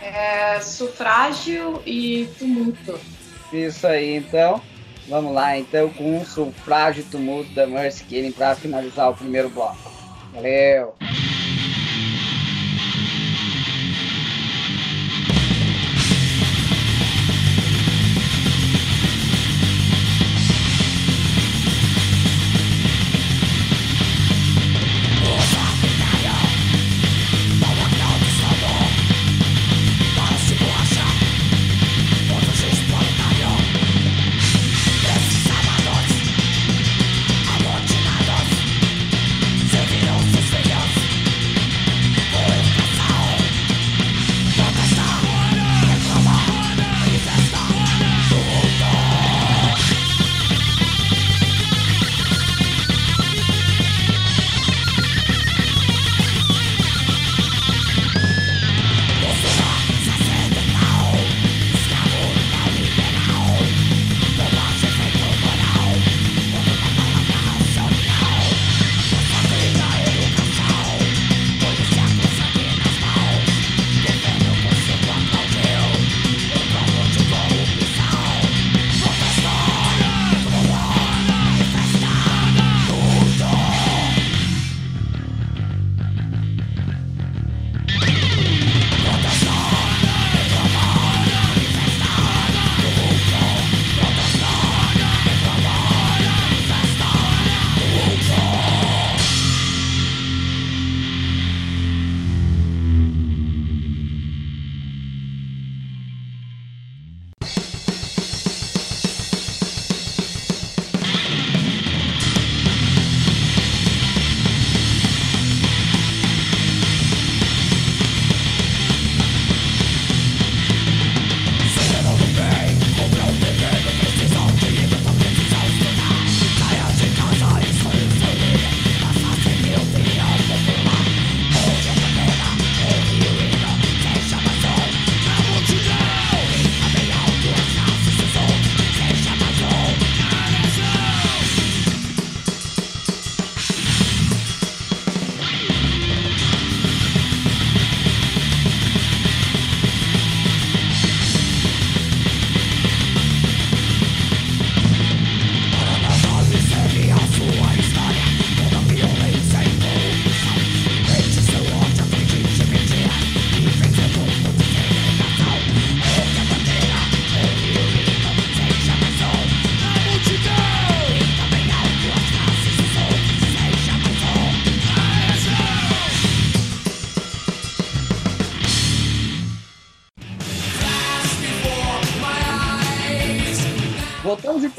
É, 0.00 0.60
sufrágio 0.60 1.82
e 1.84 2.26
tumulto. 2.38 2.98
Isso 3.52 3.86
aí, 3.86 4.16
então. 4.16 4.62
Vamos 5.08 5.32
lá 5.32 5.56
então 5.56 5.88
com 5.90 6.18
um 6.18 6.24
sufrágio 6.24 7.04
tumulto 7.04 7.50
da 7.52 7.66
Mercy 7.66 8.04
Killing 8.04 8.32
pra 8.32 8.54
finalizar 8.54 9.10
o 9.10 9.14
primeiro 9.14 9.48
bloco. 9.48 9.76
Valeu! 10.32 10.94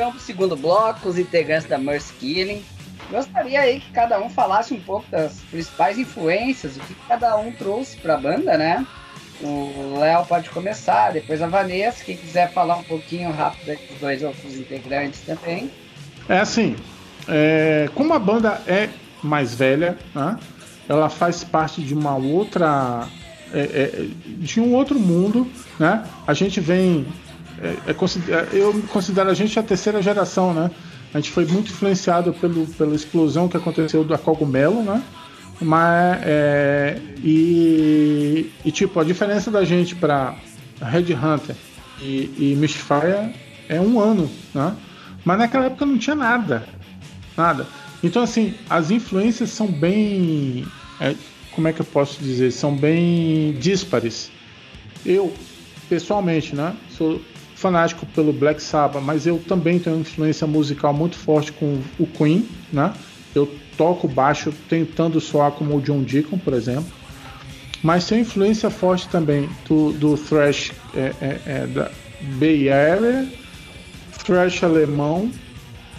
Então 0.08 0.12
para 0.12 0.20
o 0.20 0.22
segundo 0.22 0.56
bloco, 0.56 1.10
os 1.10 1.18
integrantes 1.18 1.68
da 1.68 1.78
Mercy 1.78 2.14
Killing. 2.14 2.64
Gostaria 3.12 3.60
aí 3.60 3.80
que 3.80 3.92
cada 3.92 4.20
um 4.20 4.30
falasse 4.30 4.74
um 4.74 4.80
pouco 4.80 5.10
das 5.10 5.40
principais 5.52 5.98
influências, 5.98 6.78
o 6.78 6.80
que 6.80 6.96
cada 7.08 7.36
um 7.38 7.52
trouxe 7.52 7.98
para 7.98 8.16
a 8.16 8.18
banda, 8.18 8.58
né? 8.58 8.86
O 9.42 10.00
Léo 10.00 10.26
pode 10.26 10.50
começar, 10.50 11.12
depois 11.12 11.42
a 11.42 11.48
Vanessa, 11.48 12.04
quem 12.04 12.18
quiser 12.18 12.52
falar 12.52 12.78
um 12.78 12.84
pouquinho 12.84 13.32
rápido 13.32 13.78
dos 13.88 14.00
dois 14.00 14.24
outros 14.24 14.56
integrantes 14.56 15.22
também. 15.22 15.70
É 16.28 16.40
assim, 16.40 16.76
é, 17.28 17.90
como 17.94 18.14
a 18.14 18.20
banda 18.20 18.62
é 18.66 18.90
mais 19.22 19.54
velha, 19.54 19.98
né, 20.14 20.38
ela 20.90 21.10
faz 21.10 21.44
parte 21.44 21.82
de 21.82 21.94
uma 21.94 22.16
outra. 22.16 23.08
É, 23.54 23.60
é, 23.60 24.08
de 24.26 24.60
um 24.60 24.74
outro 24.74 25.00
mundo, 25.00 25.50
né? 25.80 26.04
A 26.26 26.34
gente 26.34 26.60
vem. 26.60 27.06
É, 27.62 27.92
é 27.92 27.96
eu 28.54 28.82
considero 28.90 29.30
a 29.30 29.34
gente 29.34 29.58
a 29.58 29.64
terceira 29.64 30.02
geração, 30.02 30.54
né? 30.54 30.72
A 31.14 31.20
gente 31.20 31.32
foi 31.32 31.46
muito 31.46 31.72
influenciado 31.72 32.34
pelo, 32.34 32.68
pela 32.68 32.96
explosão 32.96 33.48
que 33.48 33.58
aconteceu 33.58 34.04
da 34.04 34.18
Cogumelo, 34.18 34.84
né? 34.84 35.02
Mas, 35.60 36.20
é, 36.24 37.02
e, 37.24 38.52
e, 38.64 38.72
tipo, 38.72 39.00
a 39.00 39.04
diferença 39.04 39.50
da 39.50 39.64
gente 39.64 39.96
para 39.96 40.36
Red 40.82 41.14
Hunter 41.14 41.56
e, 42.02 42.32
e 42.38 42.56
Mistfire 42.58 43.34
é 43.68 43.82
um 43.82 44.00
ano, 44.00 44.30
né? 44.54 44.76
Mas 45.26 45.40
naquela 45.40 45.66
época 45.66 45.86
não 45.86 45.98
tinha 45.98 46.16
nada. 46.16 46.68
Nada. 47.36 47.66
Então, 48.04 48.22
assim, 48.22 48.54
as 48.70 48.92
influências 48.92 49.50
são 49.50 49.68
bem. 49.68 50.66
É, 51.00 51.16
como 51.52 51.68
é 51.68 51.74
que 51.74 51.82
eu 51.82 51.86
posso 51.86 52.22
dizer? 52.22 52.52
São 52.52 52.76
bem 52.76 53.54
díspares. 53.54 54.32
Eu, 55.06 55.34
pessoalmente, 55.90 56.56
né? 56.56 56.76
Sou 56.96 57.20
fanático 57.58 58.06
pelo 58.06 58.32
Black 58.32 58.62
Sabbath, 58.62 59.02
mas 59.02 59.26
eu 59.26 59.40
também 59.40 59.80
tenho 59.80 60.00
influência 60.00 60.46
musical 60.46 60.94
muito 60.94 61.18
forte 61.18 61.52
com 61.52 61.82
o 61.98 62.06
Queen, 62.06 62.48
né? 62.72 62.94
Eu 63.34 63.52
toco 63.76 64.08
baixo 64.08 64.54
tentando 64.70 65.20
soar 65.20 65.52
como 65.52 65.76
o 65.76 65.82
John 65.82 66.04
Deacon, 66.04 66.38
por 66.38 66.54
exemplo. 66.54 66.86
Mas 67.82 68.08
tem 68.08 68.22
influência 68.22 68.70
forte 68.70 69.10
também 69.10 69.50
do, 69.68 69.92
do 69.94 70.16
thrash 70.18 70.72
é, 70.96 71.14
é, 71.20 71.40
é, 71.46 71.68
da 71.68 71.92
Bay 72.40 72.70
Area, 72.70 73.28
thrash 74.24 74.64
alemão 74.64 75.32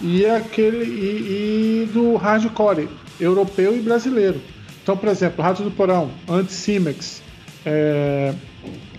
e 0.00 0.24
aquele 0.26 0.84
e, 0.84 1.82
e, 1.82 1.86
do 1.92 2.16
hardcore 2.16 2.88
europeu 3.20 3.76
e 3.76 3.80
brasileiro. 3.80 4.40
Então, 4.80 4.96
por 4.96 5.08
exemplo, 5.08 5.42
Rato 5.42 5.64
do 5.64 5.72
Porão, 5.72 6.10
Anticimex, 6.28 7.20
é, 7.66 8.32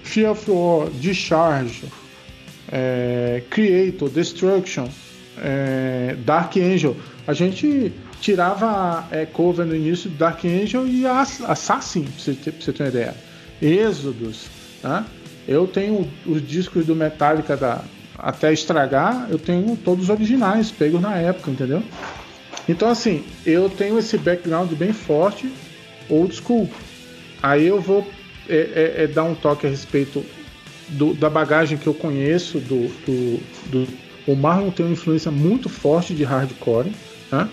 Fear 0.04 0.32
of 0.32 0.52
War, 0.52 0.90
Discharge, 0.90 1.84
é, 2.72 3.44
Creator, 3.50 4.10
Destruction, 4.10 4.88
é, 5.38 6.16
Dark 6.26 6.56
Angel. 6.58 6.96
A 7.28 7.34
gente 7.34 7.92
tirava 8.22 9.08
é, 9.12 9.26
cover 9.26 9.66
no 9.66 9.76
início 9.76 10.10
do 10.10 10.18
Dark 10.18 10.44
Angel 10.46 10.88
e 10.88 11.06
Assassin, 11.06 12.04
pra 12.04 12.12
você 12.18 12.34
ter, 12.34 12.52
pra 12.52 12.62
você 12.62 12.74
ter 12.74 12.84
uma 12.84 12.90
ideia. 12.90 13.16
Êxodos, 13.62 14.48
né? 14.84 15.06
Eu 15.48 15.68
tenho 15.68 16.08
os 16.26 16.48
discos 16.48 16.86
do 16.86 16.96
Metallica 16.96 17.58
da, 17.58 17.82
até 18.18 18.54
estragar, 18.54 19.28
eu 19.30 19.40
tenho 19.40 19.76
todos 19.78 20.06
os 20.06 20.10
originais, 20.10 20.72
pegos 20.72 21.02
na 21.02 21.16
época, 21.16 21.50
entendeu? 21.50 21.82
Então, 22.68 22.90
assim, 22.90 23.24
eu 23.46 23.70
tenho 23.70 23.98
esse 23.98 24.18
background 24.18 24.72
bem 24.74 24.94
forte, 24.94 25.52
old 26.08 26.36
school. 26.36 26.70
Aí 27.42 27.66
eu 27.66 27.82
vou 27.82 28.08
é, 28.48 28.96
é, 28.98 29.04
é 29.04 29.08
dar 29.08 29.24
um 29.24 29.34
toque 29.34 29.66
a 29.66 29.70
respeito 29.70 30.24
do, 30.92 31.14
da 31.14 31.30
bagagem 31.30 31.78
que 31.78 31.88
eu 31.88 31.94
conheço 31.94 32.60
do, 32.60 32.88
do, 33.06 33.40
do, 33.70 33.88
o 34.28 34.36
Marlon 34.36 34.72
tem 34.72 34.86
uma 34.86 34.94
influência 34.94 35.32
muito 35.32 35.70
forte 35.70 36.14
de 36.14 36.24
hardcore, 36.24 36.92
né? 37.32 37.50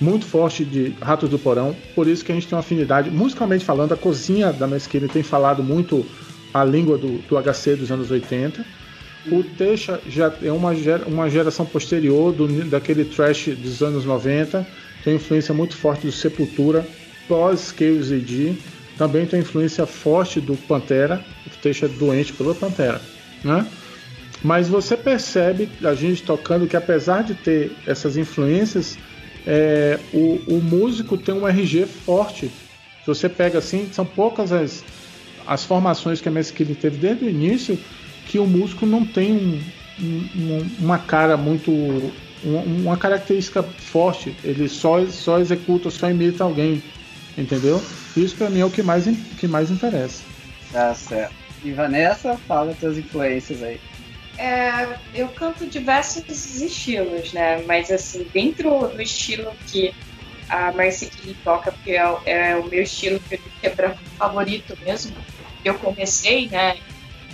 muito 0.00 0.24
forte 0.26 0.64
de 0.64 0.94
Ratos 1.00 1.28
do 1.28 1.38
Porão, 1.38 1.74
por 1.94 2.06
isso 2.06 2.24
que 2.24 2.30
a 2.30 2.34
gente 2.34 2.46
tem 2.46 2.56
uma 2.56 2.60
afinidade, 2.60 3.10
musicalmente 3.10 3.64
falando, 3.64 3.92
a 3.92 3.96
cozinha 3.96 4.52
da 4.52 4.66
Mesquita 4.66 5.08
tem 5.08 5.22
falado 5.22 5.62
muito 5.62 6.06
a 6.54 6.64
língua 6.64 6.96
do, 6.96 7.18
do 7.28 7.36
HC 7.36 7.76
dos 7.76 7.90
anos 7.90 8.10
80. 8.10 8.64
O 9.30 9.42
Teixa 9.42 10.00
já 10.08 10.32
é 10.42 10.52
uma, 10.52 10.70
uma 11.06 11.28
geração 11.28 11.66
posterior 11.66 12.32
do, 12.32 12.46
daquele 12.64 13.04
trash 13.04 13.48
dos 13.48 13.82
anos 13.82 14.04
90, 14.04 14.66
tem 15.04 15.16
influência 15.16 15.52
muito 15.52 15.76
forte 15.76 16.06
do 16.06 16.12
Sepultura, 16.12 16.86
pós 17.26 17.74
Chaos 17.76 18.10
AD, 18.10 18.56
também 18.98 19.24
tem 19.24 19.40
influência 19.40 19.86
forte 19.86 20.40
do 20.40 20.56
Pantera, 20.56 21.24
o 21.46 21.50
Teixa 21.62 21.86
é 21.86 21.88
doente 21.88 22.32
pela 22.32 22.54
Pantera, 22.54 23.00
né? 23.44 23.66
Mas 24.42 24.68
você 24.68 24.96
percebe 24.96 25.68
a 25.82 25.94
gente 25.94 26.22
tocando 26.22 26.66
que 26.66 26.76
apesar 26.76 27.22
de 27.22 27.34
ter 27.34 27.72
essas 27.86 28.16
influências, 28.16 28.98
é, 29.46 29.98
o, 30.12 30.40
o, 30.46 30.60
músico 30.60 31.16
tem 31.16 31.34
um 31.34 31.46
RG 31.46 31.86
forte. 31.86 32.46
Se 33.00 33.06
você 33.06 33.28
pega 33.28 33.58
assim, 33.58 33.88
são 33.90 34.04
poucas 34.04 34.52
as, 34.52 34.84
as 35.46 35.64
formações 35.64 36.20
que 36.20 36.28
a 36.28 36.32
Mesquita 36.32 36.74
teve 36.74 36.98
desde 36.98 37.24
o 37.24 37.28
início 37.28 37.78
que 38.26 38.38
o 38.38 38.46
músico 38.46 38.84
não 38.84 39.04
tem 39.04 39.32
um, 39.32 39.60
um, 40.00 40.70
uma 40.80 40.98
cara 40.98 41.36
muito. 41.36 41.72
Uma, 42.44 42.60
uma, 42.60 42.96
característica 42.96 43.62
forte. 43.62 44.36
Ele 44.44 44.68
só, 44.68 45.04
só 45.06 45.40
executa, 45.40 45.90
só 45.90 46.08
imita 46.08 46.44
alguém. 46.44 46.82
Entendeu? 47.36 47.82
Isso 48.24 48.36
para 48.36 48.50
mim 48.50 48.60
é 48.60 48.64
o 48.64 48.70
que 48.70 48.82
mais, 48.82 49.04
que 49.38 49.46
mais 49.46 49.70
interessa. 49.70 50.22
Tá 50.72 50.94
certo. 50.94 51.34
E 51.64 51.72
Vanessa, 51.72 52.36
fala 52.46 52.72
as 52.72 52.78
tuas 52.78 52.98
influências 52.98 53.62
aí. 53.62 53.80
É, 54.36 54.96
eu 55.14 55.28
canto 55.28 55.66
diversos 55.66 56.60
estilos, 56.60 57.32
né? 57.32 57.62
Mas 57.66 57.90
assim, 57.90 58.26
dentro 58.32 58.86
do 58.88 59.02
estilo 59.02 59.52
que 59.66 59.92
a 60.48 60.72
Marcy 60.72 61.06
King 61.06 61.36
toca, 61.42 61.72
porque 61.72 61.92
é, 61.92 62.18
é, 62.24 62.56
o 62.56 62.64
meu 62.64 62.82
estilo 62.82 63.20
que 63.20 63.40
é 63.62 63.70
favorito 64.16 64.78
mesmo, 64.84 65.16
eu 65.64 65.74
comecei, 65.74 66.48
né? 66.48 66.78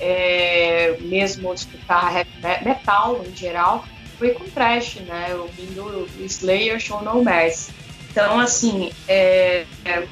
É, 0.01 0.97
mesmo 1.01 1.53
escutar 1.55 2.13
heavy 2.17 2.65
metal 2.65 3.23
em 3.25 3.37
geral, 3.37 3.85
foi 4.19 4.31
com 4.31 4.45
trash, 4.45 4.97
né? 5.07 5.35
Ouvindo 5.35 5.85
o 5.85 6.25
Slayer 6.25 6.81
Show 6.81 7.03
No 7.03 7.23
Mercy. 7.23 7.71
Então, 8.11 8.39
assim, 8.39 8.93
é, 9.07 9.67
é, 9.85 10.07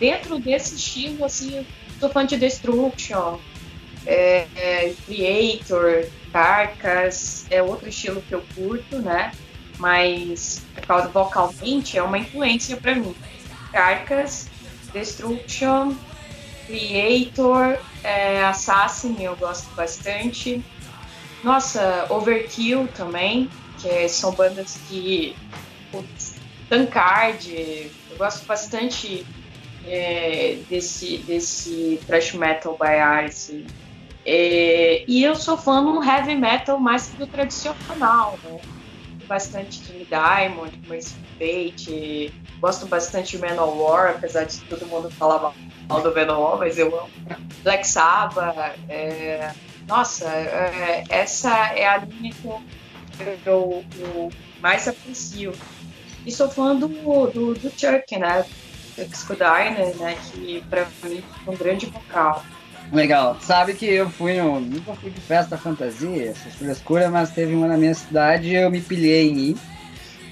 dentro 0.00 0.38
desse 0.38 0.74
estilo, 0.74 1.24
assim, 1.24 1.64
sou 2.00 2.08
fã 2.08 2.24
de 2.24 2.36
Destruction, 2.38 3.38
é, 4.06 4.46
é, 4.56 4.94
Creator, 5.06 6.06
Carcas 6.32 7.46
é 7.50 7.62
outro 7.62 7.88
estilo 7.88 8.22
que 8.22 8.34
eu 8.34 8.42
curto, 8.54 8.98
né? 8.98 9.32
Mas 9.78 10.62
por 10.74 10.86
causa 10.86 11.08
vocalmente 11.08 11.98
é 11.98 12.02
uma 12.02 12.18
influência 12.18 12.76
para 12.76 12.94
mim. 12.94 13.14
Carcas, 13.72 14.48
Destruction, 14.92 15.94
Creator, 16.66 17.78
é, 18.02 18.42
Assassin 18.44 19.16
eu 19.20 19.36
gosto 19.36 19.68
bastante. 19.74 20.64
Nossa, 21.44 22.06
Overkill 22.10 22.88
também, 22.88 23.50
que 23.78 24.08
são 24.08 24.32
bandas 24.32 24.78
que. 24.88 25.36
Putz, 25.90 26.34
Tankard, 26.68 27.90
eu 28.10 28.16
gosto 28.16 28.46
bastante 28.46 29.26
é, 29.86 30.58
desse, 30.68 31.18
desse 31.18 32.00
thrash 32.06 32.34
metal 32.34 32.78
by 32.78 33.26
Ice. 33.26 33.66
É, 34.24 35.04
e 35.08 35.24
eu 35.24 35.34
sou 35.34 35.56
fã 35.56 35.82
do 35.82 36.02
heavy 36.02 36.34
metal 36.34 36.78
mais 36.78 37.08
do 37.08 37.26
tradicional, 37.26 38.38
né? 38.44 38.60
Bastante 39.26 39.80
King 39.80 40.06
Diamond, 40.06 40.72
Mercy 40.88 41.14
Fate, 41.38 42.34
gosto 42.60 42.86
bastante 42.86 43.36
de 43.36 43.38
Manowar, 43.38 44.10
apesar 44.10 44.44
de 44.44 44.58
todo 44.62 44.86
mundo 44.86 45.10
falar 45.10 45.54
mal 45.88 46.02
do 46.02 46.14
Manowar, 46.14 46.58
mas 46.58 46.78
eu 46.78 46.88
amo. 46.98 47.10
Black 47.62 47.86
Sabbath, 47.86 48.56
é, 48.88 49.52
nossa, 49.86 50.28
é, 50.28 51.04
essa 51.08 51.72
é 51.74 51.86
a 51.86 51.98
linha 51.98 52.32
que 52.32 52.46
eu, 52.46 52.62
eu, 53.46 53.84
eu, 53.98 54.32
mais 54.60 54.86
aprecio. 54.86 55.52
E 56.24 56.30
sou 56.30 56.50
fã 56.50 56.76
do, 56.76 56.88
do, 56.88 57.54
do 57.54 57.70
Chuck, 57.70 58.18
né? 58.18 58.44
Chuck 59.00 59.16
Scudainer, 59.16 59.96
né? 59.96 60.16
Que 60.32 60.62
pra 60.68 60.86
mim 61.04 61.22
é 61.46 61.50
um 61.50 61.56
grande 61.56 61.86
vocal. 61.86 62.44
Legal. 62.92 63.38
Sabe 63.40 63.74
que 63.74 63.86
eu 63.86 64.10
fui 64.10 64.36
no. 64.36 64.60
Nunca 64.60 64.94
fui 64.94 65.10
de 65.10 65.20
festa 65.20 65.56
fantasia, 65.56 66.30
essas 66.30 66.54
frescuras, 66.54 67.10
mas 67.10 67.30
teve 67.30 67.54
uma 67.54 67.66
na 67.66 67.76
minha 67.76 67.94
cidade 67.94 68.52
eu 68.52 68.70
me 68.70 68.80
pilhei 68.80 69.30
em 69.30 69.38
ir. 69.38 69.56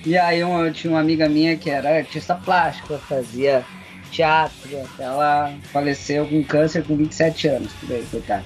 E 0.04 0.16
aí 0.16 0.40
eu 0.40 0.72
tinha 0.72 0.92
uma 0.92 1.00
amiga 1.00 1.28
minha 1.28 1.56
que 1.56 1.70
era 1.70 1.96
artista 1.96 2.34
plástica, 2.34 2.98
fazia 2.98 3.64
teatro, 4.10 4.80
ela 4.98 5.52
faleceu 5.72 6.26
com 6.26 6.42
câncer 6.42 6.82
com 6.84 6.96
27 6.96 7.48
anos, 7.48 7.72
tudo 7.80 7.90
bem, 7.90 8.04
coitado. 8.10 8.44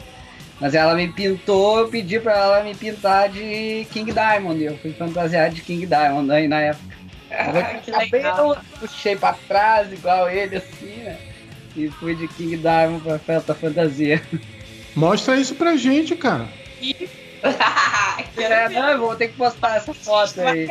Mas 0.60 0.74
ela 0.74 0.94
me 0.94 1.08
pintou, 1.08 1.80
eu 1.80 1.88
pedi 1.88 2.18
pra 2.18 2.36
ela 2.36 2.64
me 2.64 2.74
pintar 2.74 3.28
de 3.28 3.86
King 3.90 4.12
Diamond. 4.12 4.62
Eu 4.62 4.78
fui 4.78 4.92
fantasiado 4.92 5.54
de 5.54 5.60
King 5.60 5.86
Diamond 5.86 6.30
aí 6.30 6.48
na 6.48 6.60
época. 6.60 6.91
Ah, 7.32 7.80
que 7.82 7.90
legal. 8.12 8.56
puxei 8.78 9.16
pra 9.16 9.32
trás, 9.48 9.92
igual 9.92 10.28
ele, 10.28 10.56
assim, 10.56 10.96
né? 10.96 11.18
E 11.76 11.88
fui 11.88 12.14
de 12.14 12.28
King 12.28 12.56
Diamond 12.56 13.02
pra 13.02 13.18
festa 13.18 13.54
fantasia. 13.54 14.22
Mostra 14.94 15.36
isso 15.36 15.54
pra 15.54 15.76
gente, 15.76 16.14
cara. 16.16 16.48
É, 18.36 18.68
não, 18.68 18.88
eu 18.90 19.00
vou 19.00 19.16
ter 19.16 19.28
que 19.28 19.34
postar 19.34 19.76
essa 19.76 19.92
foto 19.92 20.40
aí. 20.40 20.70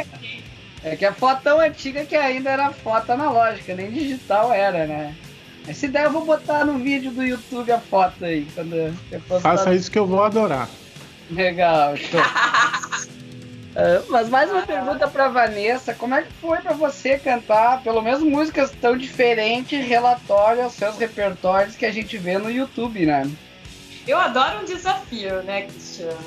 É 0.83 0.95
que 0.95 1.05
a 1.05 1.13
foto 1.13 1.43
tão 1.43 1.59
antiga 1.59 2.05
que 2.05 2.15
ainda 2.15 2.49
era 2.49 2.71
foto 2.71 3.11
analógica, 3.11 3.75
nem 3.75 3.91
digital 3.91 4.53
era, 4.53 4.87
né? 4.87 5.15
Mas 5.67 5.77
se 5.77 5.87
der, 5.87 6.05
eu 6.05 6.11
vou 6.11 6.25
botar 6.25 6.65
no 6.65 6.79
vídeo 6.79 7.11
do 7.11 7.23
YouTube 7.23 7.71
a 7.71 7.79
foto 7.79 8.23
aí. 8.23 8.47
Quando 8.55 8.73
eu 8.75 8.93
postar. 9.27 9.57
Faça 9.57 9.75
isso 9.75 9.91
que 9.91 9.99
eu 9.99 10.07
vou 10.07 10.23
adorar. 10.23 10.69
Legal, 11.29 11.95
show. 11.97 12.21
Uh, 13.71 14.03
mas 14.09 14.27
mais 14.27 14.51
uma 14.51 14.63
pergunta 14.63 15.07
para 15.07 15.29
Vanessa: 15.29 15.93
como 15.93 16.13
é 16.13 16.23
que 16.23 16.33
foi 16.33 16.57
para 16.59 16.73
você 16.73 17.17
cantar, 17.17 17.81
pelo 17.81 18.01
menos 18.01 18.21
músicas 18.21 18.71
tão 18.71 18.97
diferentes, 18.97 19.85
relatório 19.85 20.63
aos 20.63 20.73
seus 20.73 20.97
repertórios 20.97 21.75
que 21.75 21.85
a 21.85 21.91
gente 21.91 22.17
vê 22.17 22.37
no 22.37 22.51
YouTube, 22.51 23.05
né? 23.05 23.29
Eu 24.05 24.17
adoro 24.17 24.61
um 24.61 24.65
desafio, 24.65 25.41
né, 25.43 25.63
Cristiano? 25.63 26.17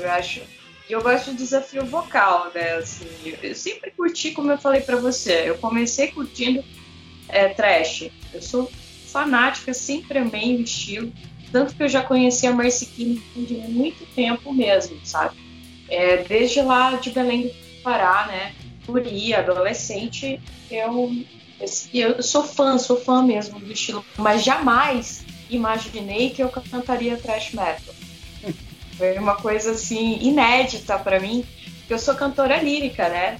Eu 0.00 0.10
acho. 0.10 0.40
Eu 0.88 1.02
gosto 1.02 1.32
de 1.32 1.36
desafio 1.36 1.84
vocal, 1.84 2.50
né? 2.54 2.76
Assim, 2.76 3.06
eu 3.42 3.54
sempre 3.54 3.90
curti, 3.90 4.32
como 4.32 4.50
eu 4.50 4.58
falei 4.58 4.80
para 4.80 4.96
você. 4.96 5.44
Eu 5.46 5.58
comecei 5.58 6.08
curtindo 6.08 6.64
é, 7.28 7.48
trash. 7.48 8.10
Eu 8.32 8.40
sou 8.40 8.72
fanática, 9.06 9.74
sempre 9.74 10.18
amei 10.18 10.56
o 10.56 10.62
estilo. 10.62 11.12
Tanto 11.52 11.74
que 11.74 11.82
eu 11.82 11.88
já 11.88 12.02
conhecia 12.02 12.50
a 12.50 12.54
Mercy 12.54 12.86
King 12.86 13.22
de 13.36 13.54
muito 13.54 14.06
tempo 14.14 14.52
mesmo, 14.52 14.98
sabe? 15.04 15.47
É, 15.88 16.18
desde 16.18 16.60
lá 16.62 16.96
de 16.96 17.10
Belém 17.10 17.48
do 17.48 17.82
Pará, 17.82 18.26
né? 18.26 18.54
Guri, 18.86 19.34
adolescente, 19.34 20.40
eu, 20.70 21.12
eu 21.92 22.22
sou 22.22 22.44
fã, 22.44 22.78
sou 22.78 23.00
fã 23.00 23.22
mesmo 23.22 23.58
do 23.60 23.72
estilo, 23.72 24.04
mas 24.16 24.42
jamais 24.42 25.24
imaginei 25.50 26.30
que 26.30 26.42
eu 26.42 26.48
cantaria 26.48 27.16
thrash 27.16 27.52
metal. 27.52 27.94
Foi 28.96 29.16
uma 29.16 29.36
coisa 29.36 29.72
assim 29.72 30.18
inédita 30.20 30.98
para 30.98 31.20
mim, 31.20 31.46
porque 31.78 31.94
eu 31.94 31.98
sou 31.98 32.14
cantora 32.14 32.60
lírica, 32.60 33.08
né? 33.08 33.38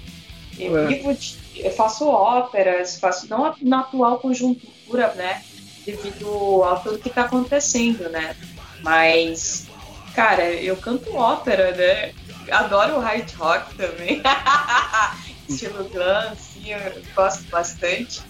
Eu, 0.58 0.86
vivo 0.86 1.14
de, 1.14 1.36
eu 1.56 1.70
faço 1.72 2.08
óperas, 2.08 2.98
faço 2.98 3.28
não 3.28 3.54
na 3.60 3.80
atual 3.80 4.18
conjuntura, 4.18 5.14
né? 5.14 5.42
Devido 5.84 6.62
a 6.64 6.76
tudo 6.76 6.98
que 6.98 7.08
está 7.08 7.22
acontecendo, 7.22 8.08
né? 8.08 8.36
Mas, 8.82 9.66
cara, 10.14 10.44
eu 10.52 10.76
canto 10.76 11.14
ópera, 11.16 11.72
né? 11.72 12.12
Adoro 12.50 12.96
o 12.96 13.00
hard 13.00 13.30
rock 13.34 13.74
também. 13.74 14.22
Estilo 15.48 15.88
glam, 15.88 16.32
assim, 16.32 16.72
eu 16.72 17.02
gosto 17.14 17.44
bastante. 17.50 18.20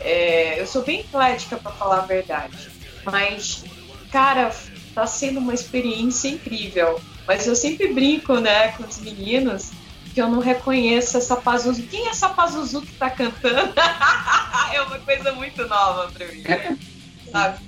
É, 0.00 0.60
eu 0.60 0.66
sou 0.66 0.82
bem 0.82 1.00
eclética, 1.00 1.56
para 1.56 1.72
falar 1.72 1.98
a 1.98 2.06
verdade. 2.06 2.70
Mas, 3.04 3.64
cara, 4.10 4.54
tá 4.94 5.06
sendo 5.06 5.40
uma 5.40 5.54
experiência 5.54 6.28
incrível. 6.28 7.00
Mas 7.26 7.46
eu 7.46 7.56
sempre 7.56 7.92
brinco, 7.92 8.38
né, 8.38 8.72
com 8.72 8.84
os 8.84 8.98
meninos 8.98 9.70
que 10.14 10.22
eu 10.22 10.28
não 10.28 10.38
reconheço 10.38 11.18
essa 11.18 11.36
Pazuzu. 11.36 11.82
Quem 11.82 12.06
é 12.06 12.10
essa 12.10 12.30
Pazuzu 12.30 12.80
que 12.80 12.92
tá 12.92 13.10
cantando? 13.10 13.74
é 14.72 14.80
uma 14.80 14.98
coisa 15.00 15.32
muito 15.32 15.66
nova 15.68 16.10
pra 16.10 16.26
mim. 16.28 16.42
Sabe? 17.30 17.58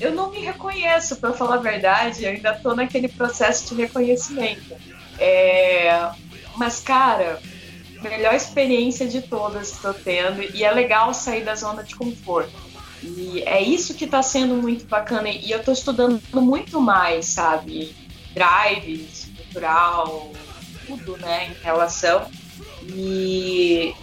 Eu 0.00 0.12
não 0.14 0.30
me 0.30 0.40
reconheço, 0.40 1.16
para 1.16 1.32
falar 1.32 1.56
a 1.56 1.58
verdade. 1.58 2.24
Eu 2.24 2.30
ainda 2.30 2.54
tô 2.54 2.74
naquele 2.74 3.08
processo 3.08 3.74
de 3.74 3.82
reconhecimento. 3.82 4.74
É, 5.18 6.10
mas, 6.56 6.80
cara, 6.80 7.40
melhor 8.02 8.34
experiência 8.34 9.06
de 9.06 9.22
todas 9.22 9.70
que 9.70 9.76
estou 9.76 9.94
tendo 9.94 10.42
e 10.54 10.62
é 10.62 10.70
legal 10.70 11.14
sair 11.14 11.44
da 11.44 11.54
zona 11.54 11.82
de 11.82 11.94
conforto. 11.96 12.52
E 13.02 13.42
é 13.44 13.60
isso 13.60 13.94
que 13.94 14.04
está 14.04 14.22
sendo 14.22 14.54
muito 14.54 14.86
bacana 14.86 15.28
e 15.28 15.50
eu 15.50 15.58
estou 15.58 15.74
estudando 15.74 16.20
muito 16.34 16.80
mais, 16.80 17.26
sabe? 17.26 17.94
Drive, 18.34 19.08
estrutural, 19.12 20.32
tudo, 20.86 21.16
né, 21.18 21.48
em 21.48 21.64
relação. 21.64 22.26
E 22.82 23.94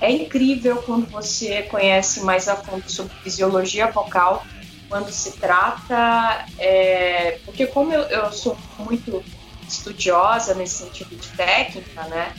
é 0.00 0.10
incrível 0.10 0.82
quando 0.82 1.06
você 1.06 1.62
conhece 1.62 2.20
mais 2.20 2.48
a 2.48 2.56
fundo 2.56 2.90
sobre 2.90 3.14
fisiologia 3.22 3.90
vocal, 3.90 4.44
quando 4.88 5.10
se 5.10 5.32
trata. 5.32 6.46
É, 6.58 7.38
porque, 7.44 7.66
como 7.66 7.92
eu, 7.92 8.02
eu 8.02 8.32
sou 8.32 8.56
muito 8.78 9.22
estudiosa 9.68 10.54
nesse 10.54 10.84
sentido 10.84 11.16
de 11.16 11.28
técnica, 11.36 12.02
né? 12.04 12.34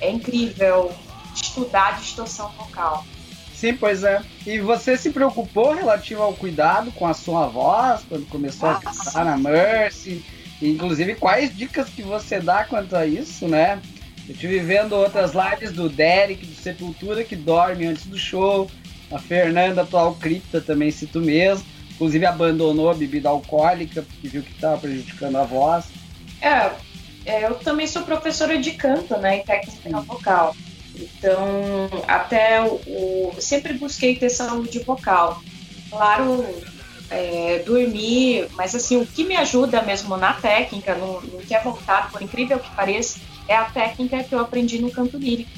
É 0.00 0.10
incrível 0.10 0.92
estudar 1.34 1.98
distorção 1.98 2.50
vocal. 2.50 3.04
Sim, 3.54 3.74
pois 3.74 4.02
é. 4.02 4.20
E 4.44 4.58
você 4.58 4.96
se 4.96 5.10
preocupou 5.10 5.72
relativo 5.72 6.22
ao 6.22 6.34
cuidado 6.34 6.90
com 6.92 7.06
a 7.06 7.14
sua 7.14 7.46
voz 7.46 8.02
quando 8.08 8.26
começou 8.26 8.68
Nossa. 8.68 8.88
a 8.88 8.92
cantar 8.92 9.24
na 9.24 9.36
Mercy? 9.36 10.24
Inclusive, 10.60 11.14
quais 11.14 11.56
dicas 11.56 11.88
que 11.88 12.02
você 12.02 12.40
dá 12.40 12.64
quanto 12.64 12.96
a 12.96 13.06
isso, 13.06 13.46
né? 13.46 13.80
Eu 14.28 14.34
estive 14.34 14.58
vendo 14.60 14.94
outras 14.94 15.32
lives 15.32 15.72
do 15.72 15.88
Derek, 15.88 16.46
do 16.46 16.54
Sepultura, 16.54 17.24
que 17.24 17.36
dorme 17.36 17.86
antes 17.86 18.06
do 18.06 18.18
show. 18.18 18.70
A 19.10 19.18
Fernanda, 19.18 19.82
atual 19.82 20.14
cripta, 20.14 20.60
também 20.60 20.90
cito 20.90 21.20
mesmo. 21.20 21.66
Inclusive 21.92 22.24
abandonou 22.26 22.90
a 22.90 22.94
bebida 22.94 23.28
alcoólica, 23.28 24.02
porque 24.02 24.28
viu 24.28 24.42
que 24.42 24.52
estava 24.52 24.78
prejudicando 24.78 25.36
a 25.36 25.44
voz. 25.44 25.86
É, 26.42 26.72
é, 27.24 27.44
eu 27.46 27.54
também 27.54 27.86
sou 27.86 28.02
professora 28.02 28.58
de 28.58 28.72
canto, 28.72 29.16
né, 29.16 29.38
e 29.38 29.44
técnica 29.44 30.00
vocal. 30.00 30.56
Então, 30.94 31.88
até 32.06 32.60
o, 32.60 32.74
o, 32.86 33.34
sempre 33.38 33.74
busquei 33.74 34.16
ter 34.16 34.28
saúde 34.28 34.80
vocal. 34.80 35.40
Claro, 35.88 36.44
é, 37.08 37.62
dormir, 37.64 38.48
mas 38.54 38.74
assim, 38.74 38.96
o 38.96 39.06
que 39.06 39.24
me 39.24 39.36
ajuda 39.36 39.82
mesmo 39.82 40.16
na 40.16 40.32
técnica, 40.32 40.94
no, 40.94 41.20
no 41.20 41.38
que 41.38 41.54
é 41.54 41.60
voltado, 41.60 42.10
por 42.10 42.20
incrível 42.20 42.58
que 42.58 42.70
pareça, 42.70 43.20
é 43.46 43.54
a 43.54 43.64
técnica 43.64 44.24
que 44.24 44.34
eu 44.34 44.40
aprendi 44.40 44.80
no 44.80 44.90
canto 44.90 45.16
lírico. 45.16 45.50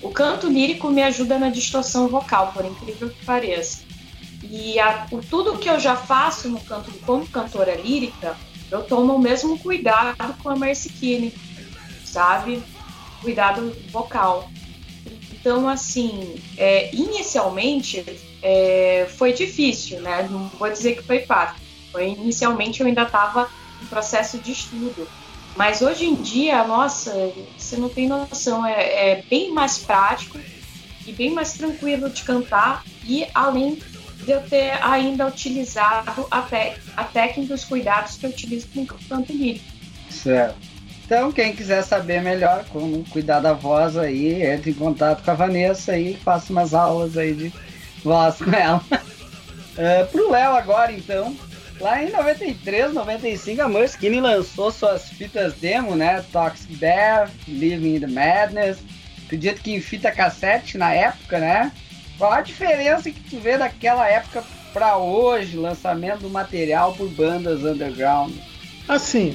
O 0.00 0.10
canto 0.10 0.48
lírico 0.48 0.88
me 0.90 1.02
ajuda 1.02 1.38
na 1.38 1.50
distorção 1.50 2.06
vocal, 2.08 2.52
por 2.52 2.64
incrível 2.64 3.10
que 3.10 3.24
pareça. 3.24 3.82
E 4.42 4.78
a, 4.78 5.06
o, 5.10 5.18
tudo 5.18 5.58
que 5.58 5.68
eu 5.68 5.80
já 5.80 5.96
faço 5.96 6.48
no 6.48 6.60
canto 6.60 6.92
como 7.04 7.26
cantora 7.26 7.74
lírica, 7.74 8.36
eu 8.70 8.82
tomo 8.82 9.14
o 9.14 9.18
mesmo 9.18 9.58
cuidado 9.58 10.34
com 10.42 10.50
a 10.50 10.56
Mercy 10.56 10.90
Kine, 10.90 11.34
sabe? 12.04 12.62
Cuidado 13.20 13.76
vocal. 13.90 14.50
Então, 15.32 15.68
assim, 15.68 16.36
é, 16.56 16.94
inicialmente 16.94 18.04
é, 18.42 19.08
foi 19.16 19.32
difícil, 19.32 20.00
né? 20.00 20.28
Não 20.30 20.48
vou 20.48 20.70
dizer 20.70 20.96
que 20.96 21.02
foi 21.02 21.20
fácil. 21.20 21.56
Foi, 21.90 22.08
inicialmente 22.08 22.80
eu 22.80 22.86
ainda 22.86 23.02
estava 23.02 23.48
em 23.82 23.86
processo 23.86 24.38
de 24.38 24.52
estudo. 24.52 25.08
Mas 25.56 25.82
hoje 25.82 26.04
em 26.04 26.14
dia, 26.14 26.62
nossa, 26.64 27.32
você 27.56 27.76
não 27.76 27.88
tem 27.88 28.06
noção, 28.06 28.64
é, 28.64 29.12
é 29.12 29.24
bem 29.28 29.52
mais 29.52 29.78
prático 29.78 30.38
e 31.06 31.12
bem 31.12 31.32
mais 31.32 31.54
tranquilo 31.54 32.10
de 32.10 32.22
cantar 32.22 32.84
e 33.04 33.26
além 33.34 33.78
eu 34.32 34.40
ter 34.42 34.72
ainda 34.82 35.26
utilizado 35.26 36.26
a, 36.30 36.46
a 36.96 37.04
técnica 37.04 37.54
dos 37.54 37.64
cuidados 37.64 38.16
que 38.16 38.26
eu 38.26 38.30
utilizo 38.30 38.68
com 38.68 38.82
o 38.82 38.86
canto 38.86 39.32
lírico. 39.32 39.64
Certo. 40.10 40.56
Então, 41.04 41.32
quem 41.32 41.54
quiser 41.54 41.82
saber 41.82 42.20
melhor 42.20 42.66
como 42.66 43.02
cuidar 43.08 43.40
da 43.40 43.54
voz 43.54 43.96
aí, 43.96 44.42
entre 44.42 44.72
em 44.72 44.74
contato 44.74 45.24
com 45.24 45.30
a 45.30 45.34
Vanessa 45.34 45.96
e 45.96 46.14
faça 46.14 46.52
umas 46.52 46.74
aulas 46.74 47.16
aí 47.16 47.32
de 47.32 47.52
voz 48.04 48.36
com 48.36 48.52
ela. 48.52 48.84
uh, 48.92 50.06
pro 50.12 50.30
Léo 50.30 50.54
agora, 50.54 50.92
então. 50.92 51.34
Lá 51.80 52.02
em 52.02 52.10
93, 52.10 52.92
95, 52.92 53.62
a 53.62 53.68
Muskini 53.68 54.20
lançou 54.20 54.70
suas 54.70 55.08
fitas 55.08 55.54
demo, 55.54 55.94
né? 55.94 56.24
Toxic 56.32 56.76
Bear, 56.76 57.30
Living 57.46 57.94
in 57.94 58.00
the 58.00 58.06
Madness. 58.06 58.78
Acredito 59.24 59.62
que 59.62 59.72
em 59.72 59.80
fita 59.80 60.10
cassete 60.10 60.76
na 60.76 60.92
época, 60.92 61.38
né? 61.38 61.72
Qual 62.18 62.32
a 62.32 62.40
diferença 62.40 63.10
que 63.10 63.20
tu 63.30 63.38
vê 63.38 63.56
daquela 63.56 64.08
época 64.08 64.42
para 64.72 64.96
hoje, 64.98 65.56
lançamento 65.56 66.22
do 66.22 66.28
material 66.28 66.92
por 66.92 67.08
bandas 67.08 67.62
underground? 67.62 68.32
Assim, 68.88 69.34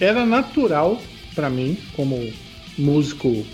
era 0.00 0.26
natural 0.26 1.00
para 1.34 1.48
mim, 1.48 1.78
como 1.94 2.20
músico. 2.76 3.46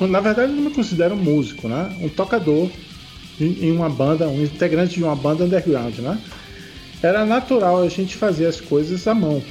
Na 0.00 0.20
verdade, 0.20 0.52
eu 0.52 0.56
não 0.56 0.64
me 0.64 0.70
considero 0.70 1.14
músico, 1.14 1.68
né? 1.68 1.94
Um 2.00 2.08
tocador 2.08 2.70
em 3.38 3.70
uma 3.70 3.90
banda, 3.90 4.26
um 4.26 4.42
integrante 4.42 4.94
de 4.94 5.04
uma 5.04 5.14
banda 5.14 5.44
underground, 5.44 5.98
né? 5.98 6.18
Era 7.02 7.26
natural 7.26 7.82
a 7.82 7.88
gente 7.88 8.16
fazer 8.16 8.46
as 8.46 8.60
coisas 8.60 9.06
à 9.06 9.14
mão, 9.14 9.42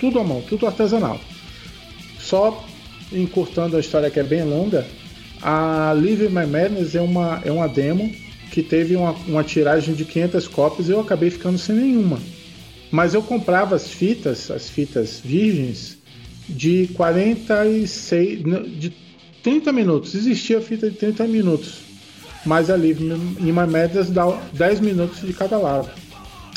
tudo 0.00 0.18
à 0.18 0.24
mão, 0.24 0.42
tudo 0.42 0.66
artesanal. 0.66 1.20
Só 2.18 2.64
encurtando 3.12 3.76
a 3.76 3.80
história 3.80 4.10
que 4.10 4.18
é 4.18 4.24
bem 4.24 4.44
longa, 4.44 4.86
a 5.42 5.92
Live 5.92 6.28
My 6.28 6.46
Madness 6.46 6.94
é 6.94 7.00
uma, 7.00 7.40
é 7.44 7.50
uma 7.50 7.68
demo 7.68 8.10
que 8.50 8.62
teve 8.62 8.94
uma, 8.94 9.12
uma 9.26 9.42
tiragem 9.42 9.94
de 9.94 10.04
500 10.04 10.46
cópias 10.48 10.88
e 10.88 10.92
eu 10.92 11.00
acabei 11.00 11.30
ficando 11.30 11.58
sem 11.58 11.74
nenhuma. 11.74 12.18
Mas 12.90 13.14
eu 13.14 13.22
comprava 13.22 13.74
as 13.74 13.88
fitas, 13.88 14.50
as 14.50 14.68
fitas 14.68 15.20
virgens, 15.24 15.98
de 16.48 16.88
46, 16.94 18.42
de 18.78 18.92
30 19.42 19.72
minutos. 19.72 20.14
Existia 20.14 20.60
fita 20.60 20.90
de 20.90 20.96
30 20.96 21.26
minutos, 21.26 21.80
mas 22.44 22.70
a 22.70 22.76
Live 22.76 23.02
My 23.02 23.52
Madness 23.52 24.10
dá 24.10 24.26
10 24.52 24.80
minutos 24.80 25.20
de 25.22 25.32
cada 25.32 25.56
lado. 25.56 25.90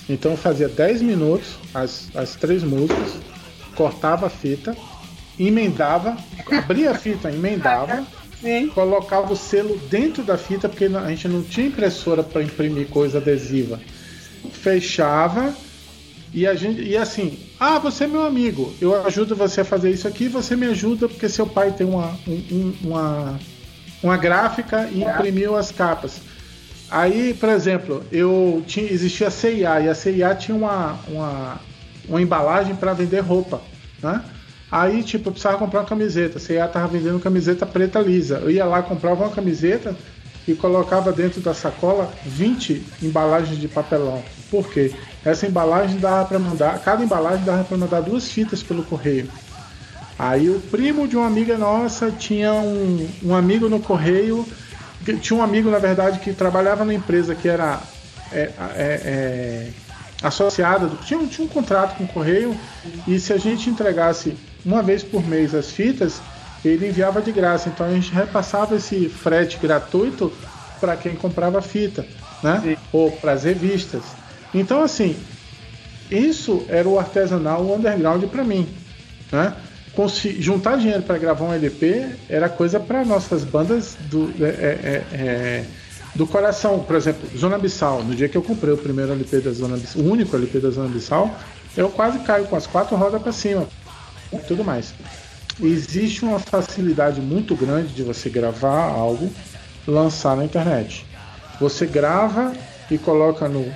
Então 0.10 0.32
eu 0.32 0.38
fazia 0.38 0.68
10 0.68 1.02
minutos, 1.02 1.56
as, 1.74 2.10
as 2.14 2.36
três 2.36 2.64
músicas, 2.64 3.14
cortava 3.76 4.28
a 4.28 4.30
fita, 4.30 4.76
emendava, 5.40 6.16
abria 6.46 6.92
a 6.92 6.96
fita, 6.96 7.32
emendava, 7.32 8.06
Sim. 8.42 8.68
colocava 8.70 9.32
o 9.34 9.36
selo 9.36 9.78
dentro 9.90 10.24
da 10.24 10.38
fita, 10.38 10.68
porque 10.70 10.86
a 10.86 11.10
gente 11.10 11.28
não 11.28 11.42
tinha 11.42 11.68
impressora 11.68 12.22
para 12.24 12.44
imprimir 12.44 12.88
coisa 12.88 13.18
adesiva. 13.18 13.80
Fechava 14.52 15.54
e 16.34 16.46
a 16.46 16.54
gente 16.54 16.82
e 16.82 16.98
assim, 16.98 17.40
ah, 17.60 17.80
você 17.80 18.04
é 18.04 18.08
meu 18.08 18.24
amigo, 18.26 18.74
eu 18.82 19.06
ajudo 19.06 19.36
você 19.36 19.62
a 19.62 19.66
fazer 19.66 19.90
isso 19.92 20.08
aqui, 20.08 20.28
você 20.28 20.56
me 20.56 20.66
ajuda 20.68 21.08
porque 21.08 21.30
seu 21.30 21.48
pai 21.48 21.72
tem 21.72 21.88
uma, 21.88 22.18
um- 22.28 22.44
um- 22.52 22.74
uma, 22.84 23.40
uma 24.04 24.18
gráfica 24.18 24.90
e 24.92 25.02
imprimiu 25.04 25.56
as 25.56 25.72
capas. 25.72 26.20
Aí, 26.90 27.34
por 27.34 27.50
exemplo, 27.50 28.04
eu 28.12 28.64
tinha, 28.68 28.92
existia 28.92 29.28
a 29.28 29.32
CIA 29.32 29.82
e 29.82 29.90
a 29.90 29.96
CIA 29.96 30.36
tinha 30.36 30.56
uma, 30.56 31.00
uma, 31.08 31.60
uma 32.08 32.22
embalagem 32.22 32.76
para 32.76 32.94
vender 32.94 33.22
roupa, 33.22 33.62
né? 34.04 34.22
Aí, 34.72 35.04
tipo, 35.04 35.30
eu 35.30 35.32
precisava 35.32 35.58
comprar 35.58 35.82
uma 35.82 35.86
camiseta. 35.86 36.38
A 36.38 36.42
CIA 36.42 36.68
tava 36.68 36.88
vendendo 36.88 37.20
camiseta 37.20 37.66
preta 37.66 38.00
lisa. 38.00 38.38
Eu 38.38 38.50
ia 38.50 38.66
lá, 38.66 38.82
comprava 38.82 39.24
uma 39.24 39.34
camiseta 39.34 39.96
e 40.48 40.54
colocava 40.54 41.12
dentro 41.12 41.42
da 41.42 41.54
sacola 41.54 42.12
20 42.26 42.84
embalagens 43.02 43.60
de 43.60 43.68
papelão. 43.68 44.24
Por 44.50 44.70
quê? 44.70 44.94
Essa 45.24 45.48
embalagem 45.48 45.98
dava 45.98 46.26
para 46.26 46.40
mandar, 46.40 46.80
cada 46.80 47.04
embalagem 47.04 47.44
dava 47.44 47.64
para 47.64 47.78
mandar 47.78 48.02
duas 48.02 48.30
fitas 48.30 48.62
pelo 48.62 48.84
correio. 48.84 49.28
Aí 50.18 50.50
o 50.50 50.60
primo 50.60 51.08
de 51.08 51.18
uma 51.18 51.26
amiga 51.26 51.58
nossa 51.58 52.12
tinha 52.12 52.54
um, 52.54 53.10
um 53.24 53.36
amigo 53.36 53.68
no 53.68 53.80
correio, 53.80 54.46
tinha 55.20 55.38
um 55.38 55.44
amigo 55.44 55.70
na 55.70 55.80
verdade 55.80 56.20
que 56.20 56.32
trabalhava 56.32 56.86
na 56.86 56.94
empresa 56.94 57.36
que 57.36 57.50
era 57.50 57.82
é, 58.32 58.40
é, 58.40 58.52
é, 58.78 59.70
associada, 60.22 60.90
tinha, 61.06 61.26
tinha 61.28 61.46
um 61.46 61.50
contrato 61.50 61.98
com 61.98 62.06
o 62.06 62.08
correio 62.08 62.56
e 63.08 63.20
se 63.20 63.34
a 63.34 63.38
gente 63.38 63.70
entregasse 63.70 64.38
uma 64.66 64.82
vez 64.82 65.04
por 65.04 65.26
mês 65.26 65.54
as 65.54 65.70
fitas, 65.70 66.20
ele 66.64 66.88
enviava 66.88 67.22
de 67.22 67.32
graça. 67.32 67.70
Então 67.70 67.86
a 67.86 67.92
gente 67.92 68.12
repassava 68.12 68.76
esse 68.76 69.08
frete 69.08 69.58
gratuito 69.62 70.34
para 70.80 70.98
quem 70.98 71.16
comprava 71.16 71.62
fita, 71.62 72.06
né? 72.42 72.78
Ou 72.92 73.12
para 73.12 73.34
as 73.34 73.44
revistas. 73.44 74.02
Então 74.54 74.82
assim, 74.82 75.16
isso 76.10 76.66
era 76.68 76.88
o 76.88 76.98
artesanal 76.98 77.62
o 77.62 77.76
underground 77.76 78.24
para 78.26 78.44
mim, 78.44 78.68
né? 79.32 79.54
Juntar 80.40 80.78
dinheiro 80.78 81.04
para 81.04 81.18
gravar 81.18 81.46
um 81.46 81.54
LP 81.54 82.06
era 82.28 82.50
coisa 82.50 82.82
para 82.82 83.06
nossas 83.06 83.46
bandas 83.46 83.96
do, 84.10 84.30
é, 84.42 84.50
é, 84.50 85.04
é, 85.14 85.66
do 86.14 86.28
coração. 86.28 86.80
Por 86.80 86.98
exemplo, 86.98 87.30
Zona 87.38 87.56
Abissal. 87.56 88.04
No 88.04 88.14
dia 88.14 88.28
que 88.28 88.36
eu 88.36 88.42
comprei 88.42 88.74
o 88.74 88.78
primeiro 88.78 89.14
LP 89.14 89.40
da 89.40 89.52
Zona 89.52 89.76
Abissal, 89.76 90.02
o 90.02 90.12
único 90.12 90.36
LP 90.36 90.60
da 90.60 90.70
Zona 90.70 90.88
Abissal, 90.88 91.34
eu 91.78 91.90
quase 91.90 92.20
caio 92.20 92.44
com 92.46 92.58
as 92.58 92.68
quatro 92.68 92.98
rodas 92.98 93.22
para 93.22 93.32
cima 93.32 93.66
e 94.32 94.38
tudo 94.38 94.64
mais. 94.64 94.94
Existe 95.62 96.26
uma 96.26 96.40
facilidade 96.40 97.22
muito 97.22 97.56
grande 97.56 97.94
de 97.94 98.04
você 98.04 98.30
gravar 98.30 98.84
algo, 98.84 99.32
lançar 99.88 100.36
na 100.36 100.44
internet. 100.44 101.06
Você 101.60 101.86
grava 101.86 102.54
e 102.92 102.98
coloca 102.98 103.48
no 103.48 103.74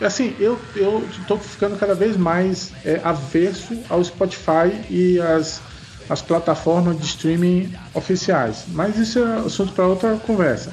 assim, 0.00 0.34
eu, 0.38 0.58
eu 0.74 1.06
tô 1.26 1.38
ficando 1.38 1.78
cada 1.78 1.94
vez 1.94 2.16
mais 2.16 2.72
é, 2.84 3.00
averso 3.04 3.78
ao 3.88 4.02
Spotify 4.02 4.74
e 4.90 5.20
as, 5.20 5.60
as 6.08 6.20
plataformas 6.20 6.98
de 6.98 7.06
streaming 7.06 7.72
oficiais. 7.94 8.64
Mas 8.68 8.98
isso 8.98 9.18
é 9.18 9.38
assunto 9.38 9.72
para 9.72 9.86
outra 9.86 10.16
conversa. 10.16 10.72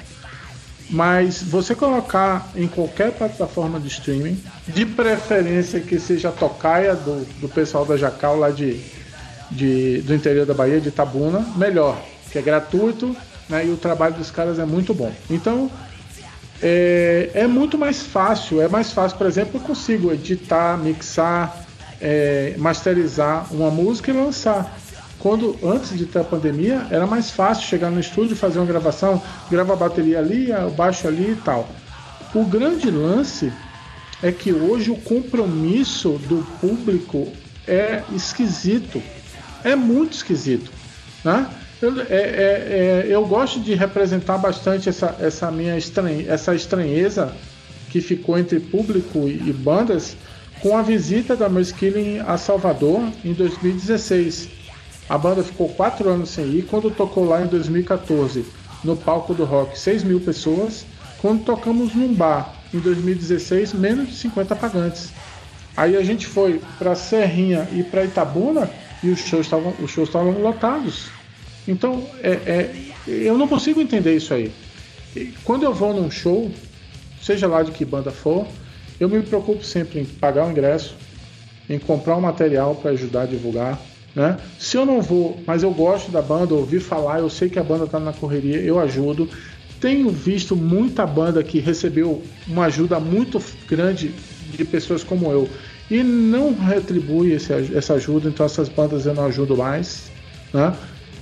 Mas 0.89 1.41
você 1.41 1.73
colocar 1.73 2.51
em 2.55 2.67
qualquer 2.67 3.11
plataforma 3.13 3.79
de 3.79 3.87
streaming, 3.87 4.41
de 4.67 4.85
preferência 4.85 5.79
que 5.79 5.97
seja 5.99 6.29
a 6.29 6.31
tocaia 6.33 6.95
do, 6.95 7.25
do 7.39 7.47
pessoal 7.47 7.85
da 7.85 7.95
Jacal 7.95 8.37
lá 8.37 8.49
de, 8.49 8.81
de, 9.51 10.01
do 10.01 10.15
interior 10.15 10.45
da 10.45 10.53
Bahia, 10.53 10.79
de 10.79 10.89
Itabuna, 10.89 11.45
melhor, 11.55 12.01
que 12.31 12.39
é 12.39 12.41
gratuito 12.41 13.15
né, 13.49 13.65
e 13.65 13.69
o 13.69 13.77
trabalho 13.77 14.15
dos 14.15 14.31
caras 14.31 14.57
é 14.57 14.65
muito 14.65 14.93
bom. 14.93 15.11
Então, 15.29 15.69
é, 16.61 17.31
é 17.33 17.47
muito 17.47 17.77
mais 17.77 18.01
fácil. 18.01 18.61
É 18.61 18.67
mais 18.67 18.91
fácil, 18.91 19.17
por 19.17 19.27
exemplo, 19.27 19.59
eu 19.59 19.61
consigo 19.61 20.11
editar, 20.11 20.77
mixar, 20.77 21.65
é, 21.99 22.55
masterizar 22.57 23.47
uma 23.51 23.69
música 23.69 24.11
e 24.11 24.13
lançar. 24.13 24.77
Quando 25.19 25.57
antes 25.63 25.95
de 25.95 26.05
ter 26.05 26.19
a 26.19 26.23
pandemia, 26.23 26.87
era 26.89 27.05
mais 27.05 27.29
fácil 27.29 27.67
chegar 27.67 27.91
no 27.91 27.99
estúdio, 27.99 28.35
fazer 28.35 28.57
uma 28.57 28.65
gravação, 28.65 29.21
gravar 29.51 29.73
a 29.73 29.77
bateria 29.77 30.17
ali, 30.17 30.51
o 30.51 30.71
baixo 30.71 31.07
ali 31.07 31.33
e 31.33 31.41
tal. 31.43 31.69
O 32.33 32.43
grande 32.45 32.89
lance 32.89 33.51
é 34.23 34.31
que 34.31 34.53
hoje 34.53 34.89
o 34.89 34.95
compromisso 34.95 36.19
do 36.27 36.43
público 36.59 37.27
é 37.67 38.01
esquisito. 38.13 39.01
É 39.63 39.75
muito 39.75 40.13
esquisito. 40.13 40.71
Né? 41.23 41.47
Eu, 41.81 41.99
é- 42.01 42.05
é- 42.09 42.13
é- 42.13 43.05
eu 43.09 43.25
gosto 43.25 43.59
de 43.59 43.73
representar 43.73 44.37
bastante 44.37 44.89
essa, 44.89 45.15
essa 45.19 45.49
minha 45.51 45.77
estranhe, 45.77 46.27
essa 46.27 46.53
estranheza 46.53 47.33
que 47.89 48.01
ficou 48.01 48.37
entre 48.37 48.59
público 48.59 49.27
e, 49.27 49.49
e 49.49 49.53
bandas 49.53 50.15
com 50.61 50.77
a 50.77 50.81
visita 50.81 51.35
da 51.35 51.49
Merskilling 51.49 52.19
a 52.19 52.37
Salvador 52.37 53.03
em 53.25 53.33
2016. 53.33 54.49
A 55.09 55.17
banda 55.17 55.43
ficou 55.43 55.67
quatro 55.69 56.07
anos 56.09 56.29
sem 56.29 56.45
ir. 56.45 56.63
Quando 56.69 56.91
tocou 56.91 57.25
lá 57.25 57.41
em 57.41 57.47
2014, 57.47 58.45
no 58.83 58.95
palco 58.95 59.33
do 59.33 59.43
rock, 59.43 59.77
6 59.77 60.03
mil 60.03 60.19
pessoas. 60.19 60.85
Quando 61.19 61.43
tocamos 61.43 61.93
num 61.93 62.13
bar 62.13 62.53
em 62.73 62.79
2016, 62.79 63.73
menos 63.73 64.07
de 64.07 64.15
50 64.15 64.55
pagantes. 64.55 65.09
Aí 65.75 65.97
a 65.97 66.03
gente 66.03 66.27
foi 66.27 66.61
para 66.77 66.95
Serrinha 66.95 67.67
e 67.73 67.83
para 67.83 68.05
Itabuna 68.05 68.69
e 69.03 69.09
os 69.09 69.19
shows 69.19 69.45
estavam 69.45 69.73
os 69.79 69.91
shows 69.91 70.09
estavam 70.09 70.31
lotados. 70.39 71.09
Então 71.67 72.07
é, 72.21 72.31
é- 72.31 72.71
eu 73.07 73.37
não 73.37 73.47
consigo 73.47 73.81
entender 73.81 74.15
isso 74.15 74.33
aí. 74.33 74.51
E 75.15 75.33
Quando 75.43 75.63
eu 75.63 75.73
vou 75.73 75.93
num 75.93 76.09
show, 76.09 76.51
seja 77.21 77.47
lá 77.47 77.63
de 77.63 77.71
que 77.71 77.83
banda 77.83 78.11
for, 78.11 78.47
eu 78.99 79.09
me 79.09 79.21
preocupo 79.21 79.63
sempre 79.63 79.99
em 79.99 80.05
pagar 80.05 80.47
o 80.47 80.51
ingresso, 80.51 80.95
em 81.69 81.79
comprar 81.79 82.15
um 82.15 82.21
material 82.21 82.75
para 82.75 82.91
ajudar 82.91 83.23
a 83.23 83.25
divulgar. 83.25 83.79
Né? 84.15 84.37
Se 84.59 84.77
eu 84.77 84.85
não 84.85 85.01
vou, 85.01 85.39
mas 85.47 85.63
eu 85.63 85.71
gosto 85.71 86.11
da 86.11 86.21
banda, 86.21 86.53
ouvi 86.53 86.79
falar, 86.79 87.19
eu 87.19 87.29
sei 87.29 87.49
que 87.49 87.57
a 87.57 87.63
banda 87.63 87.85
está 87.85 87.99
na 87.99 88.11
correria, 88.13 88.57
eu 88.57 88.79
ajudo. 88.79 89.29
Tenho 89.79 90.09
visto 90.09 90.55
muita 90.55 91.07
banda 91.07 91.41
que 91.41 91.59
recebeu 91.59 92.21
uma 92.47 92.65
ajuda 92.65 92.99
muito 92.99 93.41
grande 93.67 94.13
de 94.55 94.63
pessoas 94.65 95.03
como 95.03 95.31
eu 95.31 95.49
e 95.91 96.01
não 96.03 96.53
retribui 96.55 97.33
esse, 97.33 97.51
essa 97.75 97.93
ajuda, 97.95 98.29
então 98.29 98.45
essas 98.45 98.69
bandas 98.69 99.05
eu 99.05 99.13
não 99.13 99.25
ajudo 99.25 99.55
mais. 99.57 100.09
Né? 100.53 100.73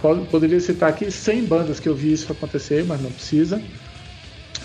Pod- 0.01 0.26
Poderia 0.30 0.59
citar 0.59 0.89
aqui 0.89 1.09
100 1.11 1.43
bandas 1.45 1.80
que 1.80 1.89
eu 1.89 1.95
vi 1.95 2.13
isso 2.13 2.32
acontecer, 2.32 2.86
mas 2.88 3.01
não 3.01 3.11
precisa. 3.11 3.61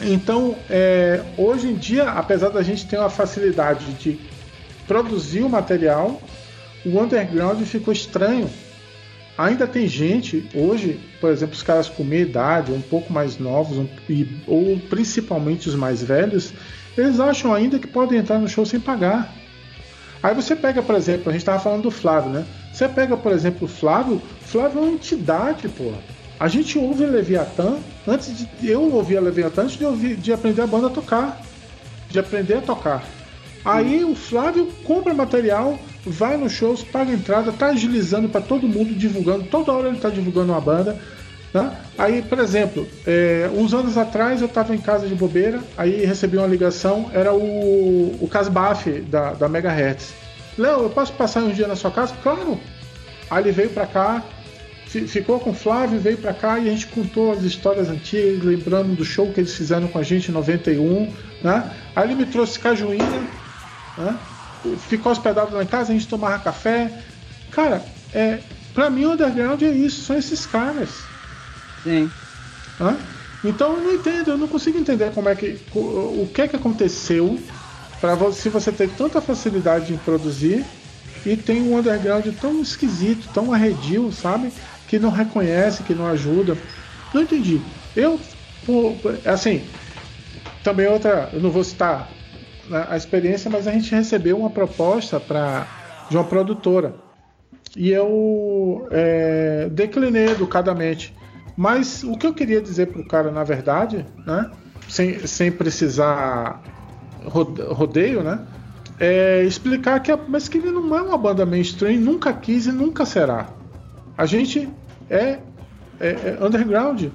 Então, 0.02 0.57
é, 0.68 1.22
hoje 1.38 1.68
em 1.68 1.74
dia, 1.74 2.05
apesar 2.11 2.50
da 2.50 2.62
gente 2.62 2.86
ter 2.86 2.98
uma 2.98 3.09
facilidade 3.11 3.84
de 3.94 4.18
produzir 4.86 5.40
o 5.42 5.48
material, 5.48 6.20
o 6.84 7.00
underground 7.00 7.62
ficou 7.62 7.92
estranho. 7.92 8.50
Ainda 9.38 9.66
tem 9.66 9.88
gente 9.88 10.46
hoje, 10.55 11.00
por 11.20 11.30
exemplo, 11.30 11.55
os 11.55 11.62
caras 11.62 11.88
com 11.88 12.05
meia 12.05 12.22
idade, 12.22 12.70
um 12.72 12.80
pouco 12.80 13.12
mais 13.12 13.38
novos, 13.38 13.78
um- 13.78 13.88
e- 14.09 14.26
ou 14.46 14.78
principalmente 14.90 15.68
os 15.68 15.74
mais 15.74 16.02
velhos, 16.02 16.52
eles 16.96 17.18
acham 17.18 17.52
ainda 17.55 17.78
que 17.78 17.86
podem 17.86 18.18
entrar 18.18 18.38
no 18.38 18.48
show 18.48 18.64
sem 18.66 18.78
pagar. 18.78 19.34
Aí 20.25 20.35
você 20.35 20.57
pega, 20.57 20.83
por 20.83 20.95
exemplo, 20.95 21.29
a 21.29 21.33
gente 21.33 21.43
estava 21.43 21.61
falando 21.61 21.83
do 21.83 21.91
Flávio, 21.91 22.31
né? 22.31 22.47
Você 22.72 22.89
pega, 22.89 23.14
por 23.14 23.31
exemplo, 23.31 23.66
o 23.66 23.68
Flávio, 23.68 24.22
Flávio 24.41 24.79
é 24.79 24.83
uma 24.85 24.93
entidade, 24.93 25.68
porra. 25.68 25.99
A 26.41 26.49
gente 26.49 26.79
ouve 26.79 27.05
Leviatã 27.05 27.77
antes 28.09 28.35
de. 28.39 28.49
Eu 28.66 28.91
ouvia 28.91 29.20
Leviatã 29.20 29.64
antes 29.64 29.77
de, 29.77 29.85
ouvir, 29.85 30.16
de 30.16 30.33
aprender 30.33 30.62
a 30.62 30.66
banda 30.66 30.87
a 30.87 30.91
tocar. 30.91 31.43
De 32.09 32.18
aprender 32.18 32.55
a 32.55 32.61
tocar. 32.62 33.05
Aí 33.62 34.03
o 34.03 34.14
Flávio 34.14 34.72
compra 34.83 35.12
material, 35.12 35.79
vai 36.07 36.39
nos 36.39 36.53
shows, 36.53 36.83
paga 36.83 37.12
entrada, 37.12 37.53
tá 37.53 37.66
agilizando 37.66 38.27
para 38.27 38.41
todo 38.41 38.66
mundo, 38.66 38.95
divulgando. 38.95 39.45
Toda 39.45 39.72
hora 39.72 39.89
ele 39.89 39.99
tá 39.99 40.09
divulgando 40.09 40.53
uma 40.53 40.61
banda. 40.61 40.99
Né? 41.55 41.72
Aí, 41.96 42.20
por 42.22 42.40
exemplo, 42.40 42.86
é, 43.07 43.48
uns 43.55 43.72
anos 43.72 43.96
atrás 43.96 44.40
eu 44.40 44.48
estava 44.48 44.74
em 44.74 44.78
casa 44.78 45.07
de 45.07 45.14
bobeira, 45.14 45.61
aí 45.76 46.05
recebi 46.05 46.36
uma 46.36 46.48
ligação, 46.48 47.09
era 47.14 47.32
o, 47.32 48.18
o 48.20 48.28
Casbaf 48.28 48.90
da, 49.02 49.34
da 49.34 49.48
Megahertz. 49.48 50.12
Léo, 50.59 50.82
eu 50.82 50.90
posso 50.90 51.12
passar 51.12 51.42
um 51.44 51.50
dia 51.52 51.68
na 51.68 51.76
sua 51.76 51.92
casa? 51.92 52.12
Claro! 52.22 52.59
Aí 53.30 53.42
ele 53.44 53.52
veio 53.52 53.70
para 53.70 53.86
cá, 53.86 54.22
fi- 54.86 55.07
ficou 55.07 55.38
com 55.38 55.50
o 55.50 55.55
Flávio, 55.55 56.00
veio 56.00 56.18
para 56.18 56.34
cá 56.34 56.59
e 56.59 56.68
a 56.68 56.72
gente 56.72 56.88
contou 56.88 57.30
as 57.32 57.42
histórias 57.44 57.88
antigas, 57.88 58.42
lembrando 58.44 58.96
do 58.96 59.05
show 59.05 59.30
que 59.32 59.38
eles 59.40 59.55
fizeram 59.55 59.86
com 59.86 59.98
a 59.98 60.02
gente 60.02 60.30
em 60.30 60.34
91. 60.34 61.12
Né? 61.42 61.70
Aí 61.94 62.09
ele 62.09 62.16
me 62.16 62.26
trouxe 62.26 62.59
cajuína, 62.59 63.22
né? 63.96 64.18
ficou 64.88 65.12
hospedado 65.12 65.55
lá 65.55 65.62
em 65.62 65.66
casa, 65.66 65.92
a 65.92 65.94
gente 65.94 66.09
tomava 66.09 66.38
café. 66.42 66.90
Cara, 67.52 67.80
é, 68.12 68.38
pra 68.74 68.90
mim 68.90 69.05
o 69.05 69.12
underground 69.12 69.62
é 69.62 69.68
isso, 69.70 70.02
são 70.05 70.16
esses 70.16 70.46
caras. 70.46 71.13
Sim. 71.85 72.11
Hã? 72.80 72.97
Então 73.45 73.76
eu 73.76 73.82
não 73.82 73.93
entendo, 73.93 74.30
eu 74.30 74.39
não 74.39 74.49
consigo 74.49 74.78
entender 74.78 75.12
como 75.12 75.28
é 75.28 75.37
que 75.37 75.55
o 75.74 76.26
que 76.32 76.43
é 76.43 76.49
que 76.49 76.57
aconteceu 76.57 77.39
para 78.01 78.14
você, 78.14 78.41
se 78.41 78.49
você 78.49 78.72
ter 78.72 78.89
tanta 78.89 79.20
facilidade 79.20 79.93
em 79.93 79.99
produzir 79.99 80.64
e 81.26 81.37
tem 81.37 81.62
um 81.62 81.76
underground 81.76 82.26
tão 82.41 82.61
esquisito, 82.61 83.28
tão 83.32 83.53
arredio, 83.53 84.11
sabe? 84.11 84.51
Que 84.89 84.99
não 84.99 85.11
reconhece, 85.11 85.82
que 85.82 85.95
não 85.95 86.07
ajuda. 86.07 86.57
Não 87.12 87.22
entendi. 87.22 87.61
Eu, 87.95 88.18
assim, 89.26 89.62
também 90.62 90.87
outra, 90.87 91.30
eu 91.32 91.41
não 91.41 91.51
vou 91.51 91.62
citar 91.62 92.11
né, 92.68 92.87
a 92.89 92.97
experiência, 92.97 93.51
mas 93.51 93.66
a 93.66 93.72
gente 93.72 93.95
recebeu 93.95 94.39
uma 94.39 94.51
proposta 94.51 95.20
para 95.20 95.66
de 96.11 96.16
uma 96.16 96.24
produtora 96.24 96.95
e 97.76 97.91
eu 97.91 98.87
é, 98.91 99.68
declinei 99.70 100.28
educadamente. 100.28 101.14
Mas 101.57 102.02
o 102.02 102.16
que 102.16 102.26
eu 102.26 102.34
queria 102.34 102.61
dizer 102.61 102.86
pro 102.88 103.07
cara, 103.07 103.30
na 103.30 103.44
verdade, 103.44 104.05
né, 104.26 104.50
sem, 104.88 105.26
sem 105.26 105.52
precisar 105.52 106.62
rodeio, 107.26 108.22
né, 108.22 108.44
é 108.98 109.42
explicar 109.44 110.00
que 110.00 110.11
a, 110.12 110.16
mas 110.16 110.48
que 110.48 110.59
ele 110.59 110.70
não 110.70 110.96
é 110.96 111.02
uma 111.02 111.18
banda 111.18 111.46
mainstream, 111.46 112.00
nunca 112.00 112.32
quis 112.32 112.66
e 112.66 112.72
nunca 112.72 113.05
será. 113.05 113.48
A 114.16 114.26
gente 114.26 114.68
é, 115.09 115.38
é, 116.00 116.09
é 116.09 116.38
underground. 116.40 117.07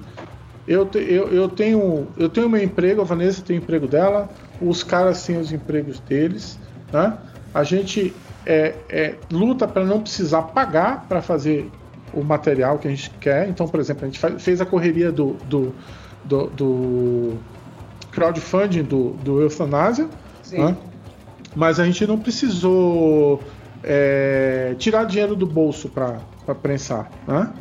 Eu, 0.68 0.86
te, 0.86 0.98
eu, 0.98 1.28
eu, 1.28 1.48
tenho 1.48 2.06
eu 2.16 2.28
tenho 2.28 2.48
meu 2.48 2.62
emprego, 2.62 3.00
a 3.00 3.04
Vanessa 3.04 3.42
tem 3.42 3.56
o 3.56 3.62
emprego 3.62 3.86
dela, 3.86 4.28
os 4.60 4.82
caras 4.82 5.24
têm 5.24 5.38
os 5.38 5.52
empregos 5.52 5.98
deles, 6.00 6.58
né? 6.92 7.16
A 7.52 7.64
gente 7.64 8.14
é, 8.46 8.74
é, 8.88 9.14
luta 9.32 9.66
para 9.66 9.84
não 9.84 10.00
precisar 10.00 10.42
pagar 10.42 11.06
para 11.08 11.20
fazer 11.20 11.70
o 12.12 12.22
material 12.22 12.78
que 12.78 12.88
a 12.88 12.90
gente 12.90 13.10
quer. 13.20 13.48
Então, 13.48 13.66
por 13.66 13.80
exemplo, 13.80 14.04
a 14.04 14.06
gente 14.06 14.18
faz, 14.18 14.42
fez 14.42 14.60
a 14.60 14.66
correria 14.66 15.10
do, 15.10 15.34
do, 15.48 15.74
do, 16.24 16.46
do 16.48 17.38
crowdfunding 18.10 18.82
do, 18.82 19.10
do 19.22 19.40
Eutanásia, 19.40 20.08
né? 20.52 20.76
mas 21.54 21.78
a 21.80 21.84
gente 21.84 22.06
não 22.06 22.18
precisou 22.18 23.42
é, 23.82 24.74
tirar 24.78 25.04
dinheiro 25.04 25.34
do 25.34 25.46
bolso 25.46 25.88
para 25.88 26.20
prensar. 26.62 27.10
Né? 27.26 27.52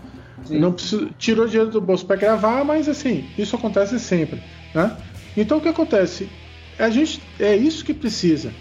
Não 0.49 0.71
precisou, 0.71 1.09
tirou 1.17 1.47
dinheiro 1.47 1.71
do 1.71 1.81
bolso 1.81 2.05
para 2.05 2.15
gravar, 2.15 2.63
mas 2.63 2.87
assim, 2.87 3.27
isso 3.37 3.55
acontece 3.55 3.99
sempre. 3.99 4.41
Né? 4.73 4.95
Então 5.35 5.57
o 5.57 5.61
que 5.61 5.69
acontece? 5.69 6.29
A 6.77 6.89
gente 6.89 7.21
é 7.39 7.55
isso 7.55 7.83
que 7.83 7.93
precisa. 7.93 8.51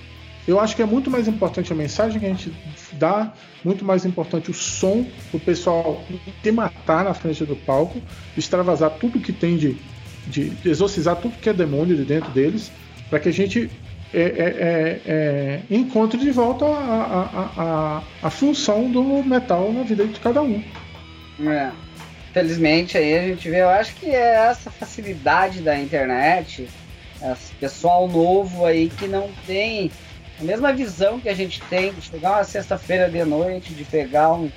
Eu 0.47 0.59
acho 0.59 0.74
que 0.74 0.82
é 0.82 0.86
muito 0.86 1.11
mais 1.11 1.28
importante 1.28 1.72
a 1.72 1.76
mensagem 1.76 2.18
que 2.18 2.26
a 2.26 2.30
gente 2.30 2.53
dá, 2.93 3.32
muito 3.64 3.84
mais 3.84 4.05
importante 4.05 4.51
o 4.51 4.55
som, 4.55 5.07
o 5.32 5.39
pessoal 5.39 6.03
te 6.43 6.51
matar 6.53 7.05
na 7.05 7.14
frente 7.14 7.45
do 7.45 7.57
palco, 7.57 8.01
extravasar 8.36 8.91
tudo 8.91 9.20
que 9.20 9.32
tem 9.32 9.57
de, 9.57 9.76
de 10.26 10.53
exorcizar 10.64 11.16
tudo 11.16 11.39
que 11.39 11.49
é 11.49 11.53
demônio 11.53 11.97
de 11.97 12.05
dentro 12.05 12.30
deles, 12.30 12.70
para 13.09 13.18
que 13.18 13.28
a 13.28 13.32
gente 13.32 13.70
é, 14.12 14.20
é, 14.20 14.22
é, 14.22 15.01
é, 15.07 15.61
encontre 15.70 16.18
de 16.18 16.30
volta 16.30 16.64
a, 16.64 16.70
a, 16.70 17.62
a, 17.62 18.03
a, 18.22 18.30
função 18.30 18.91
do 18.91 19.03
metal 19.22 19.70
na 19.72 19.82
vida 19.82 20.07
de 20.07 20.18
cada 20.18 20.41
um. 20.41 20.62
É. 21.47 21.70
Felizmente 22.32 22.97
aí 22.97 23.18
a 23.18 23.22
gente 23.22 23.51
vê, 23.51 23.61
eu 23.61 23.68
acho 23.68 23.95
que 23.97 24.07
é 24.07 24.47
essa 24.49 24.70
facilidade 24.70 25.61
da 25.61 25.78
internet, 25.78 26.68
esse 27.20 27.53
pessoal 27.55 28.09
novo 28.09 28.64
aí 28.64 28.89
que 28.89 29.07
não 29.07 29.28
tem 29.47 29.91
a 30.41 30.45
mesma 30.45 30.72
visão 30.72 31.18
que 31.18 31.28
a 31.28 31.34
gente 31.34 31.61
tem 31.62 31.93
de 31.93 32.03
chegar 32.03 32.32
uma 32.32 32.45
sexta-feira 32.45 33.11
de 33.11 33.24
noite, 33.24 33.74
de 33.74 33.84
pegar 33.84 34.32
um 34.32 34.51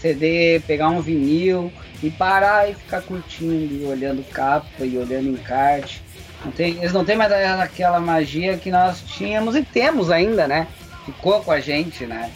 CD, 0.00 0.60
pegar 0.66 0.88
um 0.88 1.00
vinil 1.00 1.72
e 2.02 2.10
parar 2.10 2.70
e 2.70 2.74
ficar 2.74 3.02
curtindo, 3.02 3.74
e 3.74 3.84
olhando 3.84 4.22
capa 4.30 4.84
e 4.84 4.96
olhando 4.98 5.30
encarte. 5.30 6.02
Não 6.44 6.52
tem, 6.52 6.76
eles 6.76 6.92
não 6.92 7.04
têm 7.04 7.16
mais 7.16 7.32
aquela 7.32 7.98
magia 7.98 8.56
que 8.56 8.70
nós 8.70 9.02
tínhamos 9.02 9.56
e 9.56 9.62
temos 9.62 10.10
ainda, 10.10 10.46
né? 10.46 10.68
Ficou 11.04 11.40
com 11.40 11.50
a 11.50 11.60
gente, 11.60 12.06
né? 12.06 12.30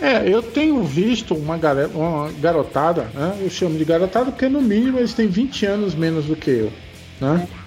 É, 0.00 0.28
eu 0.28 0.40
tenho 0.40 0.82
visto 0.84 1.34
uma, 1.34 1.56
uma 1.56 2.30
garotada, 2.32 3.02
né? 3.14 3.36
Eu 3.40 3.50
chamo 3.50 3.76
de 3.76 3.84
garotada 3.84 4.30
porque 4.30 4.48
no 4.48 4.60
mínimo 4.60 4.98
eles 4.98 5.14
têm 5.14 5.26
20 5.26 5.66
anos 5.66 5.94
menos 5.94 6.26
do 6.26 6.36
que 6.36 6.50
eu, 6.50 6.72
né? 7.20 7.48
É. 7.52 7.57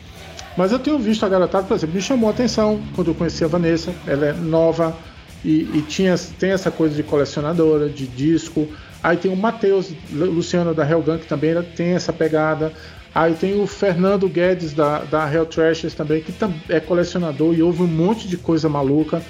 Mas 0.58 0.72
eu 0.72 0.80
tenho 0.80 1.00
visto 1.00 1.26
a 1.26 1.30
garotada, 1.30 1.66
por 1.66 1.76
exemplo, 1.76 1.96
me 1.96 2.02
chamou 2.02 2.30
a 2.30 2.34
atenção 2.34 2.82
quando 2.96 3.12
eu 3.12 3.16
conheci 3.16 3.44
a 3.44 3.48
Vanessa. 3.48 3.94
Ela 4.06 4.28
é 4.28 4.34
nova 4.34 4.96
e, 5.44 5.70
e 5.74 5.86
tinha, 5.88 6.16
tem 6.38 6.52
essa 6.52 6.70
coisa 6.70 6.96
de 6.96 7.04
colecionadora, 7.04 7.90
de 7.90 8.06
disco. 8.08 8.68
Aí 9.04 9.18
tem 9.18 9.32
o 9.32 9.36
Matheus 9.36 9.92
Luciano 10.12 10.74
da 10.74 10.88
Hellgun, 10.88 11.18
que 11.18 11.26
também 11.26 11.62
tem 11.76 11.94
essa 11.94 12.14
pegada. 12.14 12.72
Aí 13.14 13.34
tem 13.34 13.60
o 13.60 13.68
Fernando 13.68 14.30
Guedes 14.30 14.74
da, 14.74 15.00
da 15.00 15.32
Hell 15.32 15.46
Trashers 15.46 15.94
também, 15.94 16.22
que 16.22 16.34
é 16.70 16.80
colecionador 16.80 17.54
e 17.54 17.62
ouve 17.62 17.84
um 17.84 17.88
monte 17.88 18.28
de 18.28 18.38
coisa 18.38 18.70
maluca. 18.70 19.22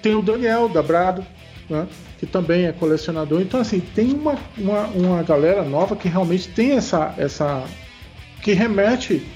Tem 0.00 0.14
o 0.14 0.22
Daniel 0.22 0.68
da 0.68 0.82
Brado, 0.82 1.26
né, 1.68 1.88
que 2.18 2.26
também 2.26 2.66
é 2.66 2.72
colecionador. 2.72 3.40
Então, 3.40 3.58
assim, 3.60 3.80
tem 3.80 4.12
uma, 4.12 4.36
uma, 4.56 4.82
uma 4.88 5.22
galera 5.22 5.64
nova 5.64 5.96
que 5.96 6.08
realmente 6.08 6.48
tem 6.48 6.72
essa. 6.72 7.14
essa 7.16 7.64
que 8.42 8.52
remete 8.52 9.26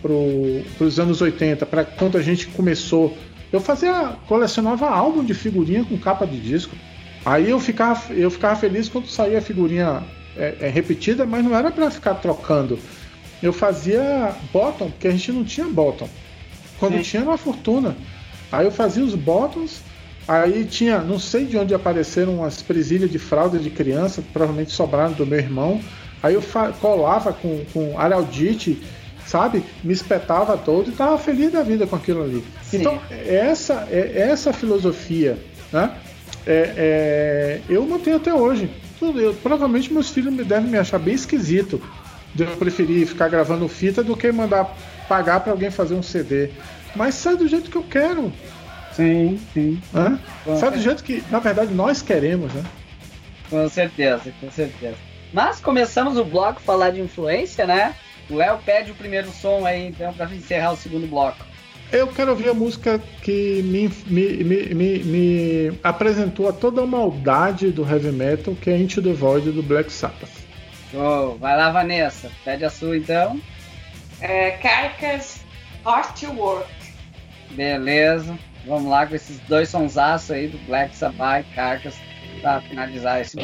para 0.00 0.84
os 0.84 0.98
anos 0.98 1.20
80, 1.20 1.66
para 1.66 1.84
quando 1.84 2.16
a 2.16 2.22
gente 2.22 2.46
começou. 2.48 3.16
Eu 3.52 3.60
fazia, 3.60 4.16
colecionava 4.26 4.88
álbum 4.88 5.24
de 5.24 5.34
figurinha 5.34 5.84
com 5.84 5.98
capa 5.98 6.26
de 6.26 6.38
disco. 6.38 6.76
Aí 7.24 7.50
eu 7.50 7.58
ficava, 7.58 8.12
eu 8.12 8.30
ficava 8.30 8.56
feliz 8.56 8.88
quando 8.88 9.06
saía 9.06 9.38
a 9.38 9.42
figurinha 9.42 10.02
é, 10.36 10.56
é, 10.60 10.68
repetida, 10.68 11.26
mas 11.26 11.44
não 11.44 11.56
era 11.56 11.70
para 11.70 11.90
ficar 11.90 12.14
trocando. 12.14 12.78
Eu 13.42 13.52
fazia 13.52 14.34
bottom, 14.52 14.90
porque 14.90 15.08
a 15.08 15.10
gente 15.10 15.32
não 15.32 15.44
tinha 15.44 15.66
bottom. 15.66 16.08
Quando 16.78 16.96
Sim. 16.96 17.02
tinha 17.02 17.22
era 17.22 17.30
uma 17.30 17.38
fortuna. 17.38 17.96
Aí 18.50 18.64
eu 18.64 18.70
fazia 18.70 19.04
os 19.04 19.14
bottoms, 19.14 19.82
aí 20.26 20.64
tinha, 20.64 20.98
não 21.00 21.18
sei 21.18 21.44
de 21.44 21.56
onde 21.56 21.74
apareceram 21.74 22.36
umas 22.36 22.62
presilhas 22.62 23.10
de 23.10 23.18
fralda 23.18 23.58
de 23.58 23.70
criança, 23.70 24.22
provavelmente 24.32 24.72
sobraram 24.72 25.12
do 25.12 25.26
meu 25.26 25.38
irmão. 25.38 25.80
Aí 26.22 26.34
eu 26.34 26.42
colava 26.80 27.32
com, 27.32 27.64
com 27.72 27.98
araldite 27.98 28.80
sabe? 29.28 29.62
Me 29.84 29.92
espetava 29.92 30.56
todo 30.56 30.88
e 30.88 30.90
estava 30.90 31.18
feliz 31.18 31.52
da 31.52 31.62
vida 31.62 31.86
com 31.86 31.96
aquilo 31.96 32.22
ali. 32.22 32.42
Sim. 32.62 32.78
Então, 32.78 32.98
essa, 33.10 33.86
é, 33.90 34.28
essa 34.30 34.52
filosofia, 34.52 35.38
né? 35.70 35.94
É, 36.46 36.72
é, 36.76 37.60
eu 37.68 37.86
mantenho 37.86 38.16
até 38.16 38.32
hoje. 38.32 38.70
Eu, 39.00 39.34
provavelmente 39.34 39.92
meus 39.92 40.10
filhos 40.10 40.34
devem 40.46 40.70
me 40.70 40.78
achar 40.78 40.98
bem 40.98 41.14
esquisito 41.14 41.80
de 42.34 42.44
eu 42.44 42.56
preferir 42.56 43.06
ficar 43.06 43.28
gravando 43.28 43.68
fita 43.68 44.02
do 44.02 44.16
que 44.16 44.32
mandar 44.32 44.74
pagar 45.08 45.40
para 45.40 45.52
alguém 45.52 45.70
fazer 45.70 45.94
um 45.94 46.02
CD. 46.02 46.50
Mas 46.96 47.14
sai 47.14 47.36
do 47.36 47.46
jeito 47.46 47.70
que 47.70 47.76
eu 47.76 47.84
quero. 47.84 48.32
Sim, 48.94 49.38
sim. 49.52 49.80
Hã? 49.94 50.18
Sai 50.58 50.70
do 50.70 50.80
jeito 50.80 51.04
que, 51.04 51.22
na 51.30 51.38
verdade, 51.38 51.72
nós 51.72 52.00
queremos, 52.02 52.52
né? 52.52 52.64
Com 53.50 53.68
certeza, 53.68 54.32
com 54.40 54.50
certeza. 54.50 54.96
Mas 55.32 55.60
começamos 55.60 56.16
o 56.16 56.24
bloco 56.24 56.60
falar 56.60 56.90
de 56.90 57.00
influência, 57.00 57.66
né? 57.66 57.94
O 58.30 58.34
Léo 58.34 58.58
pede 58.64 58.90
o 58.90 58.94
primeiro 58.94 59.30
som 59.30 59.64
aí, 59.64 59.88
então, 59.88 60.12
pra 60.12 60.26
encerrar 60.26 60.72
o 60.72 60.76
segundo 60.76 61.06
bloco. 61.06 61.38
Eu 61.90 62.06
quero 62.08 62.32
ouvir 62.32 62.50
a 62.50 62.54
música 62.54 63.00
que 63.22 63.62
me, 63.62 63.88
me, 64.06 64.44
me, 64.44 64.74
me, 64.74 64.98
me 65.04 65.78
apresentou 65.82 66.46
a 66.48 66.52
toda 66.52 66.82
a 66.82 66.86
maldade 66.86 67.70
do 67.70 67.88
heavy 67.88 68.12
metal, 68.12 68.54
que 68.54 68.68
é 68.68 68.76
Into 68.76 69.00
the 69.00 69.12
Void 69.12 69.50
do 69.52 69.62
Black 69.62 69.90
Sabbath. 69.90 70.30
Oh, 70.92 71.36
vai 71.36 71.56
lá, 71.56 71.70
Vanessa. 71.70 72.30
Pede 72.44 72.64
a 72.64 72.70
sua 72.70 72.96
então. 72.96 73.40
É, 74.20 74.50
Carcass 74.52 75.40
Hard 75.84 76.14
to 76.18 76.32
Work. 76.32 76.68
Beleza. 77.52 78.38
Vamos 78.66 78.90
lá 78.90 79.06
com 79.06 79.14
esses 79.14 79.38
dois 79.40 79.70
sonsaços 79.70 80.30
aí 80.30 80.48
do 80.48 80.58
Black 80.66 80.94
Sabbath 80.94 81.46
e 81.50 81.54
Carcass 81.54 81.96
pra 82.42 82.60
finalizar 82.60 83.22
esse 83.22 83.36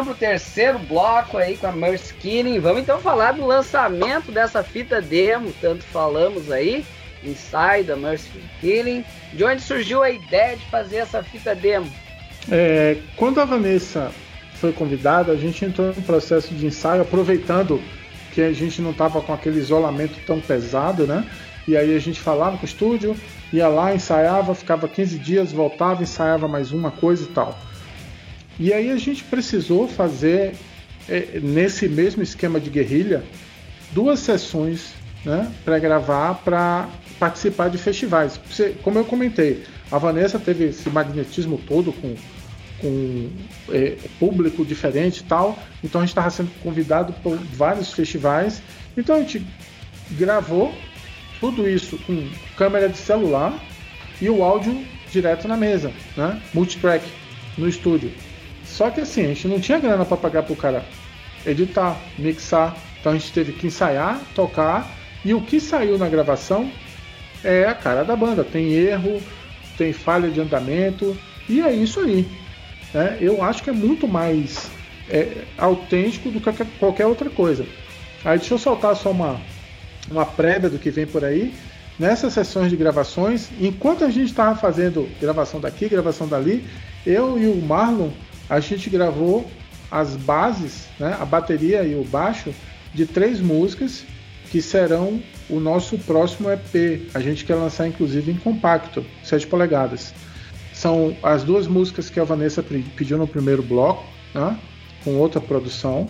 então 0.00 0.04
pro 0.04 0.14
terceiro 0.14 0.78
bloco 0.78 1.36
aí 1.36 1.56
com 1.58 1.66
a 1.66 1.72
Mercy 1.72 2.14
Killing. 2.14 2.58
Vamos 2.58 2.80
então 2.80 2.98
falar 3.00 3.32
do 3.32 3.46
lançamento 3.46 4.32
dessa 4.32 4.62
fita 4.62 5.00
demo, 5.00 5.52
tanto 5.60 5.84
falamos 5.84 6.50
aí, 6.50 6.86
Inside 7.22 7.84
da 7.86 7.96
Mercy 7.96 8.30
Killing. 8.60 9.04
De 9.34 9.44
onde 9.44 9.60
surgiu 9.60 10.02
a 10.02 10.10
ideia 10.10 10.56
de 10.56 10.64
fazer 10.66 10.96
essa 10.96 11.22
fita 11.22 11.54
demo? 11.54 11.90
É, 12.50 12.96
quando 13.14 13.40
a 13.40 13.44
Vanessa 13.44 14.10
foi 14.54 14.72
convidada, 14.72 15.32
a 15.32 15.36
gente 15.36 15.64
entrou 15.64 15.88
no 15.88 16.02
processo 16.02 16.54
de 16.54 16.66
ensaio, 16.66 17.02
aproveitando 17.02 17.80
que 18.32 18.40
a 18.40 18.52
gente 18.52 18.80
não 18.80 18.92
estava 18.92 19.20
com 19.20 19.34
aquele 19.34 19.58
isolamento 19.58 20.18
tão 20.26 20.40
pesado, 20.40 21.06
né? 21.06 21.26
E 21.68 21.76
aí 21.76 21.94
a 21.94 22.00
gente 22.00 22.20
falava 22.20 22.56
com 22.56 22.62
o 22.62 22.66
estúdio, 22.66 23.14
ia 23.52 23.68
lá, 23.68 23.94
ensaiava, 23.94 24.54
ficava 24.54 24.88
15 24.88 25.18
dias, 25.18 25.52
voltava, 25.52 26.02
ensaiava 26.02 26.48
mais 26.48 26.72
uma 26.72 26.90
coisa 26.90 27.24
e 27.24 27.26
tal. 27.26 27.58
E 28.58 28.72
aí 28.72 28.90
a 28.90 28.96
gente 28.96 29.24
precisou 29.24 29.88
fazer, 29.88 30.54
é, 31.08 31.40
nesse 31.42 31.88
mesmo 31.88 32.22
esquema 32.22 32.60
de 32.60 32.70
guerrilha, 32.70 33.22
duas 33.92 34.20
sessões 34.20 34.92
né, 35.24 35.50
para 35.64 35.78
gravar 35.78 36.34
para 36.36 36.88
participar 37.18 37.68
de 37.68 37.78
festivais. 37.78 38.40
Como 38.82 38.98
eu 38.98 39.04
comentei, 39.04 39.64
a 39.90 39.98
Vanessa 39.98 40.38
teve 40.38 40.64
esse 40.64 40.88
magnetismo 40.88 41.58
todo 41.58 41.92
com, 41.92 42.14
com 42.80 43.30
é, 43.70 43.96
público 44.18 44.64
diferente 44.64 45.18
e 45.18 45.24
tal, 45.24 45.58
então 45.84 46.00
a 46.00 46.04
gente 46.04 46.12
estava 46.12 46.30
sendo 46.30 46.50
convidado 46.62 47.12
por 47.22 47.36
vários 47.36 47.92
festivais. 47.92 48.62
Então 48.96 49.16
a 49.16 49.20
gente 49.20 49.44
gravou 50.12 50.74
tudo 51.38 51.68
isso 51.68 51.98
com 52.06 52.28
câmera 52.56 52.88
de 52.88 52.98
celular 52.98 53.58
e 54.20 54.28
o 54.28 54.42
áudio 54.42 54.84
direto 55.10 55.48
na 55.48 55.56
mesa, 55.56 55.92
né? 56.16 56.40
multitrack 56.54 57.04
no 57.58 57.68
estúdio. 57.68 58.12
Só 58.80 58.88
que 58.90 59.02
assim, 59.02 59.26
a 59.26 59.28
gente 59.28 59.46
não 59.46 59.60
tinha 59.60 59.78
grana 59.78 60.06
para 60.06 60.16
pagar 60.16 60.42
pro 60.42 60.56
cara 60.56 60.82
editar, 61.44 62.00
mixar. 62.18 62.74
Então 62.98 63.12
a 63.12 63.14
gente 63.14 63.30
teve 63.30 63.52
que 63.52 63.66
ensaiar, 63.66 64.18
tocar. 64.34 64.90
E 65.22 65.34
o 65.34 65.42
que 65.42 65.60
saiu 65.60 65.98
na 65.98 66.08
gravação 66.08 66.72
é 67.44 67.66
a 67.66 67.74
cara 67.74 68.04
da 68.04 68.16
banda. 68.16 68.42
Tem 68.42 68.72
erro, 68.72 69.22
tem 69.76 69.92
falha 69.92 70.30
de 70.30 70.40
andamento. 70.40 71.14
E 71.46 71.60
é 71.60 71.70
isso 71.70 72.00
aí. 72.00 72.26
Né? 72.94 73.18
Eu 73.20 73.44
acho 73.44 73.62
que 73.62 73.68
é 73.68 73.72
muito 73.74 74.08
mais 74.08 74.70
é, 75.10 75.44
autêntico 75.58 76.30
do 76.30 76.40
que 76.40 76.50
qualquer 76.78 77.04
outra 77.04 77.28
coisa. 77.28 77.66
Aí 78.24 78.38
deixa 78.38 78.54
eu 78.54 78.58
soltar 78.58 78.96
só 78.96 79.10
uma, 79.10 79.38
uma 80.10 80.24
prévia 80.24 80.70
do 80.70 80.78
que 80.78 80.90
vem 80.90 81.04
por 81.04 81.22
aí. 81.22 81.52
Nessas 81.98 82.32
sessões 82.32 82.70
de 82.70 82.78
gravações, 82.78 83.50
enquanto 83.60 84.06
a 84.06 84.08
gente 84.08 84.30
estava 84.30 84.56
fazendo 84.56 85.06
gravação 85.20 85.60
daqui, 85.60 85.86
gravação 85.86 86.26
dali, 86.26 86.64
eu 87.04 87.38
e 87.38 87.46
o 87.46 87.56
Marlon 87.60 88.08
a 88.50 88.58
gente 88.58 88.90
gravou 88.90 89.48
as 89.90 90.16
bases, 90.16 90.88
né, 90.98 91.16
a 91.18 91.24
bateria 91.24 91.84
e 91.84 91.94
o 91.94 92.04
baixo 92.04 92.52
de 92.92 93.06
três 93.06 93.40
músicas 93.40 94.04
que 94.50 94.60
serão 94.60 95.22
o 95.48 95.60
nosso 95.60 95.96
próximo 95.98 96.50
EP. 96.50 97.08
A 97.14 97.20
gente 97.20 97.44
quer 97.44 97.54
lançar 97.54 97.86
inclusive 97.86 98.32
em 98.32 98.36
compacto, 98.36 99.06
7 99.22 99.46
polegadas. 99.46 100.12
São 100.72 101.16
as 101.22 101.44
duas 101.44 101.68
músicas 101.68 102.10
que 102.10 102.18
a 102.18 102.24
Vanessa 102.24 102.62
pediu 102.96 103.16
no 103.16 103.26
primeiro 103.26 103.62
bloco, 103.62 104.04
né, 104.34 104.58
com 105.04 105.14
outra 105.14 105.40
produção. 105.40 106.08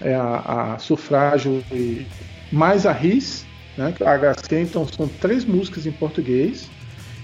É 0.00 0.14
a, 0.14 0.74
a 0.74 0.78
Sufrágio 0.78 1.64
e 1.70 2.04
mais 2.50 2.84
a 2.84 2.92
RIS, 2.92 3.46
né, 3.76 3.94
a 4.04 4.34
HC, 4.34 4.60
então 4.60 4.86
são 4.88 5.06
três 5.06 5.44
músicas 5.44 5.86
em 5.86 5.92
português. 5.92 6.68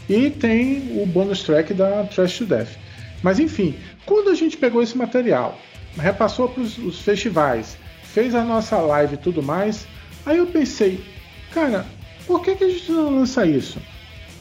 E 0.08 0.30
tem 0.30 1.00
o 1.02 1.06
bonus 1.06 1.42
track 1.42 1.74
da 1.74 2.04
Trash 2.04 2.38
to 2.38 2.46
Death. 2.46 2.89
Mas 3.22 3.38
enfim, 3.38 3.74
quando 4.06 4.30
a 4.30 4.34
gente 4.34 4.56
pegou 4.56 4.82
esse 4.82 4.96
material, 4.96 5.58
repassou 5.96 6.48
para 6.48 6.62
os 6.62 7.00
festivais, 7.00 7.76
fez 8.02 8.34
a 8.34 8.44
nossa 8.44 8.78
live 8.78 9.14
e 9.14 9.18
tudo 9.18 9.42
mais, 9.42 9.86
aí 10.24 10.38
eu 10.38 10.46
pensei, 10.46 11.04
cara, 11.52 11.86
por 12.26 12.42
que, 12.42 12.54
que 12.54 12.64
a 12.64 12.68
gente 12.68 12.90
não 12.90 13.10
lança 13.10 13.46
isso? 13.46 13.80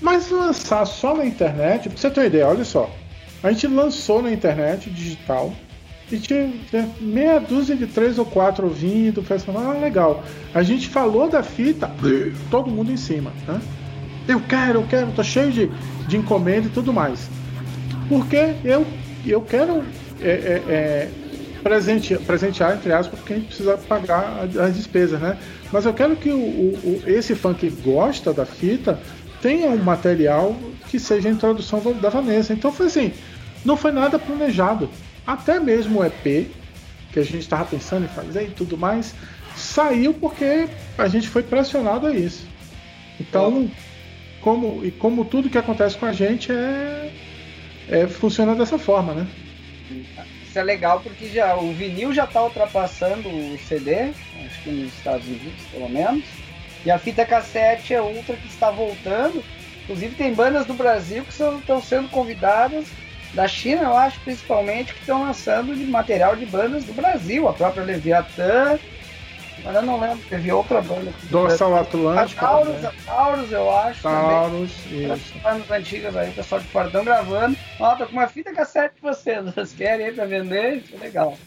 Mas 0.01 0.29
lançar 0.29 0.85
só 0.85 1.15
na 1.15 1.25
internet, 1.25 1.89
pra 1.89 1.97
você 1.97 2.09
ter 2.09 2.21
uma 2.21 2.27
ideia, 2.27 2.47
olha 2.47 2.63
só. 2.63 2.89
A 3.43 3.51
gente 3.51 3.67
lançou 3.67 4.21
na 4.21 4.31
internet 4.31 4.89
digital 4.89 5.53
e 6.11 6.17
tinha 6.17 6.51
meia 6.99 7.39
dúzia 7.39 7.75
de 7.75 7.85
três 7.85 8.17
ou 8.17 8.25
quatro 8.25 8.67
ouvindo, 8.67 9.21
pensando, 9.21 9.59
ah, 9.59 9.73
legal. 9.73 10.23
A 10.53 10.63
gente 10.63 10.87
falou 10.87 11.29
da 11.29 11.43
fita, 11.43 11.91
todo 12.49 12.69
mundo 12.69 12.91
em 12.91 12.97
cima, 12.97 13.31
né? 13.47 13.61
Eu 14.27 14.39
quero, 14.41 14.79
eu 14.79 14.87
quero, 14.87 15.11
tô 15.11 15.23
cheio 15.23 15.51
de, 15.51 15.71
de 16.07 16.17
encomenda 16.17 16.67
e 16.67 16.69
tudo 16.69 16.93
mais. 16.93 17.29
Porque 18.09 18.55
eu, 18.65 18.85
eu 19.25 19.39
quero 19.41 19.85
é, 20.19 20.29
é, 20.29 20.63
é, 20.67 21.09
presente, 21.61 22.17
presentear, 22.17 22.75
entre 22.75 22.91
aspas, 22.91 23.19
porque 23.19 23.33
a 23.33 23.35
gente 23.37 23.47
precisa 23.47 23.77
pagar 23.77 24.49
as 24.59 24.75
despesas, 24.75 25.21
né? 25.21 25.37
Mas 25.71 25.85
eu 25.85 25.93
quero 25.93 26.15
que 26.15 26.31
o, 26.31 26.37
o, 26.37 27.03
esse 27.05 27.35
fã 27.35 27.53
que 27.53 27.69
gosta 27.69 28.33
da 28.33 28.45
fita 28.45 28.99
tenha 29.41 29.69
um 29.69 29.77
material 29.77 30.55
que 30.89 30.99
seja 30.99 31.29
a 31.29 31.31
introdução 31.31 31.79
da 32.01 32.09
Vanessa. 32.09 32.51
Então 32.51 32.71
foi 32.71 32.87
assim, 32.87 33.13
não 33.63 33.77
foi 33.77 33.91
nada 33.91 34.17
planejado. 34.17 34.89
Até 35.25 35.59
mesmo 35.59 35.99
o 35.99 36.05
EP, 36.05 36.49
que 37.13 37.19
a 37.19 37.23
gente 37.23 37.39
estava 37.39 37.65
pensando 37.65 38.05
em 38.05 38.09
fazer 38.09 38.43
e 38.43 38.51
tudo 38.51 38.75
mais, 38.75 39.13
saiu 39.55 40.13
porque 40.13 40.67
a 40.97 41.07
gente 41.07 41.29
foi 41.29 41.43
pressionado 41.43 42.07
a 42.07 42.13
isso. 42.13 42.47
Então, 43.19 43.69
como, 44.41 44.83
e 44.83 44.89
como 44.89 45.25
tudo 45.25 45.49
que 45.49 45.57
acontece 45.57 45.97
com 45.97 46.05
a 46.05 46.13
gente 46.13 46.51
é 46.51 47.11
é, 47.89 48.07
funciona 48.07 48.55
dessa 48.55 48.77
forma, 48.77 49.13
né? 49.13 49.27
Isso 50.43 50.57
é 50.57 50.63
legal 50.63 50.99
porque 51.01 51.27
já 51.27 51.55
o 51.55 51.71
vinil 51.73 52.13
já 52.13 52.23
está 52.23 52.43
ultrapassando 52.43 53.29
o 53.29 53.57
CD, 53.67 54.11
acho 54.45 54.63
que 54.63 54.69
nos 54.71 54.93
Estados 54.93 55.27
Unidos 55.27 55.53
pelo 55.71 55.89
menos, 55.89 56.23
e 56.85 56.91
a 56.91 56.97
fita 56.97 57.25
cassete 57.25 57.93
é 57.93 58.01
outra 58.01 58.35
que 58.35 58.47
está 58.47 58.71
voltando. 58.71 59.43
Inclusive 59.83 60.15
tem 60.15 60.33
bandas 60.33 60.65
do 60.65 60.73
Brasil 60.73 61.23
que 61.23 61.31
estão 61.31 61.81
sendo 61.81 62.09
convidadas 62.09 62.85
da 63.33 63.47
China, 63.47 63.83
eu 63.83 63.97
acho 63.97 64.19
principalmente, 64.21 64.93
que 64.93 65.01
estão 65.01 65.23
lançando 65.23 65.75
de 65.75 65.85
material 65.85 66.35
de 66.35 66.45
bandas 66.45 66.83
do 66.83 66.93
Brasil, 66.93 67.47
a 67.47 67.53
própria 67.53 67.83
Leviatã, 67.83 68.79
mas 69.63 69.75
eu 69.75 69.81
não 69.81 69.99
lembro, 69.99 70.19
teve 70.29 70.51
outra 70.51 70.81
banda. 70.81 71.11
Dorsal 71.29 71.75
Atlântico. 71.75 72.45
A 72.45 72.47
Taurus, 72.47 72.85
a 72.85 72.93
Taurus, 73.05 73.51
eu 73.51 73.71
acho. 73.71 74.01
Taurus, 74.01 74.71
também. 74.83 75.13
isso. 75.13 75.39
Bandas 75.43 75.71
antigas 75.71 76.15
aí, 76.15 76.29
o 76.29 76.33
pessoal 76.33 76.61
de 76.61 76.67
fora 76.67 76.87
estão 76.87 77.03
gravando. 77.03 77.57
Ó, 77.79 77.95
tô 77.95 78.05
com 78.05 78.13
uma 78.13 78.27
fita 78.27 78.53
cassete 78.53 78.95
de 78.95 79.01
vocês. 79.01 79.45
Vocês 79.45 79.73
querem 79.73 80.07
aí 80.07 80.11
pra 80.13 80.25
vender? 80.25 80.83
É 80.93 80.97
legal. 80.97 81.37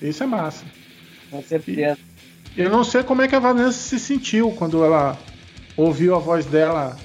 Isso 0.00 0.22
é 0.22 0.26
massa. 0.26 0.64
Com 1.30 1.42
certeza. 1.42 1.98
E 2.56 2.60
eu 2.60 2.70
não 2.70 2.84
sei 2.84 3.02
como 3.02 3.22
é 3.22 3.28
que 3.28 3.34
a 3.34 3.40
Vanessa 3.40 3.78
se 3.78 3.98
sentiu 3.98 4.50
quando 4.52 4.82
ela 4.84 5.18
ouviu 5.76 6.14
a 6.14 6.18
voz 6.18 6.46
dela. 6.46 6.96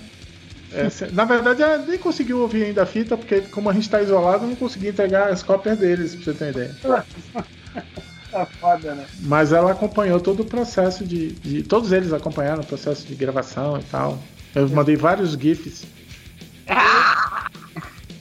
É, 0.74 0.88
na 1.12 1.26
verdade, 1.26 1.62
ela 1.62 1.80
nem 1.80 1.98
conseguiu 1.98 2.40
ouvir 2.40 2.66
ainda 2.66 2.84
a 2.84 2.86
fita, 2.86 3.18
porque 3.18 3.42
como 3.42 3.70
a 3.70 3.74
gente 3.74 3.84
está 3.84 4.02
isolado, 4.02 4.46
eu 4.46 4.50
não 4.50 4.56
consegui 4.56 4.88
entregar 4.88 5.28
as 5.28 5.44
cópias 5.44 5.78
deles, 5.78 6.16
pra 6.16 6.24
você 6.24 6.34
ter 6.34 6.50
ideia. 6.52 6.76
Tá 8.32 8.46
foda, 8.46 8.96
né? 8.96 9.06
Mas 9.20 9.52
ela 9.52 9.72
acompanhou 9.72 10.20
todo 10.20 10.42
o 10.42 10.46
processo 10.46 11.06
de, 11.06 11.34
de, 11.34 11.64
Todos 11.64 11.92
eles 11.92 12.14
acompanharam 12.14 12.64
o 12.64 12.66
processo 12.66 13.06
de 13.06 13.14
gravação 13.14 13.78
e 13.78 13.84
tal. 13.84 14.18
Eu 14.56 14.70
mandei 14.70 14.96
vários 14.96 15.34
GIFs. 15.34 15.86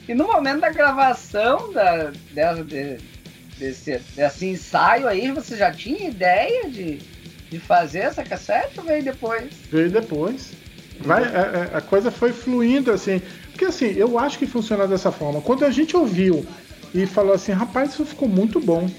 E 0.09 0.15
no 0.15 0.27
momento 0.27 0.61
da 0.61 0.71
gravação 0.71 1.73
da, 1.73 2.11
dessa, 2.33 2.65
de, 2.65 2.99
desse, 3.57 4.01
desse 4.17 4.47
ensaio 4.47 5.07
aí, 5.07 5.31
você 5.31 5.57
já 5.57 5.71
tinha 5.71 6.09
ideia 6.09 6.69
de, 6.69 6.99
de 7.49 7.59
fazer 7.61 8.01
essa 8.01 8.25
cassete 8.25 8.81
ou 8.81 8.87
veio 8.87 9.05
depois? 9.05 9.53
Veio 9.71 9.91
depois. 9.91 10.53
Vai, 11.01 11.23
a, 11.23 11.27
é, 11.27 11.71
é, 11.73 11.77
a 11.77 11.81
coisa 11.81 12.11
foi 12.11 12.33
fluindo 12.33 12.91
assim. 12.91 13.23
Porque 13.51 13.67
assim, 13.67 13.93
eu 13.93 14.19
acho 14.19 14.39
que 14.39 14.47
funciona 14.47 14.89
dessa 14.89 15.13
forma. 15.13 15.41
Quando 15.41 15.65
a 15.65 15.71
gente 15.71 15.97
ouviu 15.97 16.45
e 16.93 17.07
falou 17.07 17.33
assim, 17.33 17.53
rapaz, 17.53 17.93
isso 17.93 18.05
ficou 18.05 18.29
muito 18.29 18.59
bom. 18.59 18.91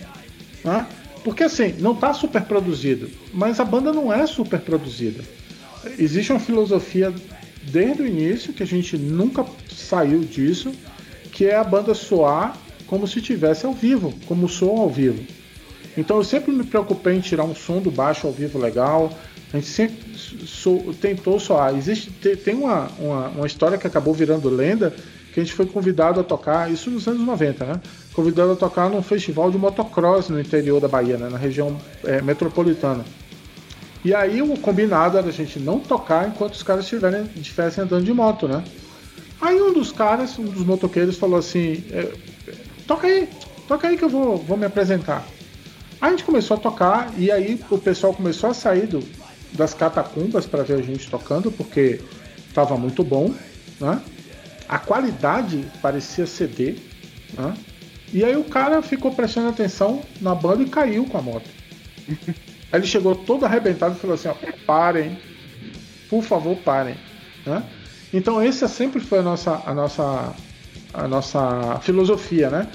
Né? 0.63 0.87
Porque 1.23 1.43
assim, 1.43 1.75
não 1.79 1.93
está 1.93 2.13
super 2.13 2.41
produzido, 2.43 3.09
mas 3.33 3.59
a 3.59 3.65
banda 3.65 3.93
não 3.93 4.11
é 4.11 4.25
super 4.25 4.59
produzida. 4.59 5.23
Existe 5.97 6.31
uma 6.31 6.39
filosofia 6.39 7.13
desde 7.63 8.01
o 8.01 8.07
início 8.07 8.53
que 8.53 8.63
a 8.63 8.67
gente 8.67 8.97
nunca 8.97 9.45
saiu 9.71 10.21
disso, 10.21 10.71
que 11.31 11.45
é 11.45 11.55
a 11.55 11.63
banda 11.63 11.93
soar 11.93 12.57
como 12.87 13.07
se 13.07 13.21
tivesse 13.21 13.65
ao 13.65 13.73
vivo, 13.73 14.13
como 14.27 14.49
som 14.49 14.77
ao 14.77 14.89
vivo. 14.89 15.23
Então 15.97 16.17
eu 16.17 16.23
sempre 16.23 16.51
me 16.51 16.63
preocupei 16.63 17.15
em 17.15 17.19
tirar 17.19 17.43
um 17.43 17.55
som 17.55 17.79
do 17.79 17.91
baixo 17.91 18.27
ao 18.27 18.33
vivo 18.33 18.57
legal. 18.57 19.17
A 19.53 19.57
gente 19.57 19.67
sempre 19.67 19.97
so, 20.17 20.93
tentou 20.99 21.39
soar. 21.39 21.75
Existe 21.75 22.09
tem 22.11 22.55
uma, 22.55 22.89
uma, 22.97 23.27
uma 23.29 23.47
história 23.47 23.77
que 23.77 23.85
acabou 23.85 24.13
virando 24.13 24.49
lenda 24.49 24.95
que 25.33 25.39
a 25.39 25.43
gente 25.43 25.53
foi 25.53 25.65
convidado 25.65 26.19
a 26.19 26.23
tocar, 26.23 26.71
isso 26.71 26.89
nos 26.89 27.07
anos 27.07 27.21
90, 27.21 27.65
né? 27.65 27.81
Convidado 28.13 28.51
a 28.51 28.55
tocar 28.55 28.89
num 28.89 29.01
festival 29.01 29.49
de 29.49 29.57
motocross 29.57 30.29
no 30.29 30.39
interior 30.39 30.81
da 30.81 30.87
Bahia, 30.87 31.17
né? 31.17 31.29
na 31.29 31.37
região 31.37 31.77
é, 32.03 32.21
metropolitana. 32.21 33.05
E 34.03 34.13
aí 34.13 34.41
o 34.41 34.57
combinado 34.57 35.17
era 35.17 35.27
a 35.27 35.31
gente 35.31 35.59
não 35.59 35.79
tocar 35.79 36.27
enquanto 36.27 36.55
os 36.55 36.63
caras 36.63 36.91
estivessem 37.35 37.83
andando 37.83 38.03
de 38.03 38.13
moto, 38.13 38.47
né? 38.47 38.63
Aí 39.39 39.61
um 39.61 39.73
dos 39.73 39.91
caras, 39.91 40.37
um 40.37 40.43
dos 40.43 40.65
motoqueiros 40.65 41.17
falou 41.17 41.39
assim, 41.39 41.83
é, 41.91 42.11
toca 42.85 43.07
aí, 43.07 43.29
toca 43.67 43.87
aí 43.87 43.97
que 43.97 44.03
eu 44.03 44.09
vou, 44.09 44.37
vou 44.37 44.57
me 44.57 44.65
apresentar. 44.65 45.25
A 45.99 46.09
gente 46.09 46.23
começou 46.23 46.57
a 46.57 46.59
tocar 46.59 47.13
e 47.17 47.31
aí 47.31 47.59
o 47.69 47.77
pessoal 47.77 48.13
começou 48.13 48.49
a 48.49 48.53
sair 48.53 48.87
do, 48.87 49.03
das 49.53 49.73
catacumbas 49.73 50.45
para 50.45 50.63
ver 50.63 50.79
a 50.79 50.81
gente 50.81 51.09
tocando, 51.09 51.51
porque 51.51 52.01
estava 52.47 52.75
muito 52.75 53.03
bom, 53.03 53.33
né? 53.79 54.01
A 54.71 54.79
qualidade 54.79 55.69
parecia 55.81 56.25
CD, 56.25 56.77
né? 57.37 57.53
E 58.13 58.23
aí 58.23 58.37
o 58.37 58.45
cara 58.45 58.81
ficou 58.81 59.13
prestando 59.13 59.49
atenção 59.49 60.01
na 60.21 60.33
banda 60.33 60.63
e 60.63 60.69
caiu 60.69 61.05
com 61.05 61.17
a 61.17 61.21
moto. 61.21 61.49
Aí 62.07 62.15
ele 62.79 62.87
chegou 62.87 63.13
todo 63.13 63.45
arrebentado 63.45 63.95
e 63.95 63.99
falou 63.99 64.13
assim: 64.13 64.29
ó, 64.29 64.35
parem, 64.65 65.19
por 66.09 66.23
favor, 66.23 66.55
parem. 66.55 66.95
Né? 67.45 67.61
Então 68.13 68.39
essa 68.41 68.69
sempre 68.69 69.01
foi 69.01 69.19
a 69.19 69.21
nossa, 69.21 69.61
a 69.65 69.73
nossa, 69.73 70.33
a 70.93 71.05
nossa 71.05 71.77
filosofia, 71.81 72.49
né? 72.49 72.67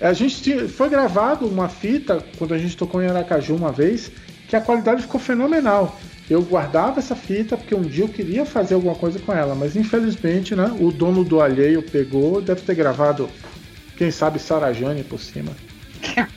A 0.00 0.14
gente 0.14 0.66
foi 0.66 0.88
gravado 0.88 1.46
uma 1.46 1.68
fita 1.68 2.24
quando 2.38 2.54
a 2.54 2.58
gente 2.58 2.74
tocou 2.74 3.02
em 3.02 3.06
Aracaju 3.06 3.54
uma 3.54 3.70
vez 3.70 4.10
que 4.48 4.56
a 4.56 4.62
qualidade 4.62 5.02
ficou 5.02 5.20
fenomenal. 5.20 5.98
Eu 6.28 6.42
guardava 6.42 7.00
essa 7.00 7.14
fita 7.14 7.56
porque 7.56 7.74
um 7.74 7.82
dia 7.82 8.04
eu 8.04 8.08
queria 8.08 8.46
fazer 8.46 8.74
alguma 8.74 8.94
coisa 8.94 9.18
com 9.18 9.32
ela, 9.32 9.54
mas 9.54 9.76
infelizmente, 9.76 10.56
né, 10.56 10.74
o 10.80 10.90
dono 10.90 11.22
do 11.22 11.40
alheio 11.40 11.82
pegou, 11.82 12.40
deve 12.40 12.62
ter 12.62 12.74
gravado, 12.74 13.28
quem 13.96 14.10
sabe, 14.10 14.38
Sarajane 14.38 15.04
por 15.04 15.20
cima. 15.20 15.52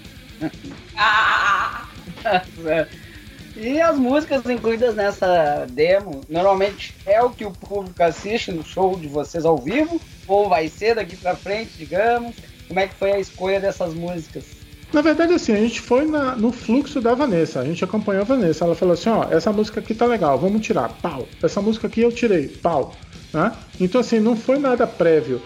E 3.59 3.81
as 3.81 3.97
músicas 3.97 4.45
incluídas 4.45 4.93
nessa 4.93 5.65
demo, 5.72 6.23
normalmente 6.30 6.93
é 7.07 7.23
o 7.23 7.31
que 7.31 7.43
o 7.43 7.51
público 7.51 8.03
assiste 8.03 8.51
no 8.51 8.64
show 8.64 8.95
de 8.99 9.07
vocês 9.07 9.45
ao 9.45 9.57
vivo, 9.57 9.99
ou 10.27 10.47
vai 10.47 10.68
ser 10.68 10.93
daqui 10.93 11.18
pra 11.18 11.35
frente, 11.35 11.72
digamos. 11.76 12.35
Como 12.68 12.80
é 12.80 12.88
que 12.88 12.93
foi 12.93 13.14
a 13.14 13.19
escolha 13.19 13.59
dessas 13.59 13.95
músicas? 13.95 14.56
Na 14.93 15.01
verdade, 15.01 15.34
assim, 15.34 15.53
a 15.53 15.57
gente 15.57 15.81
foi 15.81 16.05
na, 16.05 16.35
no 16.35 16.51
fluxo 16.51 17.01
da 17.01 17.14
Vanessa, 17.14 17.59
a 17.59 17.65
gente 17.65 17.84
acompanhou 17.84 18.22
a 18.22 18.26
Vanessa. 18.26 18.65
Ela 18.65 18.76
falou 18.76 18.93
assim: 18.93 19.09
ó, 19.09 19.26
essa 19.30 19.51
música 19.51 19.80
aqui 19.80 19.93
tá 19.93 20.05
legal, 20.05 20.38
vamos 20.39 20.65
tirar, 20.65 20.89
pau. 21.01 21.27
Essa 21.43 21.61
música 21.61 21.88
aqui 21.88 22.01
eu 22.01 22.11
tirei, 22.11 22.47
pau. 22.47 22.95
Né? 23.34 23.51
Então, 23.80 24.01
assim, 24.01 24.19
não 24.19 24.35
foi 24.35 24.57
nada 24.59 24.88
prévio. 24.88 25.41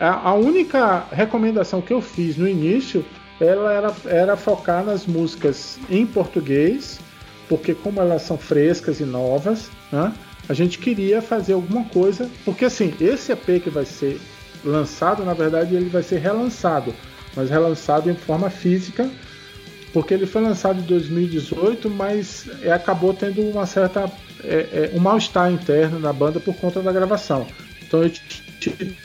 A, 0.00 0.30
a 0.30 0.34
única 0.34 1.04
recomendação 1.12 1.80
que 1.80 1.92
eu 1.92 2.00
fiz 2.00 2.36
no 2.36 2.48
início 2.48 3.04
ela 3.40 3.72
era, 3.72 3.94
era 4.06 4.36
focar 4.36 4.84
nas 4.84 5.06
músicas 5.06 5.78
em 5.90 6.06
português 6.06 7.00
porque 7.52 7.74
como 7.74 8.00
elas 8.00 8.22
são 8.22 8.38
frescas 8.38 8.98
e 8.98 9.04
novas, 9.04 9.70
né, 9.92 10.10
a 10.48 10.54
gente 10.54 10.78
queria 10.78 11.20
fazer 11.20 11.52
alguma 11.52 11.84
coisa, 11.84 12.30
porque 12.46 12.64
assim, 12.64 12.94
esse 12.98 13.30
EP 13.30 13.62
que 13.62 13.68
vai 13.68 13.84
ser 13.84 14.18
lançado, 14.64 15.22
na 15.22 15.34
verdade, 15.34 15.74
ele 15.74 15.90
vai 15.90 16.02
ser 16.02 16.18
relançado, 16.18 16.94
mas 17.34 17.50
relançado 17.50 18.10
em 18.10 18.14
forma 18.14 18.50
física, 18.50 19.10
porque 19.92 20.14
ele 20.14 20.26
foi 20.26 20.42
lançado 20.42 20.80
em 20.80 20.84
2018, 20.84 21.90
mas 21.90 22.46
é, 22.62 22.72
acabou 22.72 23.12
tendo 23.12 23.42
uma 23.42 23.66
certa 23.66 24.10
é, 24.44 24.90
é, 24.90 24.90
um 24.94 25.00
mal-estar 25.00 25.50
interno 25.52 25.98
na 25.98 26.12
banda 26.12 26.40
por 26.40 26.54
conta 26.56 26.80
da 26.80 26.92
gravação. 26.92 27.46
Então 27.82 28.02
eu 28.02 28.10
tirei 28.10 28.96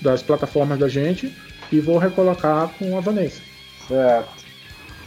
das 0.00 0.22
plataformas 0.22 0.78
da 0.78 0.88
gente 0.88 1.32
e 1.70 1.80
vou 1.80 1.98
recolocar 1.98 2.68
com 2.78 2.96
a 2.96 3.00
Vanessa. 3.00 3.40
Certo. 3.88 4.44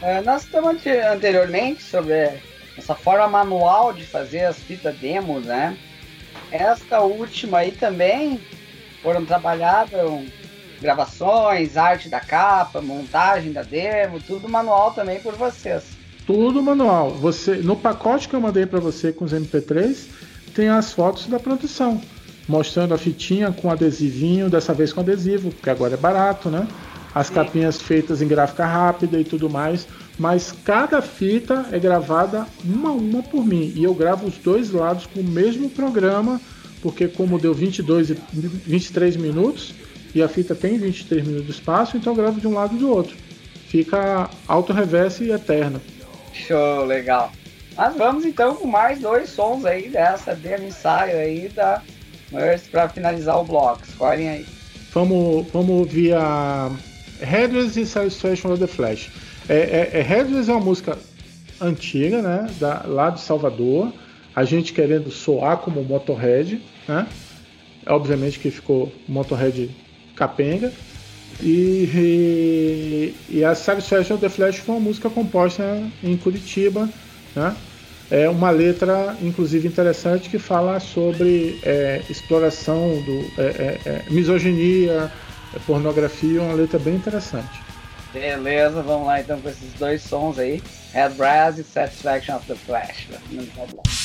É, 0.02 0.20
nós 0.22 0.44
estamos 0.44 0.76
anteriormente 1.12 1.82
sobre 1.82 2.40
essa 2.76 2.94
forma 2.94 3.28
manual 3.28 3.92
de 3.92 4.04
fazer 4.04 4.44
as 4.44 4.58
fitas 4.58 4.96
demos, 4.96 5.44
né? 5.44 5.76
Esta 6.50 7.00
última 7.00 7.58
aí 7.58 7.70
também 7.70 8.40
foram 9.02 9.24
trabalhadas 9.24 10.00
gravações, 10.80 11.76
arte 11.76 12.08
da 12.08 12.20
capa, 12.20 12.80
montagem 12.80 13.52
da 13.52 13.62
demo, 13.62 14.20
tudo 14.20 14.48
manual 14.48 14.92
também 14.92 15.20
por 15.20 15.34
vocês. 15.34 15.84
Tudo 16.26 16.62
manual. 16.62 17.10
Você, 17.10 17.56
no 17.56 17.76
pacote 17.76 18.28
que 18.28 18.34
eu 18.34 18.40
mandei 18.40 18.66
para 18.66 18.80
você 18.80 19.12
com 19.12 19.24
os 19.24 19.32
MP3, 19.32 20.06
tem 20.54 20.68
as 20.68 20.92
fotos 20.92 21.26
da 21.26 21.38
produção, 21.38 22.00
mostrando 22.48 22.94
a 22.94 22.98
fitinha 22.98 23.52
com 23.52 23.70
adesivinho, 23.70 24.48
dessa 24.48 24.72
vez 24.72 24.92
com 24.92 25.00
adesivo, 25.00 25.50
porque 25.50 25.70
agora 25.70 25.94
é 25.94 25.96
barato, 25.96 26.48
né? 26.48 26.66
as 27.14 27.26
Sim. 27.26 27.34
capinhas 27.34 27.80
feitas 27.80 28.22
em 28.22 28.28
gráfica 28.28 28.64
rápida 28.64 29.18
e 29.18 29.24
tudo 29.24 29.50
mais, 29.50 29.86
mas 30.18 30.52
cada 30.64 31.02
fita 31.02 31.66
é 31.72 31.78
gravada 31.78 32.46
uma 32.64 32.90
a 32.90 32.92
uma 32.92 33.22
por 33.22 33.44
mim 33.44 33.72
e 33.74 33.84
eu 33.84 33.94
gravo 33.94 34.26
os 34.26 34.36
dois 34.36 34.70
lados 34.70 35.06
com 35.06 35.20
o 35.20 35.24
mesmo 35.24 35.68
programa, 35.70 36.40
porque 36.82 37.08
como 37.08 37.38
deu 37.38 37.52
22 37.52 38.10
e 38.10 38.18
23 38.32 39.16
minutos 39.16 39.74
e 40.14 40.22
a 40.22 40.28
fita 40.28 40.54
tem 40.54 40.78
23 40.78 41.24
minutos 41.24 41.46
de 41.46 41.52
espaço, 41.52 41.96
então 41.96 42.12
eu 42.12 42.16
gravo 42.16 42.40
de 42.40 42.46
um 42.46 42.54
lado 42.54 42.74
e 42.74 42.78
do 42.78 42.90
outro. 42.90 43.16
Fica 43.68 44.28
auto 44.48 44.72
reverse 44.72 45.24
e 45.24 45.30
eterno. 45.30 45.80
Show, 46.32 46.84
legal. 46.84 47.30
Mas 47.76 47.96
vamos 47.96 48.24
então 48.24 48.56
com 48.56 48.66
mais 48.66 49.00
dois 49.00 49.30
sons 49.30 49.64
aí 49.64 49.88
dessa 49.88 50.34
demo 50.34 50.66
ensaio 50.66 51.16
aí 51.16 51.48
da 51.48 51.82
Mercy 52.32 52.68
para 52.68 52.88
finalizar 52.88 53.38
o 53.38 53.44
bloco. 53.44 53.82
Escolhem 53.86 54.28
aí. 54.28 54.46
Vamos, 54.92 55.46
vamos 55.52 55.70
ouvir 55.70 56.14
a 56.14 56.70
Headless 57.20 57.80
e 57.80 57.86
Satisfaction 57.86 58.52
of 58.52 58.60
the 58.60 58.66
Flash. 58.66 59.10
É, 59.48 59.54
é, 59.54 59.90
é, 60.00 60.02
Headless 60.02 60.50
é 60.50 60.52
uma 60.52 60.64
música 60.64 60.98
antiga, 61.60 62.20
né? 62.20 62.50
Da, 62.58 62.82
lá 62.86 63.10
de 63.10 63.20
Salvador. 63.20 63.92
A 64.34 64.44
gente 64.44 64.72
querendo 64.72 65.10
soar 65.10 65.58
como 65.58 65.82
Motorhead, 65.82 66.60
né? 66.88 67.06
Obviamente 67.86 68.38
que 68.38 68.50
ficou 68.50 68.92
Motorhead 69.08 69.70
capenga. 70.20 70.70
E, 71.40 73.14
e, 73.30 73.36
e, 73.38 73.44
a 73.44 73.54
Satisfaction 73.54 74.16
of 74.16 74.20
the 74.20 74.28
Flash 74.28 74.58
foi 74.58 74.74
uma 74.74 74.80
música 74.82 75.08
composta 75.08 75.82
em 76.04 76.14
Curitiba, 76.18 76.86
né? 77.34 77.56
É 78.10 78.28
uma 78.28 78.50
letra, 78.50 79.16
inclusive, 79.22 79.68
interessante 79.68 80.28
que 80.28 80.38
fala 80.38 80.80
sobre 80.80 81.58
é, 81.62 82.02
exploração 82.10 83.00
do 83.02 83.40
é, 83.40 83.46
é, 83.46 83.80
é 83.86 84.04
misoginia, 84.10 85.10
é 85.54 85.58
pornografia, 85.60 86.42
uma 86.42 86.54
letra 86.54 86.78
bem 86.78 86.96
interessante. 86.96 87.62
Beleza, 88.12 88.82
vamos 88.82 89.06
lá 89.06 89.20
então 89.20 89.40
com 89.40 89.48
esses 89.48 89.72
dois 89.74 90.02
sons 90.02 90.38
aí. 90.38 90.60
Red 90.92 91.10
Brass 91.10 91.58
e 91.58 91.62
Satisfaction 91.62 92.36
of 92.36 92.46
the 92.46 92.56
Flash. 92.56 93.06
então 93.30 93.66
pro 93.68 93.99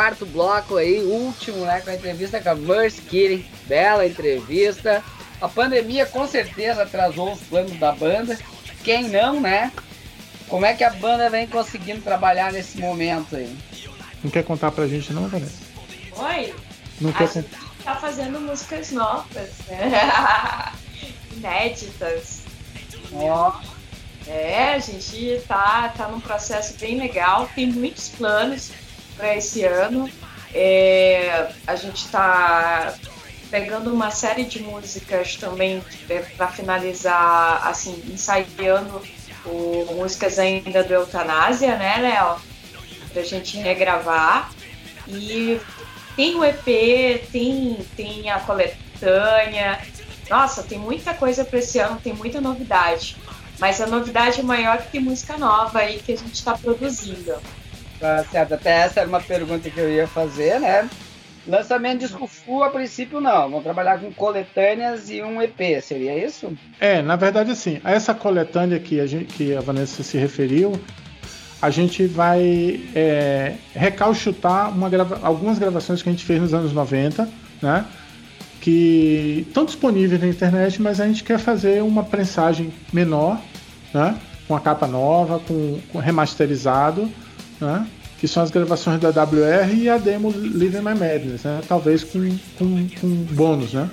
quarto 0.00 0.24
bloco 0.24 0.78
aí, 0.78 1.02
último, 1.02 1.66
né? 1.66 1.82
Com 1.82 1.90
a 1.90 1.94
entrevista 1.94 2.40
com 2.40 2.48
a 2.48 2.54
Merce 2.54 3.02
Kitty. 3.02 3.44
Bela 3.66 4.06
entrevista. 4.06 5.04
A 5.38 5.46
pandemia 5.46 6.06
com 6.06 6.26
certeza 6.26 6.84
atrasou 6.84 7.32
os 7.32 7.40
planos 7.40 7.78
da 7.78 7.92
banda. 7.92 8.38
Quem 8.82 9.10
não, 9.10 9.38
né? 9.40 9.70
Como 10.48 10.64
é 10.64 10.72
que 10.72 10.82
a 10.82 10.88
banda 10.88 11.28
vem 11.28 11.46
conseguindo 11.46 12.00
trabalhar 12.00 12.50
nesse 12.50 12.78
momento 12.78 13.36
aí? 13.36 13.54
Não 14.24 14.30
quer 14.30 14.42
contar 14.42 14.70
pra 14.70 14.86
gente 14.86 15.12
não, 15.12 15.28
Vanessa? 15.28 15.58
Oi? 16.16 16.54
Não 16.98 17.12
quer 17.12 17.28
contar? 17.28 17.60
tá 17.84 17.96
fazendo 17.96 18.40
músicas 18.40 18.92
novas, 18.92 19.50
né? 19.68 20.72
Inéditas. 21.36 22.40
Ó, 23.12 23.52
É, 24.26 24.74
a 24.74 24.78
gente 24.78 25.42
tá, 25.46 25.92
tá 25.94 26.08
num 26.08 26.20
processo 26.20 26.78
bem 26.78 26.98
legal, 26.98 27.50
tem 27.54 27.66
muitos 27.66 28.08
planos 28.08 28.70
para 29.20 29.36
esse 29.36 29.64
ano. 29.64 30.10
É, 30.52 31.52
a 31.66 31.76
gente 31.76 32.08
tá 32.08 32.94
pegando 33.50 33.92
uma 33.92 34.10
série 34.10 34.44
de 34.44 34.62
músicas 34.62 35.36
também 35.36 35.82
para 36.36 36.48
finalizar, 36.48 37.66
assim, 37.66 38.02
ensaiando 38.08 39.02
o, 39.44 39.86
músicas 39.94 40.38
ainda 40.38 40.82
do 40.82 40.94
Eutanásia, 40.94 41.76
né, 41.76 41.98
Léo? 41.98 42.36
Pra 43.12 43.22
gente 43.22 43.58
regravar. 43.58 44.50
E 45.06 45.60
tem 46.16 46.36
o 46.36 46.44
EP, 46.44 46.64
tem, 47.30 47.78
tem 47.96 48.30
a 48.30 48.40
coletânea. 48.40 49.80
Nossa, 50.28 50.62
tem 50.62 50.78
muita 50.78 51.12
coisa 51.12 51.44
para 51.44 51.58
esse 51.58 51.78
ano, 51.78 52.00
tem 52.02 52.12
muita 52.12 52.40
novidade. 52.40 53.16
Mas 53.58 53.80
a 53.80 53.86
novidade 53.86 54.42
maior 54.42 54.76
é 54.76 54.78
que 54.78 54.92
tem 54.92 55.00
música 55.00 55.36
nova 55.36 55.80
aí 55.80 55.98
que 55.98 56.12
a 56.12 56.16
gente 56.16 56.34
está 56.34 56.56
produzindo. 56.56 57.34
Tá 58.00 58.24
certo. 58.24 58.54
Até 58.54 58.70
essa 58.70 59.00
era 59.00 59.08
uma 59.08 59.20
pergunta 59.20 59.70
que 59.70 59.78
eu 59.78 59.90
ia 59.90 60.08
fazer, 60.08 60.58
né? 60.58 60.88
Lançamento 61.46 62.00
de 62.00 62.06
disco 62.06 62.26
full, 62.26 62.62
a 62.64 62.70
princípio 62.70 63.20
não. 63.20 63.50
Vão 63.50 63.62
trabalhar 63.62 63.98
com 63.98 64.12
coletâneas 64.12 65.08
e 65.10 65.22
um 65.22 65.40
EP, 65.40 65.82
seria 65.82 66.24
isso? 66.24 66.52
É, 66.78 67.00
na 67.00 67.16
verdade, 67.16 67.52
a 67.82 67.92
essa 67.92 68.12
coletânea 68.12 68.78
que 68.78 69.00
a, 69.00 69.06
gente, 69.06 69.26
que 69.34 69.56
a 69.56 69.60
Vanessa 69.60 70.02
se 70.02 70.18
referiu, 70.18 70.78
a 71.60 71.70
gente 71.70 72.06
vai 72.06 72.80
é, 72.94 73.54
recalchutar 73.74 74.72
grava 74.88 75.20
algumas 75.22 75.58
gravações 75.58 76.02
que 76.02 76.08
a 76.08 76.12
gente 76.12 76.24
fez 76.24 76.40
nos 76.40 76.54
anos 76.54 76.72
90, 76.72 77.28
né? 77.60 77.84
Que 78.60 79.44
estão 79.48 79.64
disponíveis 79.64 80.20
na 80.20 80.28
internet, 80.28 80.80
mas 80.80 81.00
a 81.00 81.06
gente 81.06 81.24
quer 81.24 81.38
fazer 81.38 81.82
uma 81.82 82.04
prensagem 82.04 82.72
menor, 82.92 83.40
né? 83.94 84.18
Com 84.46 84.54
a 84.54 84.60
capa 84.60 84.86
nova, 84.86 85.38
com, 85.38 85.80
com 85.90 85.98
remasterizado, 85.98 87.10
né? 87.60 87.86
Que 88.18 88.28
são 88.28 88.42
as 88.42 88.50
gravações 88.50 89.00
da 89.00 89.08
WR 89.08 89.74
e 89.74 89.88
a 89.88 89.96
demo 89.96 90.30
Living 90.30 90.78
My 90.78 90.94
Madness, 90.94 91.42
né? 91.44 91.60
Talvez 91.66 92.04
com, 92.04 92.38
com, 92.58 92.88
com 93.00 93.08
bônus, 93.32 93.72
né? 93.72 93.90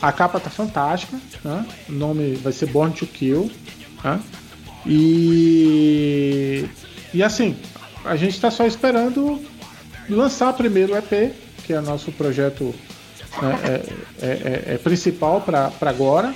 A 0.00 0.10
capa 0.10 0.40
tá 0.40 0.50
fantástica, 0.50 1.16
né? 1.44 1.64
O 1.88 1.92
nome 1.92 2.34
vai 2.34 2.52
ser 2.52 2.66
Born 2.66 2.92
to 2.92 3.06
Kill, 3.06 3.50
né? 4.02 4.20
E 4.84 6.68
e 7.14 7.22
assim, 7.22 7.56
a 8.04 8.16
gente 8.16 8.34
está 8.34 8.50
só 8.50 8.66
esperando 8.66 9.40
lançar 10.08 10.52
primeiro 10.54 10.94
o 10.94 10.96
EP, 10.96 11.34
que 11.64 11.72
é 11.72 11.80
nosso 11.80 12.10
projeto 12.12 12.74
né, 13.40 13.58
é, 13.64 14.26
é, 14.26 14.30
é, 14.70 14.74
é 14.74 14.78
principal 14.78 15.40
para 15.40 15.70
agora. 15.82 16.34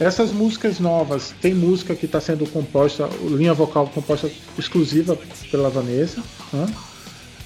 Essas 0.00 0.32
músicas 0.32 0.80
novas, 0.80 1.34
tem 1.42 1.52
música 1.52 1.94
que 1.94 2.06
está 2.06 2.20
sendo 2.20 2.46
composta, 2.46 3.06
linha 3.22 3.52
vocal 3.52 3.86
composta 3.86 4.30
exclusiva 4.58 5.16
pela 5.50 5.68
Vanessa. 5.68 6.22
Né? 6.50 6.66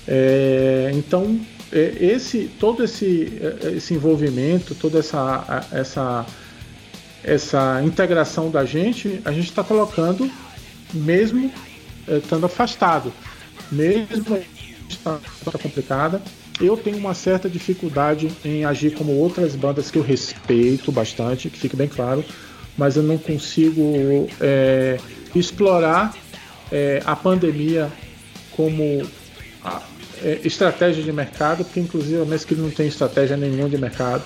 É, 0.07 0.93
então, 0.95 1.41
é, 1.73 1.97
esse, 2.01 2.49
todo 2.61 2.85
esse, 2.85 3.41
é, 3.41 3.73
esse 3.73 3.93
envolvimento, 3.95 4.73
toda 4.77 5.01
essa, 5.01 5.67
essa, 5.73 6.27
essa 7.25 7.83
integração 7.85 8.49
da 8.51 8.65
gente, 8.65 9.21
a 9.25 9.33
gente 9.33 9.49
está 9.49 9.65
colocando 9.65 10.31
mesmo 10.95 11.51
eh, 12.07 12.19
estando 12.19 12.47
afastado. 12.47 13.13
Mesmo 13.73 14.39
está 14.89 15.19
complicada, 15.61 16.23
eu 16.61 16.77
tenho 16.77 16.97
uma 16.97 17.15
certa 17.15 17.49
dificuldade 17.49 18.31
em 18.45 18.65
agir 18.65 18.95
como 18.95 19.13
outras 19.13 19.57
bandas 19.57 19.91
que 19.91 19.99
eu 19.99 20.03
respeito 20.03 20.93
bastante, 20.93 21.51
que 21.51 21.59
fique 21.59 21.77
bem 21.77 21.89
claro, 21.89 22.25
mas 22.77 22.97
eu 22.97 23.03
não 23.03 23.19
consigo 23.19 24.29
é, 24.41 24.99
explorar 25.35 26.15
é, 26.71 27.03
a 27.05 27.17
pandemia 27.17 27.91
como 28.53 29.03
a, 29.65 29.83
é, 30.23 30.41
estratégia 30.45 31.03
de 31.03 31.13
mercado, 31.13 31.65
porque 31.65 31.81
inclusive 31.81 32.23
a 32.23 32.25
Mesquita 32.25 32.61
não 32.61 32.71
tem 32.71 32.87
estratégia 32.87 33.37
nenhuma 33.37 33.69
de 33.69 33.79
mercado. 33.79 34.25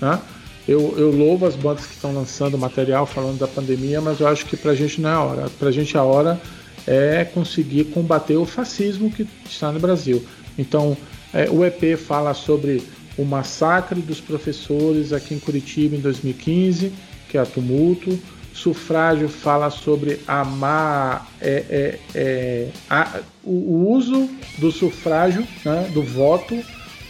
Né? 0.00 0.20
Eu, 0.68 0.94
eu 0.96 1.10
louvo 1.10 1.46
as 1.46 1.56
bandas 1.56 1.86
que 1.86 1.94
estão 1.94 2.14
lançando 2.14 2.56
material 2.56 3.06
falando 3.06 3.38
da 3.38 3.48
pandemia, 3.48 4.00
mas 4.00 4.20
eu 4.20 4.28
acho 4.28 4.46
que 4.46 4.56
pra 4.56 4.74
gente 4.74 5.00
não 5.00 5.10
é 5.10 5.14
a 5.14 5.20
hora. 5.20 5.50
Pra 5.58 5.70
gente 5.70 5.96
a 5.96 6.02
hora 6.02 6.40
é 6.86 7.24
conseguir 7.24 7.84
combater 7.84 8.36
o 8.36 8.44
fascismo 8.44 9.10
que 9.10 9.26
está 9.44 9.72
no 9.72 9.80
Brasil. 9.80 10.24
Então, 10.56 10.96
é, 11.32 11.48
o 11.50 11.64
EP 11.64 11.96
fala 11.98 12.34
sobre 12.34 12.82
o 13.16 13.24
massacre 13.24 14.00
dos 14.00 14.20
professores 14.20 15.12
aqui 15.12 15.34
em 15.34 15.38
Curitiba 15.38 15.96
em 15.96 16.00
2015, 16.00 16.92
que 17.28 17.38
é 17.38 17.40
a 17.40 17.46
tumulto. 17.46 18.18
Sufrágio 18.52 19.28
fala 19.28 19.70
sobre 19.70 20.20
a 20.28 20.44
má, 20.44 21.26
é, 21.40 21.64
é, 21.70 21.98
é 22.14 22.68
a, 22.88 23.20
o, 23.42 23.88
uso 23.88 24.28
do 24.58 24.70
sufrágio, 24.70 25.46
né, 25.64 25.90
do 25.94 26.02
voto, 26.02 26.62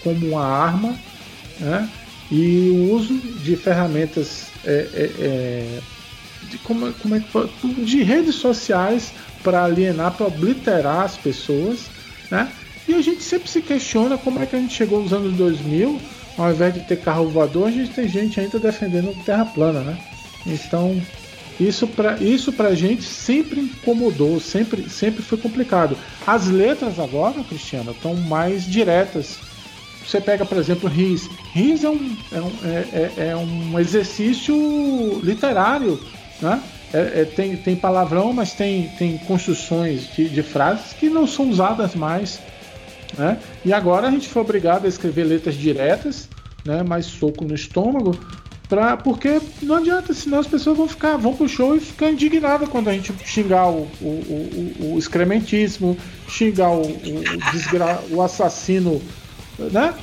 como 0.05 0.29
uma 0.29 0.45
arma, 0.45 0.97
né, 1.59 1.91
e 2.31 2.71
o 2.71 2.95
uso 2.95 3.15
de 3.43 3.57
ferramentas 3.57 4.47
é, 4.65 4.89
é, 4.95 5.11
é 5.19 5.81
de, 6.49 6.59
como, 6.59 6.93
como 6.93 7.19
de 7.85 8.03
redes 8.05 8.37
sociais 8.37 9.13
para 9.43 9.65
alienar, 9.65 10.13
para 10.13 10.27
obliterar 10.27 11.01
as 11.01 11.17
pessoas, 11.17 11.87
né? 12.31 12.51
E 12.89 12.95
a 12.95 13.01
gente 13.01 13.23
sempre 13.23 13.49
se 13.49 13.63
questiona 13.63 14.19
como 14.19 14.43
é 14.43 14.47
que 14.47 14.57
a 14.57 14.59
gente 14.59 14.75
chegou 14.75 15.03
nos 15.03 15.13
anos 15.13 15.37
2000, 15.37 16.01
ao 16.37 16.51
invés 16.51 16.75
de 16.75 16.81
ter 16.81 17.01
carro 17.01 17.29
voador, 17.29 17.69
a 17.69 17.71
gente 17.71 17.91
tem 17.91 18.09
gente 18.09 18.41
ainda 18.41 18.59
defendendo 18.59 19.15
terra 19.25 19.45
plana, 19.45 19.81
né? 19.81 19.99
Então, 20.47 21.01
isso 21.61 21.87
para 21.87 22.17
isso 22.19 22.53
pra 22.53 22.75
gente 22.75 23.03
sempre 23.03 23.61
incomodou, 23.61 24.41
sempre, 24.41 24.89
sempre 24.89 25.23
foi 25.23 25.39
complicado. 25.39 25.97
As 26.27 26.49
letras 26.49 26.99
agora, 26.99 27.43
Cristiano, 27.45 27.93
estão 27.93 28.15
mais 28.15 28.65
diretas. 28.65 29.39
Você 30.05 30.21
pega, 30.21 30.45
por 30.45 30.59
exemplo, 30.59 30.89
Riz. 30.89 31.29
Riz 31.53 31.85
é 31.85 31.91
um, 31.91 32.17
é 32.33 32.41
um, 32.41 32.53
é, 32.65 33.13
é, 33.17 33.29
é 33.29 33.37
um 33.37 33.79
exercício 33.79 35.21
literário, 35.23 36.01
né? 36.41 36.61
É, 36.93 37.23
é, 37.23 37.25
tem, 37.25 37.57
tem 37.57 37.75
palavrão, 37.75 38.33
mas 38.33 38.53
tem, 38.53 38.89
tem 38.99 39.17
construções 39.19 40.13
de, 40.15 40.29
de, 40.29 40.43
frases 40.43 40.93
que 40.93 41.09
não 41.09 41.27
são 41.27 41.49
usadas 41.49 41.95
mais. 41.95 42.39
Né? 43.17 43.39
E 43.65 43.73
agora 43.73 44.09
a 44.09 44.11
gente 44.11 44.29
foi 44.29 44.43
obrigado 44.43 44.87
a 44.87 44.89
escrever 44.89 45.25
letras 45.25 45.55
diretas, 45.55 46.29
né? 46.65 46.83
mais 46.83 47.07
soco 47.07 47.45
no 47.45 47.55
estômago, 47.55 48.19
pra, 48.69 48.97
porque 48.97 49.41
não 49.63 49.77
adianta, 49.77 50.15
senão 50.15 50.39
as 50.39 50.47
pessoas 50.47 50.77
vão 50.77 50.89
ficar, 50.89 51.17
vão 51.17 51.35
pro 51.35 51.49
show 51.49 51.77
e 51.77 51.81
ficar 51.81 52.11
indignadas 52.11 52.69
quando 52.69 52.89
a 52.89 52.93
gente 52.93 53.13
xingar 53.25 53.69
o, 53.69 53.89
o, 54.01 54.75
o, 54.81 54.95
o 54.95 54.99
excrementíssimo, 54.99 55.97
xingar 56.27 56.71
o, 56.71 56.83
o, 56.83 57.53
desgra, 57.53 58.01
o 58.11 58.23
assassino, 58.23 59.01
né? 59.59 59.95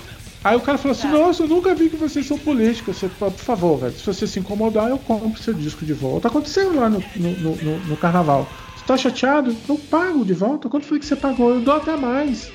Aí 0.44 0.56
o 0.56 0.62
cara 0.62 0.78
falou 0.78 0.96
assim: 0.96 1.08
Nossa, 1.08 1.44
eu 1.44 1.48
nunca 1.48 1.76
vi 1.76 1.90
que 1.90 1.98
vocês 1.98 2.26
são 2.26 2.38
políticos. 2.38 2.98
Você, 2.98 3.10
por 3.10 3.32
favor, 3.32 3.78
velho, 3.78 3.94
se 3.94 4.06
você 4.06 4.26
se 4.26 4.40
incomodar, 4.40 4.90
eu 4.90 4.98
compro 4.98 5.42
seu 5.42 5.54
disco 5.54 5.86
de 5.86 5.94
volta. 5.94 6.28
Aconteceu 6.28 6.74
lá 6.74 6.90
no, 6.90 7.04
no, 7.16 7.56
no, 7.56 7.80
no 7.80 7.98
carnaval. 7.98 8.48
Você 8.78 8.86
tá 8.86 8.96
chateado? 8.96 9.56
Eu 9.68 9.78
pago 9.78 10.24
de 10.24 10.34
volta. 10.34 10.70
Quanto 10.70 10.86
foi 10.86 11.00
que 11.00 11.06
você 11.06 11.16
pagou? 11.16 11.56
Eu 11.56 11.62
dou 11.62 11.76
até 11.76 11.98
mais. 11.98 12.50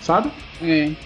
Sabe? 0.00 0.30
Sim. 0.58 0.96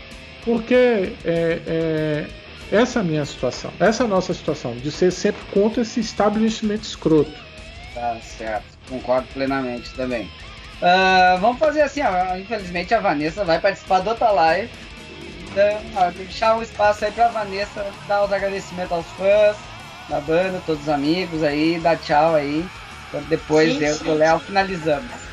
Porque 0.45 1.13
é, 1.25 1.61
é, 1.67 2.27
essa 2.71 2.99
é 2.99 3.03
a 3.03 3.05
minha 3.05 3.25
situação. 3.25 3.73
Essa 3.81 4.03
é 4.03 4.07
a 4.07 4.09
nossa 4.09 4.35
situação. 4.35 4.75
De 4.77 4.91
ser 4.91 5.11
sempre 5.11 5.43
contra 5.53 5.83
esse 5.83 6.01
estabelecimento 6.01 6.83
escroto. 6.83 7.33
Tá 7.95 8.17
certo. 8.21 8.65
Concordo 8.89 9.27
plenamente 9.33 9.91
também. 9.95 10.25
Uh, 10.83 11.41
vamos 11.41 11.59
fazer 11.59 11.83
assim, 11.83 12.03
ó. 12.03 12.37
Infelizmente 12.37 12.93
a 12.93 13.01
Vanessa 13.01 13.45
vai 13.45 13.61
participar 13.61 14.01
do 14.01 14.11
outra 14.11 14.31
live 14.31 14.69
então, 15.55 16.11
deixar 16.17 16.57
um 16.57 16.63
espaço 16.63 17.05
aí 17.05 17.13
pra 17.13 17.29
Vanessa 17.29 17.87
dar 18.09 18.25
os 18.25 18.33
agradecimentos 18.33 18.91
aos 18.91 19.07
fãs 19.17 19.57
da 20.09 20.21
banda, 20.21 20.61
todos 20.67 20.83
os 20.83 20.89
amigos 20.89 21.45
aí, 21.45 21.79
dar 21.79 21.97
tchau 21.97 22.35
aí. 22.35 22.67
Depois 23.29 23.73
gente, 23.75 24.03
do 24.03 24.15
Léo 24.15 24.41
finalizamos. 24.41 25.24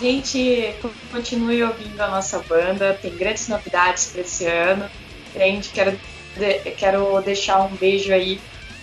Gente, 0.00 0.74
continue 1.10 1.62
ouvindo 1.62 2.00
a 2.00 2.08
nossa 2.08 2.38
banda, 2.40 2.98
tem 3.00 3.16
grandes 3.16 3.48
novidades 3.48 4.06
para 4.12 4.20
esse 4.20 4.46
ano. 4.46 4.88
Gente, 5.34 5.70
quero, 5.70 5.98
quero 6.76 7.20
deixar 7.22 7.62
um 7.62 7.74
beijo 7.76 8.12
aí 8.12 8.40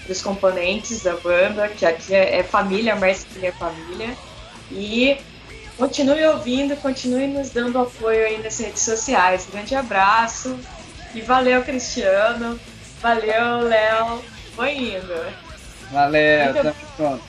dos 0.08 0.22
componentes 0.22 1.04
da 1.04 1.16
banda, 1.16 1.68
que 1.70 1.86
aqui 1.86 2.14
é, 2.14 2.40
é 2.40 2.44
família, 2.44 2.96
mais 2.96 3.24
que 3.24 3.46
é 3.46 3.52
família. 3.52 4.16
E 4.72 5.18
Continue 5.78 6.24
ouvindo, 6.28 6.76
continue 6.78 7.28
nos 7.28 7.50
dando 7.50 7.80
apoio 7.80 8.26
aí 8.26 8.42
nas 8.42 8.60
redes 8.60 8.82
sociais. 8.82 9.48
Grande 9.52 9.74
abraço 9.74 10.58
e 11.16 11.22
valeu, 11.22 11.64
Cristiano. 11.64 12.60
Valeu, 13.02 13.62
Léo. 13.62 14.24
Foi 14.56 14.72
indo. 14.72 15.34
Valeu, 15.92 16.54
tamo 16.54 16.76
pronto. 16.96 17.24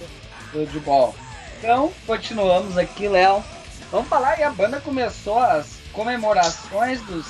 Tudo 0.52 0.66
de 0.66 0.78
bom. 0.81 1.15
Então, 1.59 1.90
continuamos 2.06 2.77
aqui, 2.77 3.09
Léo. 3.09 3.43
Vamos 3.90 4.09
falar, 4.09 4.39
e 4.39 4.43
a 4.43 4.51
banda 4.51 4.81
começou 4.81 5.39
as 5.39 5.78
comemorações 5.93 7.01
dos 7.02 7.27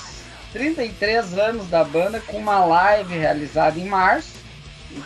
33 0.53 1.37
anos 1.39 1.69
da 1.69 1.85
banda 1.85 2.21
com 2.27 2.39
uma 2.39 2.65
live 2.65 3.17
realizada 3.17 3.79
em 3.79 3.87
março, 3.87 4.33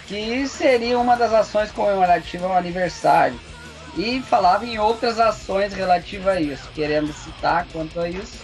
que 0.06 0.46
seria 0.46 0.98
uma 0.98 1.16
das 1.16 1.32
ações 1.32 1.70
comemorativas 1.72 2.50
ao 2.50 2.56
aniversário. 2.56 3.38
E 3.96 4.20
falava 4.22 4.64
em 4.64 4.78
outras 4.78 5.18
ações 5.18 5.72
relativas 5.72 6.36
a 6.36 6.40
isso. 6.40 6.68
Querendo 6.74 7.12
citar 7.12 7.66
quanto 7.72 7.98
a 7.98 8.08
isso? 8.08 8.38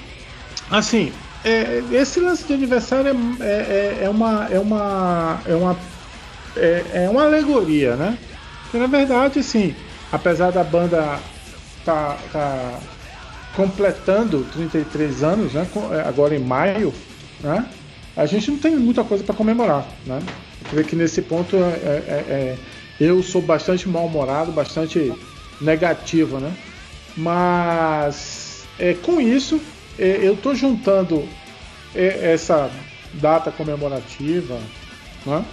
Assim, 0.71 1.13
é, 1.45 1.83
esse 1.93 2.19
lance 2.19 2.45
de 2.45 2.55
aniversário 2.55 3.11
é, 3.41 3.45
é, 3.45 3.99
é 4.05 4.09
uma 4.09 4.49
é 4.51 4.59
uma 4.59 5.41
é 5.47 5.55
uma 5.55 5.77
é, 6.57 6.85
é, 6.95 7.11
uma 7.11 7.25
alegoria, 7.25 7.97
né? 7.97 8.19
Porque 8.63 8.79
na 8.79 8.87
verdade, 8.87 9.41
assim, 9.41 9.77
apesar 10.11 10.51
da 10.51 10.65
banda 10.65 11.21
tá, 11.85 12.17
tá 12.33 12.79
completando 13.55 14.45
33 14.53 15.23
anos, 15.23 15.53
né? 15.53 15.67
É, 15.93 16.09
agora 16.09 16.35
em 16.35 16.39
maio, 16.39 16.93
né? 17.41 17.67
A 18.17 18.27
gente 18.27 18.51
não 18.51 18.59
tem 18.59 18.77
muita 18.77 19.03
coisa 19.03 19.25
para 19.25 19.35
comemorar, 19.35 19.87
né? 20.07 20.23
Eu 20.73 20.85
que 20.85 20.97
nesse 20.97 21.23
ponto 21.23 21.57
é, 21.57 21.59
é, 21.59 22.25
é, 22.29 22.59
eu 23.01 23.23
sou 23.23 23.43
bastante 23.43 23.89
mal-humorado, 23.89 24.53
bastante 24.53 25.13
negativo, 25.61 26.39
né? 26.39 26.53
Mas 27.17 28.65
é, 28.79 28.95
com 28.95 29.21
isso 29.21 29.61
é, 29.99 30.19
eu 30.23 30.35
estou 30.35 30.55
juntando 30.55 31.29
é, 31.95 32.33
essa 32.33 32.71
data 33.15 33.51
comemorativa, 33.51 34.59
né? 35.25 35.45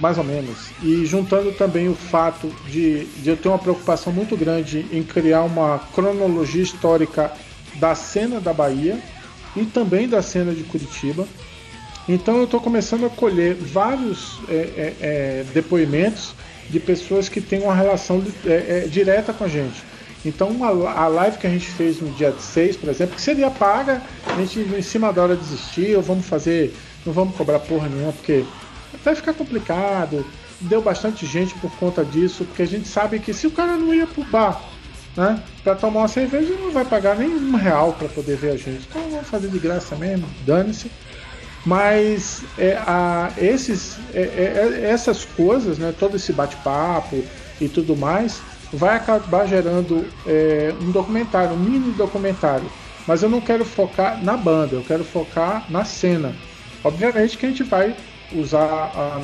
Mais 0.00 0.18
ou 0.18 0.24
menos, 0.24 0.70
e 0.82 1.04
juntando 1.06 1.52
também 1.52 1.88
o 1.88 1.94
fato 1.94 2.52
de, 2.68 3.04
de 3.04 3.30
eu 3.30 3.36
ter 3.36 3.48
uma 3.48 3.58
preocupação 3.58 4.12
muito 4.12 4.36
grande 4.36 4.86
em 4.92 5.02
criar 5.02 5.42
uma 5.42 5.78
cronologia 5.94 6.62
histórica 6.62 7.32
da 7.76 7.94
cena 7.94 8.40
da 8.40 8.52
Bahia 8.52 8.98
e 9.56 9.64
também 9.64 10.08
da 10.08 10.22
cena 10.22 10.52
de 10.52 10.62
Curitiba. 10.64 11.26
Então 12.08 12.36
eu 12.36 12.44
estou 12.44 12.60
começando 12.60 13.06
a 13.06 13.10
colher 13.10 13.54
vários 13.54 14.38
é, 14.48 14.54
é, 14.54 14.94
é, 15.00 15.44
depoimentos 15.54 16.34
de 16.68 16.78
pessoas 16.78 17.28
que 17.28 17.40
têm 17.40 17.62
uma 17.62 17.74
relação 17.74 18.22
é, 18.44 18.84
é, 18.84 18.88
direta 18.88 19.32
com 19.32 19.44
a 19.44 19.48
gente. 19.48 19.82
Então 20.24 20.48
uma, 20.48 20.68
a 20.90 21.06
live 21.06 21.38
que 21.38 21.46
a 21.46 21.50
gente 21.50 21.66
fez 21.66 22.00
no 22.00 22.10
dia 22.10 22.34
6, 22.38 22.76
por 22.76 22.88
exemplo, 22.88 23.14
que 23.14 23.22
seria 23.22 23.50
paga, 23.50 24.02
a 24.26 24.36
gente 24.36 24.58
em 24.58 24.82
cima 24.82 25.12
da 25.12 25.22
hora 25.22 25.36
desistir, 25.36 25.96
ou 25.96 26.02
vamos 26.02 26.26
fazer, 26.26 26.74
não 27.04 27.12
vamos 27.12 27.36
cobrar 27.36 27.58
porra 27.58 27.88
nenhuma, 27.88 28.12
porque 28.12 28.44
vai 29.02 29.14
ficar 29.14 29.34
complicado. 29.34 30.24
Deu 30.60 30.80
bastante 30.80 31.26
gente 31.26 31.54
por 31.54 31.70
conta 31.72 32.04
disso, 32.04 32.44
porque 32.44 32.62
a 32.62 32.66
gente 32.66 32.88
sabe 32.88 33.18
que 33.18 33.34
se 33.34 33.46
o 33.46 33.50
cara 33.50 33.76
não 33.76 33.92
ia 33.92 34.06
pro 34.06 34.24
bar, 34.24 34.60
né, 35.16 35.40
para 35.62 35.74
tomar 35.74 36.00
uma 36.00 36.08
cerveja, 36.08 36.52
ele 36.52 36.62
não 36.62 36.72
vai 36.72 36.84
pagar 36.84 37.16
nem 37.16 37.28
um 37.28 37.56
real 37.56 37.92
para 37.92 38.08
poder 38.08 38.36
ver 38.36 38.52
a 38.52 38.56
gente. 38.56 38.86
Então 38.88 39.02
vamos 39.10 39.28
fazer 39.28 39.48
de 39.48 39.58
graça 39.58 39.96
mesmo, 39.96 40.26
dane-se. 40.46 40.90
Mas 41.64 42.42
é, 42.58 42.76
a, 42.86 43.32
esses, 43.38 43.96
é, 44.12 44.20
é, 44.20 44.80
é, 44.84 44.90
essas 44.90 45.24
coisas, 45.24 45.78
né, 45.78 45.94
todo 45.98 46.16
esse 46.16 46.32
bate-papo 46.32 47.24
e 47.60 47.68
tudo 47.68 47.96
mais, 47.96 48.40
vai 48.72 48.96
acabar 48.96 49.46
gerando 49.46 50.06
é, 50.26 50.74
um 50.80 50.90
documentário, 50.90 51.54
um 51.54 51.58
mini 51.58 51.92
documentário. 51.92 52.70
Mas 53.06 53.22
eu 53.22 53.28
não 53.28 53.40
quero 53.40 53.64
focar 53.64 54.22
na 54.22 54.36
banda, 54.36 54.74
eu 54.74 54.82
quero 54.82 55.04
focar 55.04 55.64
na 55.70 55.84
cena. 55.84 56.34
Obviamente 56.82 57.38
que 57.38 57.46
a 57.46 57.48
gente 57.48 57.62
vai 57.62 57.94
usar 58.32 58.64
a, 58.64 59.20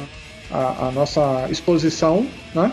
a, 0.50 0.88
a 0.88 0.92
nossa 0.92 1.46
exposição, 1.50 2.26
né? 2.54 2.70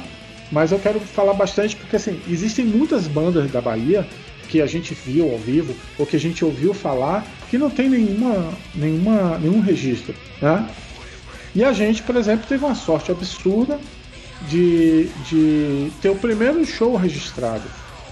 Mas 0.51 0.71
eu 0.71 0.79
quero 0.79 0.99
falar 0.99 1.33
bastante 1.33 1.75
porque 1.75 1.95
assim, 1.97 2.21
existem 2.27 2.65
muitas 2.65 3.07
bandas 3.07 3.51
da 3.51 3.59
Bahia 3.59 4.07
que 4.47 4.61
a 4.61 4.65
gente 4.65 4.93
viu 4.93 5.29
ao 5.29 5.37
vivo 5.37 5.75
ou 5.97 6.05
que 6.05 6.15
a 6.15 6.19
gente 6.19 6.43
ouviu 6.43 6.73
falar 6.73 7.25
que 7.49 7.57
não 7.57 7.69
tem 7.69 7.89
nenhuma, 7.89 8.53
nenhuma, 8.73 9.37
nenhum 9.37 9.59
registro. 9.59 10.15
Né? 10.41 10.69
E 11.53 11.63
a 11.63 11.73
gente, 11.73 12.01
por 12.03 12.15
exemplo, 12.15 12.45
teve 12.47 12.63
uma 12.63 12.75
sorte 12.75 13.11
absurda 13.11 13.79
de, 14.47 15.09
de 15.29 15.91
ter 16.01 16.09
o 16.09 16.15
primeiro 16.15 16.63
show 16.65 16.95
registrado. 16.95 17.63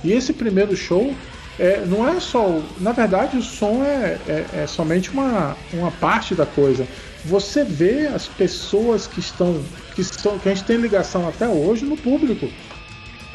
E 0.04 0.12
esse 0.12 0.34
primeiro 0.34 0.76
show 0.76 1.14
é, 1.60 1.86
não 1.86 2.08
é 2.08 2.20
só. 2.20 2.62
Na 2.80 2.92
verdade, 2.92 3.38
o 3.38 3.42
som 3.42 3.84
é, 3.84 4.18
é, 4.28 4.46
é, 4.54 4.68
somente 4.68 5.10
uma, 5.12 5.56
uma 5.74 5.92
parte 5.92 6.36
da 6.36 6.46
coisa. 6.46 6.86
Você 7.26 7.64
vê 7.64 8.08
as 8.08 8.28
pessoas 8.28 9.08
que 9.08 9.20
estão. 9.20 9.64
Que, 9.96 10.02
estão, 10.02 10.38
que 10.38 10.50
a 10.50 10.54
gente 10.54 10.66
tem 10.66 10.78
ligação 10.78 11.28
até 11.28 11.48
hoje 11.48 11.86
no 11.86 11.98
público. 11.98 12.50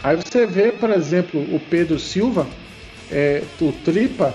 Aí 0.03 0.17
você 0.17 0.47
vê, 0.47 0.73
por 0.73 0.91
exemplo, 0.91 1.41
o 1.55 1.61
Pedro 1.61 1.99
Silva, 1.99 2.47
é, 3.11 3.43
o 3.61 3.73
Tripa, 3.85 4.35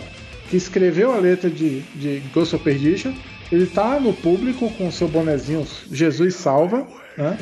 que 0.49 0.57
escreveu 0.57 1.13
a 1.13 1.17
letra 1.17 1.49
de, 1.49 1.81
de 1.95 2.21
Ghost 2.33 2.55
of 2.55 2.63
Perdition. 2.63 3.13
Ele 3.51 3.65
tá 3.65 3.99
no 3.99 4.13
público 4.13 4.69
com 4.71 4.91
seu 4.91 5.07
bonezinho 5.07 5.65
Jesus 5.91 6.35
Salva, 6.35 6.87
né? 7.17 7.37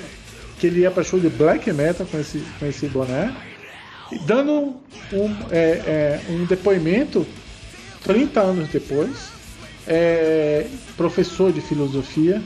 Que 0.59 0.67
ele 0.67 0.81
ia 0.81 0.91
para 0.91 1.03
show 1.03 1.19
de 1.19 1.29
black 1.29 1.71
metal 1.73 2.05
com 2.05 2.19
esse, 2.19 2.43
com 2.59 2.65
esse 2.65 2.87
boné, 2.87 3.33
dando 4.25 4.75
um, 5.11 5.35
é, 5.49 5.59
é, 5.85 6.21
um 6.29 6.45
depoimento 6.45 7.25
30 8.03 8.39
anos 8.39 8.69
depois, 8.69 9.32
é, 9.87 10.67
professor 10.95 11.51
de 11.51 11.61
filosofia, 11.61 12.41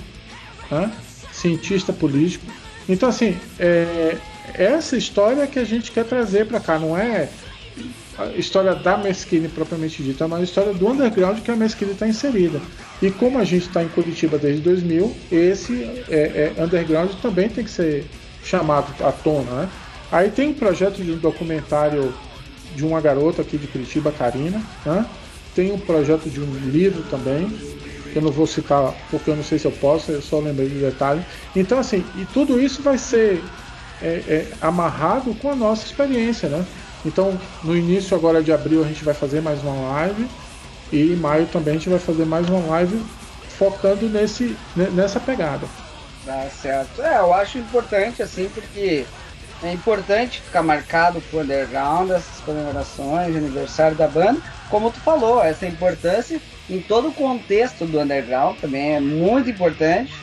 cientista 1.31 1.93
político. 1.93 2.45
Então, 2.89 3.09
assim, 3.09 3.37
é, 3.59 4.17
essa 4.53 4.97
história 4.97 5.45
que 5.47 5.59
a 5.59 5.63
gente 5.63 5.91
quer 5.91 6.05
trazer 6.05 6.45
para 6.45 6.59
cá, 6.59 6.79
não 6.79 6.97
é 6.97 7.29
a 8.17 8.25
história 8.37 8.73
da 8.73 8.97
Mesquine 8.97 9.47
propriamente 9.47 10.01
dita, 10.01 10.27
mas 10.27 10.39
a 10.39 10.43
história 10.43 10.73
do 10.73 10.87
underground 10.87 11.39
que 11.39 11.51
a 11.51 11.55
Mesquine 11.55 11.91
está 11.91 12.07
inserida. 12.07 12.59
E 13.01 13.11
como 13.11 13.37
a 13.37 13.43
gente 13.43 13.67
está 13.67 13.83
em 13.83 13.87
Curitiba 13.89 14.37
desde 14.39 14.61
2000, 14.61 15.15
esse 15.31 15.83
é, 16.09 16.53
é, 16.57 16.63
underground 16.63 17.11
também 17.21 17.47
tem 17.47 17.63
que 17.63 17.69
ser 17.69 18.05
chamado 18.43 18.91
à 19.03 19.11
tona. 19.11 19.51
Né? 19.51 19.69
Aí 20.11 20.31
tem 20.31 20.49
um 20.49 20.53
projeto 20.53 21.03
de 21.03 21.11
um 21.11 21.17
documentário 21.17 22.13
de 22.75 22.83
uma 22.83 22.99
garota 22.99 23.43
aqui 23.43 23.57
de 23.57 23.67
Curitiba, 23.67 24.11
Karina. 24.11 24.61
Né? 24.85 25.05
Tem 25.57 25.71
um 25.71 25.79
projeto 25.79 26.29
de 26.29 26.39
um 26.39 26.53
livro 26.69 27.01
também, 27.09 27.49
que 28.13 28.15
eu 28.15 28.21
não 28.21 28.31
vou 28.31 28.45
citar 28.45 28.93
porque 29.09 29.31
eu 29.31 29.35
não 29.35 29.43
sei 29.43 29.57
se 29.57 29.65
eu 29.65 29.71
posso, 29.71 30.11
eu 30.11 30.21
só 30.21 30.37
lembrei 30.37 30.69
de 30.69 30.75
detalhe. 30.75 31.25
Então, 31.55 31.79
assim, 31.79 32.05
e 32.15 32.25
tudo 32.25 32.61
isso 32.61 32.83
vai 32.83 32.95
ser 32.95 33.43
é, 33.99 34.05
é, 34.05 34.47
amarrado 34.61 35.33
com 35.33 35.49
a 35.49 35.55
nossa 35.55 35.83
experiência, 35.83 36.47
né? 36.47 36.63
Então, 37.03 37.35
no 37.63 37.75
início 37.75 38.15
agora 38.15 38.43
de 38.43 38.53
abril 38.53 38.83
a 38.83 38.87
gente 38.87 39.03
vai 39.03 39.15
fazer 39.15 39.41
mais 39.41 39.59
uma 39.63 39.93
live 39.93 40.27
e 40.91 41.13
em 41.13 41.15
maio 41.15 41.47
também 41.47 41.73
a 41.73 41.77
gente 41.77 41.89
vai 41.89 41.97
fazer 41.97 42.25
mais 42.25 42.47
uma 42.47 42.63
live 42.67 43.03
focando 43.57 44.07
nesse, 44.07 44.55
nessa 44.75 45.19
pegada. 45.19 45.65
Tá 46.23 46.47
certo. 46.51 47.01
É, 47.01 47.17
eu 47.17 47.33
acho 47.33 47.57
importante 47.57 48.21
assim, 48.21 48.47
porque 48.53 49.07
é 49.63 49.73
importante 49.73 50.39
ficar 50.39 50.61
marcado 50.61 51.19
pro 51.31 51.39
underground, 51.39 52.11
essas 52.11 52.41
comemorações, 52.45 53.35
aniversário 53.35 53.97
da 53.97 54.07
banda. 54.07 54.39
Como 54.69 54.91
tu 54.91 54.99
falou, 54.99 55.41
essa 55.41 55.65
importância 55.65 56.41
em 56.69 56.81
todo 56.81 57.09
o 57.09 57.13
contexto 57.13 57.85
do 57.85 57.99
underground 57.99 58.57
também 58.57 58.95
é 58.95 58.99
muito 58.99 59.49
importante 59.49 60.13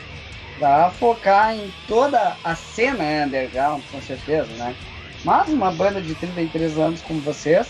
para 0.59 0.89
focar 0.91 1.53
em 1.55 1.71
toda 1.87 2.37
a 2.43 2.55
cena 2.55 3.25
underground, 3.25 3.81
com 3.91 4.01
certeza, 4.01 4.51
né? 4.53 4.75
Mas 5.23 5.49
uma 5.49 5.71
banda 5.71 5.99
de 5.99 6.13
33 6.13 6.77
anos 6.77 7.01
como 7.01 7.19
vocês, 7.21 7.67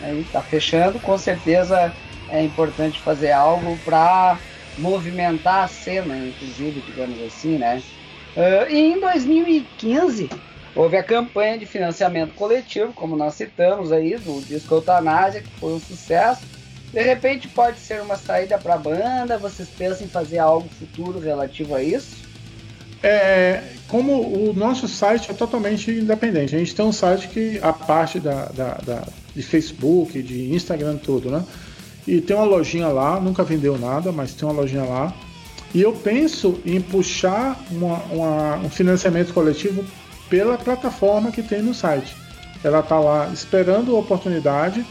aí 0.00 0.24
tá 0.32 0.40
fechando, 0.40 0.98
com 0.98 1.16
certeza 1.18 1.92
é 2.30 2.42
importante 2.42 2.98
fazer 3.00 3.32
algo 3.32 3.78
para 3.84 4.38
movimentar 4.78 5.64
a 5.64 5.68
cena, 5.68 6.16
inclusive, 6.16 6.80
digamos 6.86 7.20
assim, 7.22 7.58
né? 7.58 7.82
Uh, 8.34 8.70
e 8.70 8.92
em 8.92 9.00
2015 9.00 10.30
houve 10.74 10.96
a 10.96 11.02
campanha 11.02 11.58
de 11.58 11.66
financiamento 11.66 12.34
coletivo, 12.34 12.92
como 12.92 13.16
nós 13.16 13.34
citamos 13.34 13.92
aí, 13.92 14.16
do 14.16 14.40
disco 14.44 14.74
Eutanásia, 14.74 15.42
que 15.42 15.50
foi 15.58 15.72
um 15.72 15.80
sucesso. 15.80 16.42
De 16.92 17.02
repente 17.02 17.48
pode 17.48 17.78
ser 17.78 18.00
uma 18.02 18.16
saída 18.16 18.58
para 18.58 18.74
a 18.74 18.78
banda, 18.78 19.38
vocês 19.38 19.68
pensam 19.68 20.06
em 20.06 20.10
fazer 20.10 20.38
algo 20.38 20.68
futuro 20.68 21.20
relativo 21.20 21.74
a 21.74 21.82
isso? 21.82 22.28
É, 23.02 23.62
como 23.88 24.12
o 24.20 24.52
nosso 24.52 24.86
site 24.86 25.30
é 25.30 25.34
totalmente 25.34 25.90
independente, 25.90 26.54
a 26.54 26.58
gente 26.58 26.74
tem 26.74 26.84
um 26.84 26.92
site 26.92 27.28
que 27.28 27.58
a 27.62 27.72
parte 27.72 28.20
da, 28.20 28.46
da, 28.46 28.74
da, 28.74 29.02
de 29.34 29.42
Facebook, 29.42 30.20
de 30.22 30.52
Instagram, 30.52 30.96
tudo, 30.96 31.30
né? 31.30 31.44
E 32.06 32.20
tem 32.20 32.36
uma 32.36 32.44
lojinha 32.44 32.88
lá, 32.88 33.20
nunca 33.20 33.42
vendeu 33.42 33.78
nada, 33.78 34.12
mas 34.12 34.34
tem 34.34 34.46
uma 34.46 34.60
lojinha 34.60 34.84
lá. 34.84 35.14
E 35.72 35.80
eu 35.80 35.92
penso 35.92 36.60
em 36.66 36.80
puxar 36.80 37.58
uma, 37.70 37.98
uma, 38.10 38.56
um 38.56 38.68
financiamento 38.68 39.32
coletivo 39.32 39.84
pela 40.30 40.56
plataforma 40.56 41.32
que 41.32 41.42
tem 41.42 41.60
no 41.60 41.74
site. 41.74 42.16
ela 42.62 42.80
está 42.80 42.98
lá 42.98 43.28
esperando 43.34 43.94
a 43.94 43.98
oportunidade. 43.98 44.86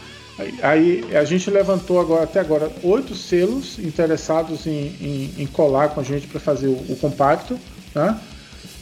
Aí 0.62 1.04
a 1.14 1.24
gente 1.24 1.50
levantou 1.50 2.00
agora 2.00 2.24
até 2.24 2.40
agora 2.40 2.70
oito 2.82 3.14
selos 3.14 3.78
interessados 3.78 4.66
em, 4.66 4.94
em, 5.00 5.34
em 5.38 5.46
colar 5.46 5.88
com 5.88 6.00
a 6.00 6.04
gente 6.04 6.26
para 6.26 6.40
fazer 6.40 6.68
o, 6.68 6.76
o 6.88 6.96
compacto, 7.00 7.58
né? 7.94 8.18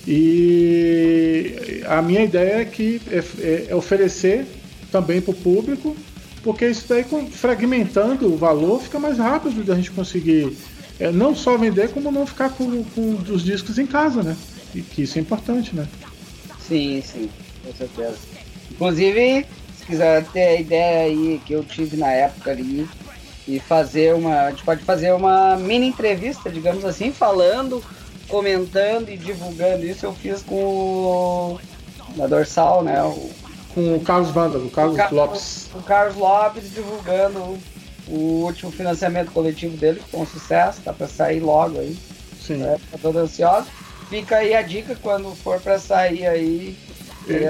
E 0.06 1.82
a 1.86 2.00
minha 2.00 2.22
ideia 2.22 2.60
é 2.60 2.64
que 2.64 3.00
é, 3.10 3.18
é, 3.40 3.66
é 3.70 3.74
oferecer 3.74 4.46
também 4.90 5.20
para 5.20 5.32
o 5.32 5.34
público, 5.34 5.96
porque 6.42 6.66
isso 6.66 6.84
daí 6.88 7.04
fragmentando 7.30 8.32
o 8.32 8.36
valor 8.36 8.80
fica 8.80 8.98
mais 8.98 9.18
rápido 9.18 9.64
da 9.64 9.74
gente 9.74 9.90
conseguir 9.90 10.56
é, 10.98 11.10
não 11.10 11.34
só 11.34 11.56
vender 11.56 11.90
como 11.90 12.10
não 12.10 12.26
ficar 12.26 12.50
com, 12.50 12.82
com 12.84 13.18
os 13.30 13.42
discos 13.42 13.78
em 13.78 13.86
casa, 13.86 14.22
né? 14.22 14.36
E 14.74 14.80
que 14.80 15.02
isso 15.02 15.18
é 15.18 15.20
importante, 15.20 15.74
né? 15.74 15.86
Sim, 16.68 17.02
sim, 17.02 17.30
com 17.64 17.72
certeza. 17.72 18.18
Inclusive, 18.70 19.46
se 19.78 19.86
quiser 19.86 20.24
ter 20.26 20.46
a 20.46 20.60
ideia 20.60 21.06
aí 21.06 21.40
que 21.44 21.54
eu 21.54 21.64
tive 21.64 21.96
na 21.96 22.12
época 22.12 22.50
ali 22.50 22.86
e 23.46 23.58
fazer 23.58 24.14
uma. 24.14 24.42
A 24.42 24.50
gente 24.50 24.62
pode 24.62 24.84
fazer 24.84 25.12
uma 25.12 25.56
mini 25.56 25.88
entrevista, 25.88 26.50
digamos 26.50 26.84
assim, 26.84 27.10
falando, 27.10 27.82
comentando 28.28 29.08
e 29.08 29.16
divulgando. 29.16 29.86
Isso 29.86 30.04
eu 30.04 30.12
fiz 30.12 30.42
com 30.42 30.54
o. 30.54 31.60
Na 32.16 32.26
dorsal, 32.26 32.82
né? 32.82 33.02
O, 33.02 33.30
com 33.74 33.96
o 33.96 34.00
Carlos 34.00 34.30
Vanda, 34.30 34.58
o 34.58 34.70
Carlos 34.70 34.98
o 35.10 35.14
Lopes. 35.14 35.70
O, 35.74 35.78
o 35.78 35.82
Carlos 35.82 36.16
Lopes 36.16 36.72
divulgando 36.74 37.58
o 38.06 38.44
último 38.44 38.70
financiamento 38.70 39.30
coletivo 39.32 39.76
dele, 39.76 40.00
que 40.00 40.10
foi 40.10 40.20
um 40.20 40.26
sucesso, 40.26 40.80
tá 40.82 40.92
para 40.92 41.08
sair 41.08 41.40
logo 41.40 41.78
aí. 41.78 41.96
Sim. 42.40 42.62
É, 42.62 42.78
tá 42.90 42.98
todo 43.00 43.18
ansioso. 43.18 43.66
Fica 44.08 44.36
aí 44.36 44.54
a 44.54 44.62
dica 44.62 44.96
quando 45.02 45.34
for 45.36 45.60
para 45.60 45.78
sair 45.78 46.26
aí. 46.26 46.76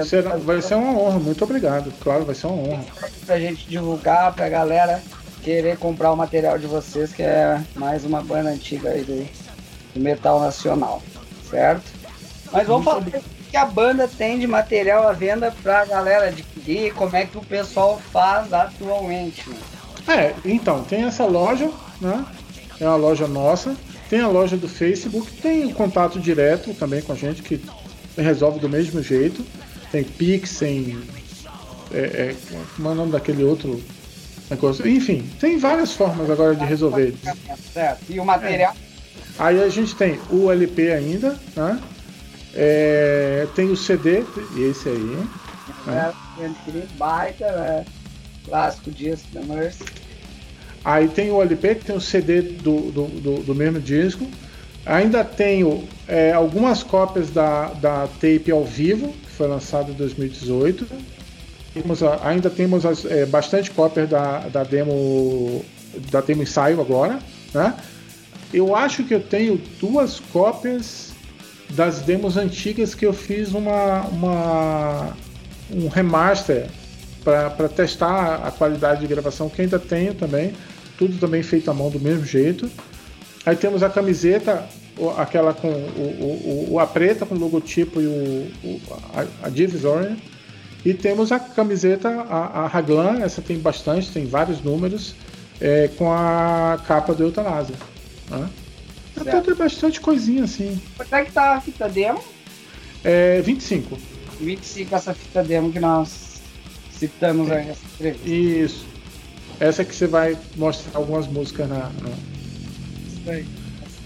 Será, 0.05 0.35
vai 0.35 0.61
ser 0.61 0.75
uma 0.75 0.91
honra, 0.91 1.19
muito 1.19 1.43
obrigado. 1.43 1.93
Claro, 2.01 2.25
vai 2.25 2.35
ser 2.35 2.47
uma 2.47 2.67
honra. 2.67 2.85
Pra 3.25 3.39
gente 3.39 3.65
divulgar, 3.67 4.33
pra 4.33 4.49
galera 4.49 5.01
querer 5.41 5.77
comprar 5.77 6.11
o 6.11 6.17
material 6.17 6.59
de 6.59 6.67
vocês, 6.67 7.13
que 7.13 7.23
é 7.23 7.61
mais 7.75 8.03
uma 8.03 8.21
banda 8.21 8.49
antiga 8.49 8.89
aí 8.89 9.03
do, 9.03 9.25
do 9.93 9.99
metal 10.01 10.41
nacional, 10.41 11.01
certo? 11.49 11.85
Mas 12.51 12.67
vamos 12.67 12.83
falar 12.83 12.99
o 12.99 13.03
que 13.49 13.57
a 13.57 13.65
banda 13.65 14.07
tem 14.07 14.37
de 14.37 14.45
material 14.45 15.07
à 15.07 15.13
venda 15.13 15.53
pra 15.63 15.85
galera 15.85 16.27
adquirir, 16.27 16.93
como 16.93 17.15
é 17.15 17.25
que 17.25 17.37
o 17.37 17.41
pessoal 17.41 17.99
faz 18.11 18.51
atualmente. 18.51 19.49
Né? 19.49 19.57
É, 20.07 20.35
então, 20.43 20.83
tem 20.83 21.03
essa 21.03 21.25
loja, 21.25 21.71
né? 22.01 22.25
É 22.79 22.85
uma 22.85 22.95
loja 22.95 23.27
nossa. 23.27 23.75
Tem 24.09 24.21
a 24.21 24.27
loja 24.27 24.57
do 24.57 24.67
Facebook, 24.67 25.31
tem 25.33 25.65
o 25.65 25.73
contato 25.73 26.19
direto 26.19 26.73
também 26.73 27.01
com 27.01 27.13
a 27.13 27.15
gente, 27.15 27.43
que 27.43 27.61
resolve 28.17 28.59
do 28.59 28.67
mesmo 28.67 29.03
jeito. 29.03 29.45
Tem 29.91 30.03
Pix, 30.03 30.57
tem. 30.57 30.97
É, 31.91 31.99
é, 31.99 32.35
como 32.75 32.89
é 32.89 32.91
o 32.91 32.95
nome 32.95 33.11
daquele 33.11 33.43
outro 33.43 33.81
negócio? 34.49 34.87
Enfim, 34.87 35.29
tem 35.39 35.57
várias 35.57 35.93
formas 35.93 36.29
agora 36.29 36.55
de 36.55 36.65
resolver. 36.65 37.13
Certo. 37.71 38.03
E 38.09 38.19
o 38.19 38.25
material? 38.25 38.73
É. 38.73 38.89
Aí 39.37 39.61
a 39.61 39.69
gente 39.69 39.95
tem 39.95 40.19
o 40.29 40.51
LP 40.51 40.91
ainda, 40.91 41.39
né? 41.55 41.79
É, 42.53 43.47
tem 43.55 43.69
o 43.69 43.77
CD, 43.77 44.23
esse 44.57 44.89
aí. 44.89 44.97
Né? 45.85 46.13
Baita, 46.97 47.51
né? 47.51 47.85
Clássico 48.45 48.91
Disco 48.91 49.27
da 49.33 49.41
Mercy. 49.41 49.83
Aí 50.83 51.07
tem 51.07 51.31
o 51.31 51.41
LP, 51.41 51.75
tem 51.75 51.95
o 51.95 52.01
CD 52.01 52.41
do, 52.41 52.91
do, 52.91 53.05
do, 53.07 53.43
do 53.43 53.55
mesmo 53.55 53.79
disco. 53.79 54.25
Ainda 54.85 55.23
tenho 55.23 55.87
é, 56.07 56.31
algumas 56.31 56.83
cópias 56.83 57.29
da, 57.29 57.67
da 57.73 58.07
tape 58.07 58.49
ao 58.51 58.63
vivo, 58.63 59.09
que 59.09 59.31
foi 59.31 59.47
lançado 59.47 59.91
em 59.91 59.95
2018. 59.95 60.87
Temos, 61.73 62.01
ainda 62.23 62.49
temos 62.49 62.85
as, 62.85 63.05
é, 63.05 63.25
bastante 63.25 63.69
cópias 63.71 64.09
da, 64.09 64.39
da 64.47 64.63
demo 64.63 65.63
da 66.11 66.21
demo 66.21 66.43
ensaio 66.43 66.79
agora, 66.79 67.19
né? 67.53 67.73
Eu 68.53 68.75
acho 68.75 69.03
que 69.03 69.13
eu 69.13 69.19
tenho 69.19 69.61
duas 69.79 70.19
cópias 70.19 71.11
das 71.71 72.01
demos 72.01 72.37
antigas 72.37 72.95
que 72.95 73.05
eu 73.05 73.13
fiz 73.13 73.53
uma, 73.53 74.01
uma 74.01 75.17
um 75.71 75.87
remaster 75.87 76.67
para 77.23 77.69
testar 77.69 78.35
a 78.45 78.51
qualidade 78.51 79.01
de 79.01 79.07
gravação, 79.07 79.49
que 79.49 79.61
ainda 79.61 79.79
tenho 79.79 80.13
também, 80.13 80.53
tudo 80.97 81.17
também 81.19 81.43
feito 81.43 81.69
à 81.69 81.73
mão 81.73 81.89
do 81.89 81.99
mesmo 81.99 82.25
jeito. 82.25 82.69
Aí 83.45 83.55
temos 83.55 83.83
a 83.83 83.89
camiseta, 83.89 84.67
aquela 85.17 85.53
com 85.53 85.69
o, 85.69 86.67
o, 86.69 86.73
o 86.73 86.79
a 86.79 86.87
preta 86.87 87.25
com 87.25 87.35
o 87.35 87.39
logotipo 87.39 88.01
e 88.01 88.05
o, 88.05 88.81
a, 89.13 89.47
a 89.47 89.49
divisória. 89.49 90.17
E 90.85 90.93
temos 90.93 91.31
a 91.31 91.39
camiseta, 91.39 92.09
a, 92.09 92.61
a 92.63 92.67
Raglan, 92.67 93.21
essa 93.21 93.41
tem 93.41 93.59
bastante, 93.59 94.11
tem 94.11 94.25
vários 94.25 94.61
números, 94.61 95.13
é, 95.59 95.89
com 95.97 96.11
a 96.11 96.79
capa 96.87 97.13
do 97.13 97.23
Eutanásia. 97.23 97.75
Né? 98.29 98.49
Até 99.19 99.41
tem 99.41 99.55
bastante 99.55 99.99
coisinha 99.99 100.45
assim. 100.45 100.79
Quanto 100.95 101.13
é 101.13 101.25
que 101.25 101.31
tá 101.31 101.55
a 101.55 101.61
fita 101.61 101.89
demo? 101.89 102.23
É 103.03 103.41
25. 103.41 103.97
25 104.39 104.95
essa 104.95 105.13
fita 105.13 105.43
demo 105.43 105.71
que 105.71 105.79
nós 105.79 106.28
citamos 106.99 107.49
aí 107.49 107.65
nessa 107.65 107.85
entrevista. 107.85 108.29
Isso. 108.29 108.85
Essa 109.59 109.83
que 109.83 109.95
você 109.95 110.07
vai 110.07 110.37
mostrar 110.55 110.97
algumas 110.97 111.27
músicas 111.27 111.67
na, 111.67 111.77
na... 111.77 112.09
Isso 113.07 113.29
aí. 113.29 113.45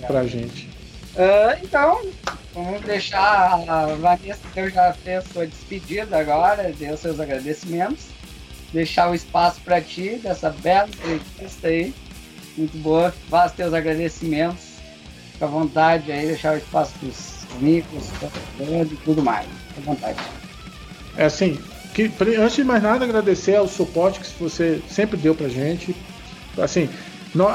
pra 0.07 0.26
gente. 0.26 0.70
Uh, 1.15 1.64
então, 1.64 2.02
vamos 2.53 2.82
deixar 2.82 3.64
a 3.68 3.86
Vanessa 3.95 4.41
que 4.53 4.70
já 4.70 4.94
fez 4.94 5.24
sua 5.32 5.45
despedida 5.45 6.18
agora, 6.18 6.74
deu 6.78 6.98
seus 6.98 7.20
agradecimentos. 7.20 8.06
Deixar 8.72 9.11
o 9.11 9.14
espaço 9.14 9.61
para 9.61 9.80
ti 9.80 10.20
dessa 10.24 10.49
bela 10.49 10.90
entrevista 10.90 11.68
aí. 11.68 11.94
Muito 12.57 12.76
boa. 12.80 13.14
Faça 13.30 13.53
teus 13.56 13.74
agradecimentos. 13.74 14.74
Fica 15.34 15.45
à 15.45 15.48
vontade 15.48 16.11
aí, 16.11 16.26
deixar 16.26 16.56
o 16.56 16.57
espaço 16.57 16.94
para 16.99 17.10
os 17.10 17.45
amigos, 17.56 18.10
e 18.91 18.95
tudo 19.03 19.22
mais. 19.22 19.48
Fica 19.68 19.82
à 19.82 19.94
vontade. 19.94 20.20
É 21.15 21.26
assim, 21.26 21.60
que, 21.94 22.11
antes 22.40 22.56
de 22.56 22.64
mais 22.64 22.82
nada, 22.82 23.06
agradecer 23.06 23.56
ao 23.56 23.68
suporte 23.68 24.20
que 24.20 24.28
você 24.40 24.82
sempre 24.90 25.15
deu 25.15 25.36
pra 25.36 25.48
gente. 25.48 25.95
Assim, 26.57 26.90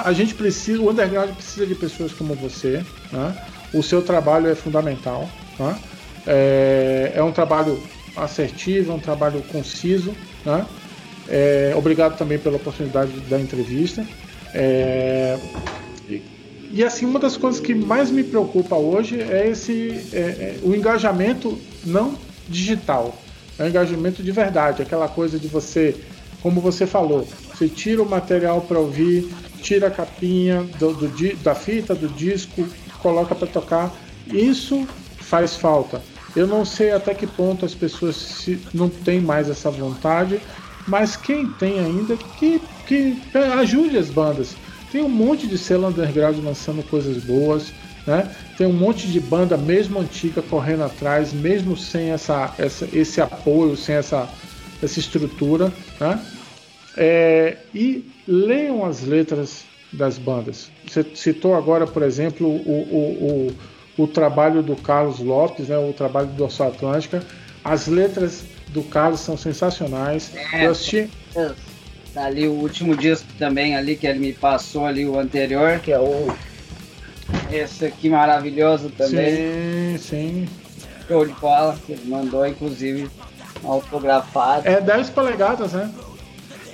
a 0.05 0.13
gente 0.13 0.35
precisa, 0.35 0.81
o 0.81 0.91
underground 0.91 1.31
precisa 1.31 1.67
de 1.67 1.75
pessoas 1.75 2.13
como 2.13 2.35
você. 2.35 2.85
Né? 3.13 3.37
O 3.75 3.83
seu 3.83 4.01
trabalho 4.01 4.49
é 4.49 4.55
fundamental. 4.55 5.29
Né? 5.59 5.79
É, 6.27 7.13
é, 7.17 7.23
um 7.23 7.33
trabalho 7.33 7.83
assertivo, 8.17 8.93
é 8.93 8.95
um 8.95 9.01
trabalho 9.01 9.43
conciso. 9.43 10.15
Né? 10.45 10.65
É, 11.29 11.73
obrigado 11.77 12.17
também 12.17 12.39
pela 12.39 12.57
oportunidade 12.57 13.13
da 13.29 13.41
entrevista. 13.41 14.07
É, 14.55 15.37
e, 16.09 16.23
e, 16.73 16.85
assim, 16.85 17.07
uma 17.07 17.19
das 17.19 17.37
coisas 17.37 17.61
que 17.61 17.75
mais 17.75 18.11
me 18.11 18.23
preocupa 18.23 18.77
hoje 18.77 19.21
é 19.21 19.49
esse 19.49 20.09
é, 20.13 20.19
é, 20.19 20.59
o 20.63 20.75
engajamento 20.75 21.59
não 21.85 22.15
digital 22.49 23.17
é 23.59 23.65
um 23.65 23.69
engajamento 23.69 24.23
de 24.23 24.31
verdade, 24.31 24.83
aquela 24.83 25.09
coisa 25.09 25.39
de 25.39 25.49
você, 25.49 25.97
como 26.43 26.61
você 26.61 26.87
falou, 26.87 27.27
você 27.53 27.69
tira 27.69 28.03
o 28.03 28.09
material 28.09 28.61
para 28.61 28.79
ouvir, 28.79 29.29
tira 29.61 29.89
a 29.89 29.91
capinha 29.91 30.63
do, 30.79 30.93
do, 30.93 31.37
da 31.43 31.55
fita, 31.55 31.95
do 31.95 32.09
disco, 32.09 32.67
coloca 33.01 33.35
para 33.35 33.49
tocar. 33.49 33.93
Isso 34.29 34.87
faz 35.19 35.57
falta. 35.57 36.01
Eu 36.37 36.47
não 36.47 36.65
sei 36.65 36.93
até 36.93 37.15
que 37.15 37.27
ponto 37.27 37.65
as 37.65 37.75
pessoas 37.75 38.17
se, 38.17 38.61
não 38.73 38.89
têm 38.89 39.21
mais 39.21 39.49
essa 39.49 39.71
vontade, 39.71 40.41
mas 40.87 41.17
quem 41.17 41.47
tem 41.47 41.81
ainda, 41.81 42.17
que, 42.17 42.61
que 42.87 43.17
ajude 43.59 43.99
as 43.99 44.09
bandas. 44.09 44.55
Tem 44.93 45.03
um 45.03 45.09
monte 45.09 45.47
de 45.47 45.59
selo 45.59 45.89
underground 45.89 46.39
lançando 46.43 46.83
coisas 46.89 47.23
boas. 47.25 47.73
Né? 48.09 48.27
Tem 48.57 48.67
um 48.67 48.73
monte 48.73 49.07
de 49.07 49.21
banda, 49.21 49.55
mesmo 49.59 50.01
antiga, 50.01 50.41
correndo 50.41 50.83
atrás, 50.83 51.31
mesmo 51.31 51.77
sem 51.77 52.09
essa, 52.09 52.55
essa 52.57 52.89
esse 52.91 53.21
apoio, 53.21 53.77
sem 53.77 53.97
essa, 53.97 54.27
essa 54.83 54.99
estrutura. 54.99 55.71
Né? 56.01 56.19
É, 56.97 57.59
e 57.75 58.11
leiam 58.27 58.83
as 58.87 59.03
letras 59.03 59.65
das 59.93 60.17
bandas. 60.17 60.71
Você 60.87 61.05
citou 61.15 61.55
agora, 61.55 61.87
por 61.87 62.03
exemplo, 62.03 62.49
o, 62.49 62.71
o, 62.89 63.53
o, 63.99 64.03
o 64.05 64.07
trabalho 64.07 64.63
do 64.63 64.75
Carlos 64.75 65.19
Lopes, 65.21 65.69
né? 65.69 65.77
o 65.77 65.93
trabalho 65.93 66.29
do 66.29 66.35
Dorsal 66.35 66.69
Atlântica. 66.69 67.23
As 67.63 67.89
letras 67.89 68.43
do 68.69 68.83
Carlos 68.85 69.21
são 69.21 69.37
sensacionais. 69.37 70.33
É, 70.55 70.65
Eu 70.65 70.71
assisti. 70.71 71.11
Tá 72.15 72.25
ali 72.25 72.49
o 72.49 72.53
último 72.53 72.97
disco 72.97 73.29
também 73.39 73.77
ali 73.77 73.97
que 73.97 74.07
ele 74.07 74.19
me 74.19 74.33
passou 74.33 74.87
ali 74.87 75.05
o 75.05 75.19
anterior, 75.19 75.79
que 75.79 75.93
é 75.93 75.99
o 75.99 76.35
esse 77.51 77.85
aqui 77.85 78.09
maravilhoso 78.09 78.91
também. 78.91 79.37
Sim, 79.37 79.99
sim. 79.99 80.49
Show 81.07 81.25
de 81.25 81.33
bola, 81.35 81.79
que 81.87 81.93
ele 81.93 82.05
mandou, 82.07 82.47
inclusive, 82.47 83.11
autografado. 83.65 84.69
É 84.69 84.81
10 84.81 85.11
polegadas, 85.11 85.73
né? 85.73 85.91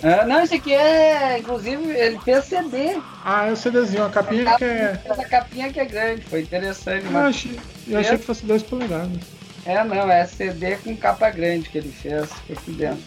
Ah, 0.03 0.27
não, 0.27 0.43
esse 0.43 0.57
aqui 0.57 0.75
é, 0.75 1.39
inclusive, 1.39 1.83
ele 1.93 2.19
fez 2.19 2.45
CD. 2.45 2.99
Ah, 3.25 3.47
é 3.47 3.53
o 3.53 3.57
CDzinho, 3.57 4.05
a 4.05 4.11
capinha, 4.11 4.43
a 4.43 4.53
capinha 4.53 4.59
que 4.59 4.65
é. 4.65 5.01
A 5.09 5.25
capinha 5.25 5.73
que 5.73 5.81
é 5.81 5.85
grande, 5.87 6.23
foi 6.23 6.43
interessante. 6.43 7.07
Eu, 7.11 7.19
achei, 7.19 7.61
eu 7.89 7.99
achei 7.99 8.19
que 8.19 8.25
fosse 8.25 8.45
10 8.45 8.65
polegadas. 8.65 9.19
É, 9.65 9.83
não, 9.83 10.11
é 10.11 10.27
CD 10.27 10.77
com 10.77 10.95
capa 10.95 11.31
grande 11.31 11.71
que 11.71 11.79
ele 11.79 11.91
fez 11.91 12.29
aqui 12.51 12.73
dentro. 12.73 13.03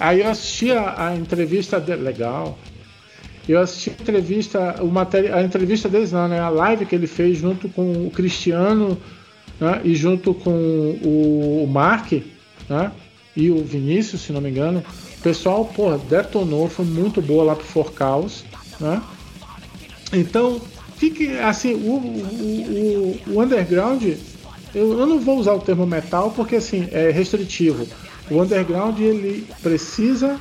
Aí 0.00 0.20
eu 0.20 0.30
assisti 0.30 0.72
a, 0.72 1.08
a 1.08 1.14
entrevista 1.14 1.78
dele. 1.78 2.02
Legal. 2.02 2.58
Eu 3.48 3.60
assisti 3.60 3.90
a 3.90 3.92
entrevista, 3.92 4.82
material, 4.84 5.38
a 5.38 5.42
entrevista 5.42 5.88
deles 5.88 6.12
não, 6.12 6.28
né? 6.28 6.40
A 6.40 6.48
live 6.48 6.86
que 6.86 6.94
ele 6.94 7.06
fez 7.06 7.36
junto 7.36 7.68
com 7.68 8.06
o 8.06 8.10
Cristiano 8.10 8.98
né? 9.60 9.80
e 9.84 9.94
junto 9.94 10.32
com 10.32 10.50
o, 10.50 11.66
Mark 11.66 12.12
né? 12.68 12.90
e 13.36 13.50
o 13.50 13.62
Vinícius, 13.62 14.22
se 14.22 14.32
não 14.32 14.40
me 14.40 14.50
engano. 14.50 14.82
O 15.18 15.22
pessoal, 15.22 15.64
pô, 15.64 15.96
detonou, 15.96 16.68
foi 16.68 16.84
muito 16.84 17.20
boa 17.20 17.44
lá 17.44 17.56
pro 17.56 17.64
Forcaus, 17.64 18.44
né? 18.80 19.02
Então, 20.12 20.60
fique 20.96 21.36
assim, 21.38 21.74
o, 21.74 21.96
o, 21.96 23.20
o, 23.28 23.34
o 23.34 23.42
underground, 23.42 24.02
eu, 24.74 24.98
eu 24.98 25.06
não 25.06 25.18
vou 25.18 25.38
usar 25.38 25.54
o 25.54 25.60
termo 25.60 25.86
metal 25.86 26.30
porque 26.30 26.56
assim 26.56 26.88
é 26.92 27.10
restritivo. 27.10 27.86
O 28.30 28.40
underground 28.40 28.98
ele 29.00 29.46
precisa, 29.62 30.40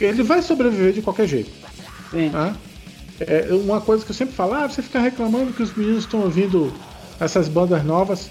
ele 0.00 0.22
vai 0.22 0.40
sobreviver 0.42 0.92
de 0.92 1.02
qualquer 1.02 1.26
jeito. 1.26 1.65
Sim. 2.16 2.30
Tá? 2.30 2.54
É 3.20 3.48
uma 3.52 3.80
coisa 3.80 4.04
que 4.04 4.10
eu 4.10 4.14
sempre 4.14 4.34
falo, 4.34 4.54
ah, 4.54 4.68
você 4.68 4.82
fica 4.82 5.00
reclamando 5.00 5.52
que 5.52 5.62
os 5.62 5.74
meninos 5.74 6.00
estão 6.00 6.20
ouvindo 6.20 6.72
essas 7.18 7.48
bandas 7.48 7.84
novas. 7.84 8.30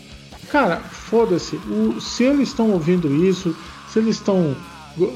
Cara, 0.51 0.77
foda-se. 0.77 1.59
Se 1.99 2.23
eles 2.23 2.49
estão 2.49 2.71
ouvindo 2.71 3.13
isso, 3.25 3.55
se 3.91 3.99
eles 3.99 4.15
estão 4.17 4.55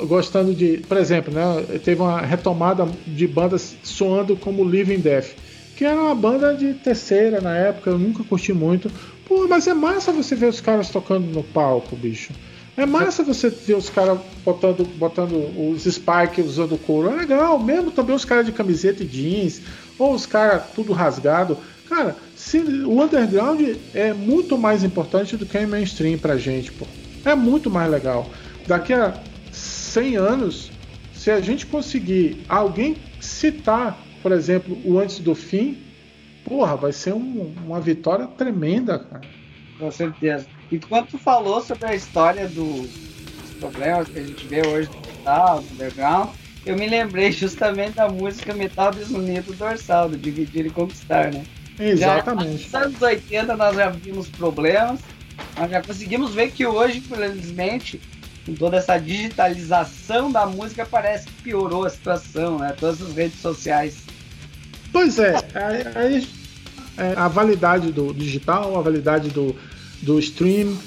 gostando 0.07 0.53
de. 0.53 0.77
Por 0.87 0.97
exemplo, 0.97 1.33
né, 1.33 1.79
teve 1.83 2.01
uma 2.01 2.21
retomada 2.21 2.87
de 3.05 3.27
bandas 3.27 3.75
soando 3.83 4.35
como 4.35 4.67
Living 4.67 4.99
Death, 4.99 5.35
que 5.75 5.85
era 5.85 6.01
uma 6.01 6.15
banda 6.15 6.53
de 6.55 6.73
terceira 6.73 7.39
na 7.39 7.55
época, 7.55 7.91
eu 7.91 7.99
nunca 7.99 8.23
curti 8.23 8.53
muito. 8.53 8.91
Pô, 9.25 9.47
mas 9.47 9.67
é 9.67 9.73
massa 9.73 10.11
você 10.11 10.35
ver 10.35 10.47
os 10.47 10.59
caras 10.59 10.89
tocando 10.89 11.27
no 11.27 11.43
palco, 11.43 11.95
bicho. 11.95 12.33
É 12.77 12.85
massa 12.85 13.23
você 13.23 13.49
ver 13.49 13.75
os 13.75 13.89
caras 13.89 14.19
botando, 14.43 14.85
botando 14.97 15.35
os 15.69 15.83
spikes 15.83 16.45
usando 16.45 16.77
couro. 16.77 17.09
É 17.09 17.15
legal, 17.15 17.59
mesmo 17.59 17.91
também 17.91 18.15
os 18.15 18.23
caras 18.23 18.45
de 18.45 18.51
camiseta 18.51 19.03
e 19.03 19.05
jeans, 19.05 19.61
ou 19.97 20.13
os 20.13 20.25
caras 20.25 20.63
tudo 20.73 20.93
rasgado. 20.93 21.57
Cara, 21.89 22.15
se, 22.35 22.59
o 22.59 23.01
underground 23.01 23.61
é 23.93 24.13
muito 24.13 24.57
mais 24.57 24.83
importante 24.83 25.35
do 25.35 25.45
que 25.45 25.57
o 25.57 25.67
mainstream 25.67 26.17
pra 26.17 26.37
gente, 26.37 26.71
pô. 26.71 26.85
É 27.25 27.35
muito 27.35 27.69
mais 27.69 27.91
legal. 27.91 28.29
Daqui 28.65 28.93
a 28.93 29.13
100 29.51 30.15
anos, 30.15 30.71
se 31.13 31.31
a 31.31 31.41
gente 31.41 31.65
conseguir 31.65 32.45
alguém 32.47 32.95
citar, 33.19 33.97
por 34.21 34.31
exemplo, 34.31 34.77
o 34.85 34.97
antes 34.99 35.19
do 35.19 35.35
fim, 35.35 35.77
porra, 36.45 36.75
vai 36.75 36.91
ser 36.91 37.13
um, 37.13 37.53
uma 37.65 37.81
vitória 37.81 38.27
tremenda, 38.27 38.99
cara. 38.99 39.21
Com 39.77 39.91
certeza. 39.91 40.47
E 40.71 40.77
quando 40.77 41.07
tu 41.07 41.17
falou 41.17 41.61
sobre 41.61 41.87
a 41.87 41.95
história 41.95 42.47
do, 42.47 42.81
dos 42.83 43.53
problemas 43.59 44.07
que 44.07 44.19
a 44.19 44.23
gente 44.23 44.45
vê 44.47 44.65
hoje 44.65 44.89
do 44.89 45.07
metal, 45.07 45.61
do 45.61 45.73
underground, 45.73 46.29
eu 46.65 46.77
me 46.77 46.87
lembrei 46.87 47.31
justamente 47.31 47.95
da 47.95 48.07
música 48.07 48.53
Metal 48.53 48.91
Desunido 48.91 49.53
Dorsal, 49.53 50.09
do 50.09 50.17
Dividir 50.17 50.65
e 50.67 50.69
Conquistar, 50.69 51.33
né? 51.33 51.43
Exatamente. 51.79 52.69
Já, 52.69 52.79
nos 52.81 52.87
anos 52.87 53.01
80 53.01 53.55
nós 53.55 53.75
já 53.75 53.89
vimos 53.89 54.27
problemas, 54.29 54.99
nós 55.57 55.71
já 55.71 55.81
conseguimos 55.81 56.33
ver 56.33 56.51
que 56.51 56.65
hoje, 56.65 56.99
felizmente, 57.01 58.01
com 58.45 58.53
toda 58.53 58.77
essa 58.77 58.97
digitalização 58.97 60.31
da 60.31 60.45
música, 60.45 60.85
parece 60.85 61.27
que 61.27 61.43
piorou 61.43 61.85
a 61.85 61.89
situação, 61.89 62.59
né? 62.59 62.75
Todas 62.77 63.01
as 63.01 63.15
redes 63.15 63.39
sociais. 63.39 64.03
Pois 64.91 65.17
é, 65.17 65.35
aí, 65.95 66.27
é, 66.97 67.13
a 67.15 67.27
validade 67.27 67.91
do 67.91 68.13
digital, 68.13 68.77
a 68.77 68.81
validade 68.81 69.29
do, 69.29 69.55
do 70.01 70.19
stream, 70.19 70.77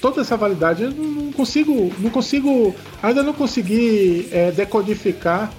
toda 0.00 0.20
essa 0.20 0.36
validade, 0.36 0.82
eu 0.82 0.90
não 0.90 1.32
consigo, 1.32 1.92
não 1.98 2.10
consigo, 2.10 2.74
ainda 3.02 3.22
não 3.22 3.32
consegui 3.32 4.28
é, 4.30 4.50
decodificar 4.50 5.52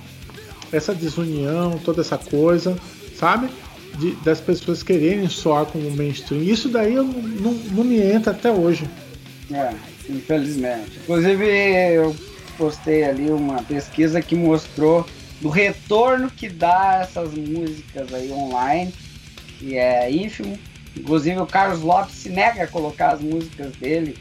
essa 0.72 0.93
desunião, 0.93 1.80
toda 1.84 2.01
essa 2.01 2.17
coisa, 2.17 2.77
sabe? 3.17 3.49
De, 3.97 4.11
das 4.17 4.41
pessoas 4.41 4.84
quererem 4.84 5.27
soar 5.30 5.65
como 5.65 5.89
mainstream. 5.91 6.43
Isso 6.43 6.69
daí 6.69 6.93
eu 6.93 7.03
não, 7.03 7.53
não, 7.53 7.84
me 7.84 7.99
entra 7.99 8.31
até 8.31 8.51
hoje. 8.51 8.88
É, 9.51 9.73
infelizmente. 10.09 10.99
Inclusive, 11.03 11.45
eu 11.93 12.15
postei 12.57 13.03
ali 13.03 13.30
uma 13.30 13.63
pesquisa 13.63 14.22
que 14.22 14.35
mostrou 14.35 15.05
do 15.41 15.49
retorno 15.49 16.30
que 16.30 16.49
dá 16.49 16.99
essas 17.01 17.34
músicas 17.34 18.13
aí 18.13 18.31
online, 18.31 18.93
que 19.59 19.77
é 19.77 20.11
ínfimo. 20.11 20.57
Inclusive 20.97 21.39
o 21.39 21.45
Carlos 21.45 21.81
Lopes 21.81 22.15
se 22.15 22.30
nega 22.30 22.63
a 22.63 22.67
colocar 22.67 23.13
as 23.13 23.22
músicas 23.22 23.72
dele 23.73 24.17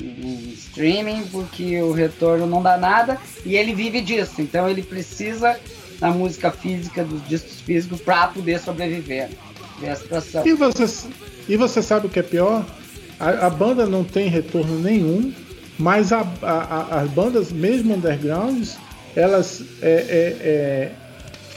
em 0.00 0.52
streaming 0.54 1.24
porque 1.30 1.80
o 1.80 1.92
retorno 1.92 2.46
não 2.46 2.62
dá 2.62 2.76
nada 2.76 3.18
e 3.44 3.56
ele 3.56 3.74
vive 3.74 4.00
disso. 4.00 4.40
Então 4.40 4.68
ele 4.68 4.82
precisa 4.82 5.58
da 6.00 6.10
música 6.10 6.50
física, 6.50 7.04
dos 7.04 7.26
discos 7.28 7.60
físicos 7.60 8.00
para 8.00 8.28
poder 8.28 8.58
sobreviver 8.58 9.30
E 10.48 10.54
você, 10.54 11.08
e 11.48 11.56
você 11.56 11.82
sabe 11.82 12.06
o 12.06 12.10
que 12.10 12.18
é 12.18 12.22
pior? 12.22 12.64
A, 13.18 13.46
a 13.46 13.50
banda 13.50 13.86
não 13.86 14.04
tem 14.04 14.28
retorno 14.28 14.78
nenhum, 14.78 15.32
mas 15.78 16.12
a, 16.12 16.26
a, 16.42 17.00
as 17.00 17.10
bandas, 17.10 17.52
mesmo 17.52 17.94
undergrounds, 17.94 18.76
elas 19.14 19.62
é, 19.80 19.88
é, 19.88 20.48
é, 20.48 20.92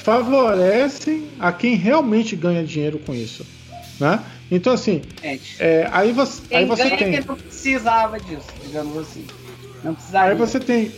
favorecem 0.04 1.28
a 1.40 1.52
quem 1.52 1.76
realmente 1.76 2.36
ganha 2.36 2.64
dinheiro 2.64 3.00
com 3.00 3.14
isso. 3.14 3.46
Né? 4.00 4.20
Então, 4.50 4.74
assim, 4.74 5.02
é, 5.60 5.90
aí 5.92 6.12
você, 6.14 6.56
aí 6.56 6.66
você 6.66 6.90
tem. 6.96 7.20
não 7.20 7.36
precisava 7.36 8.20
disso, 8.20 8.48
digamos 8.66 8.98
assim. 8.98 9.26
Não 9.84 9.94
precisava. 9.94 10.30
Aí 10.30 10.36
você 10.36 10.60
tem. 10.60 10.92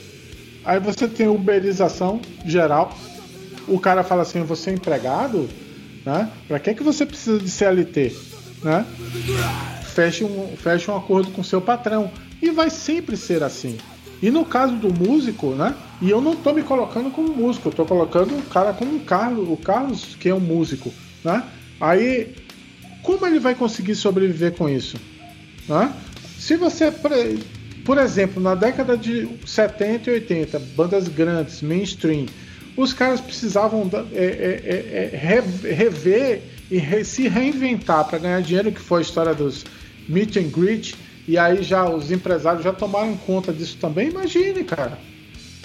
Aí 0.64 0.80
você 0.80 1.08
tem 1.08 1.28
uberização 1.28 2.22
geral. 2.46 2.96
O 3.68 3.80
cara 3.80 4.04
fala 4.04 4.22
assim: 4.22 4.44
você 4.44 4.70
é 4.70 4.74
empregado? 4.74 5.50
Né? 6.06 6.30
Pra 6.48 6.60
que, 6.60 6.76
que 6.76 6.84
você 6.84 7.06
precisa 7.06 7.40
de 7.40 7.50
CLT? 7.50 8.16
Né? 8.64 8.86
Feche, 9.96 10.24
um, 10.24 10.56
feche 10.58 10.92
um 10.92 10.98
acordo 10.98 11.32
com 11.32 11.44
seu 11.44 11.60
patrão. 11.60 12.12
E 12.42 12.52
vai 12.52 12.70
sempre 12.70 13.18
ser 13.18 13.44
assim. 13.44 13.78
E 14.22 14.30
no 14.30 14.46
caso 14.46 14.76
do 14.76 14.94
músico, 14.94 15.52
né? 15.52 15.76
E 16.02 16.10
eu 16.10 16.22
não 16.22 16.36
tô 16.36 16.54
me 16.54 16.62
colocando 16.62 17.10
como 17.10 17.34
músico, 17.34 17.70
eu 17.70 17.74
tô 17.74 17.86
colocando 17.86 18.38
o 18.38 18.42
cara 18.44 18.74
como 18.74 18.98
o 18.98 19.00
Carlos, 19.00 19.50
o 19.50 19.58
Carlos 19.58 20.16
que 20.16 20.30
é 20.30 20.36
um 20.36 20.40
músico, 20.40 20.94
né? 21.24 21.44
Aí 21.80 22.36
como 23.10 23.26
ele 23.26 23.40
vai 23.40 23.56
conseguir 23.56 23.96
sobreviver 23.96 24.52
com 24.52 24.70
isso? 24.70 24.96
Né? 25.68 25.92
Se 26.38 26.56
você, 26.56 26.94
por 27.84 27.98
exemplo, 27.98 28.40
na 28.40 28.54
década 28.54 28.96
de 28.96 29.28
70 29.48 30.12
e 30.12 30.14
80, 30.14 30.60
bandas 30.76 31.08
grandes, 31.08 31.60
mainstream, 31.64 32.28
os 32.78 32.94
caras 32.94 33.20
precisavam 33.20 33.90
é, 34.14 34.24
é, 34.24 34.30
é, 34.64 35.14
é 35.14 35.74
rever 35.74 36.44
e 36.70 37.04
se 37.04 37.28
reinventar 37.28 38.06
para 38.08 38.20
ganhar 38.20 38.42
dinheiro, 38.44 38.72
que 38.72 38.80
foi 38.80 39.00
a 39.00 39.02
história 39.02 39.34
dos 39.34 39.66
meet 40.08 40.38
and 40.38 40.50
greet, 40.50 40.96
e 41.28 41.36
aí 41.36 41.64
já 41.64 41.90
os 41.90 42.12
empresários 42.12 42.64
já 42.64 42.72
tomaram 42.72 43.18
conta 43.18 43.52
disso 43.52 43.78
também. 43.82 44.10
Imagine, 44.10 44.64
cara. 44.64 45.00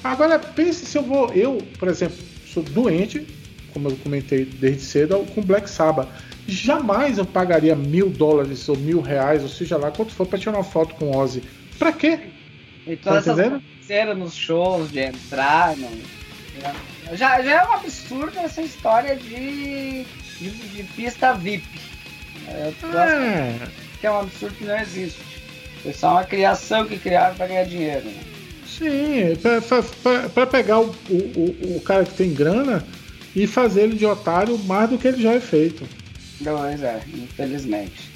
Agora 0.03 0.39
pense 0.39 0.87
se 0.87 0.97
eu 0.97 1.03
vou, 1.03 1.31
eu, 1.35 1.59
por 1.79 1.89
exemplo, 1.89 2.16
sou 2.47 2.62
doente, 2.62 3.27
como 3.75 3.91
eu 3.91 3.97
comentei 3.97 4.47
desde 4.47 4.81
cedo, 4.81 5.19
com 5.35 5.43
Black 5.43 5.69
Sabbath 5.69 6.09
jamais 6.47 7.19
eu 7.19 7.25
pagaria 7.25 7.75
mil 7.75 8.09
dólares 8.11 8.69
ou 8.69 8.77
mil 8.77 9.01
reais, 9.01 9.43
ou 9.43 9.49
seja 9.49 9.77
lá 9.77 9.91
quanto 9.91 10.13
for, 10.13 10.27
pra 10.27 10.39
tirar 10.39 10.53
uma 10.53 10.65
foto 10.65 10.95
com 10.95 11.17
Ozzy. 11.17 11.43
Pra 11.79 11.93
quê? 11.93 12.19
Então 12.87 13.13
tá 13.13 13.19
essas 13.19 13.63
cera 13.83 14.15
nos 14.15 14.35
shows, 14.35 14.91
de 14.91 15.01
entrar, 15.01 15.77
não. 15.77 15.91
Já, 17.13 17.43
já 17.43 17.63
é 17.63 17.65
um 17.67 17.73
absurdo 17.73 18.39
essa 18.39 18.63
história 18.63 19.17
de, 19.17 20.05
de, 20.39 20.51
de 20.51 20.83
pista 20.95 21.33
VIP. 21.35 21.67
Eu 22.47 22.99
é. 22.99 23.59
que 24.01 24.07
é 24.07 24.11
um 24.11 24.21
absurdo 24.21 24.55
que 24.55 24.65
não 24.65 24.79
existe. 24.79 25.21
Foi 25.83 25.93
só 25.93 26.13
uma 26.13 26.25
criação 26.25 26.87
que 26.87 26.99
criaram 26.99 27.35
para 27.35 27.47
ganhar 27.47 27.65
dinheiro. 27.65 28.05
Né? 28.05 28.21
Sim, 28.67 29.37
para 30.33 30.47
pegar 30.47 30.81
o, 30.81 30.95
o, 31.11 31.77
o 31.77 31.81
cara 31.85 32.05
que 32.05 32.15
tem 32.15 32.33
grana 32.33 32.85
e 33.35 33.47
fazer 33.47 33.82
ele 33.82 33.97
de 33.97 34.06
otário 34.06 34.59
mais 34.59 34.90
do 34.90 34.98
que 34.98 35.09
ele 35.09 35.23
já 35.23 35.32
é 35.32 35.40
feito. 35.40 35.86
Pois 36.43 36.82
é, 36.82 37.02
infelizmente. 37.15 38.15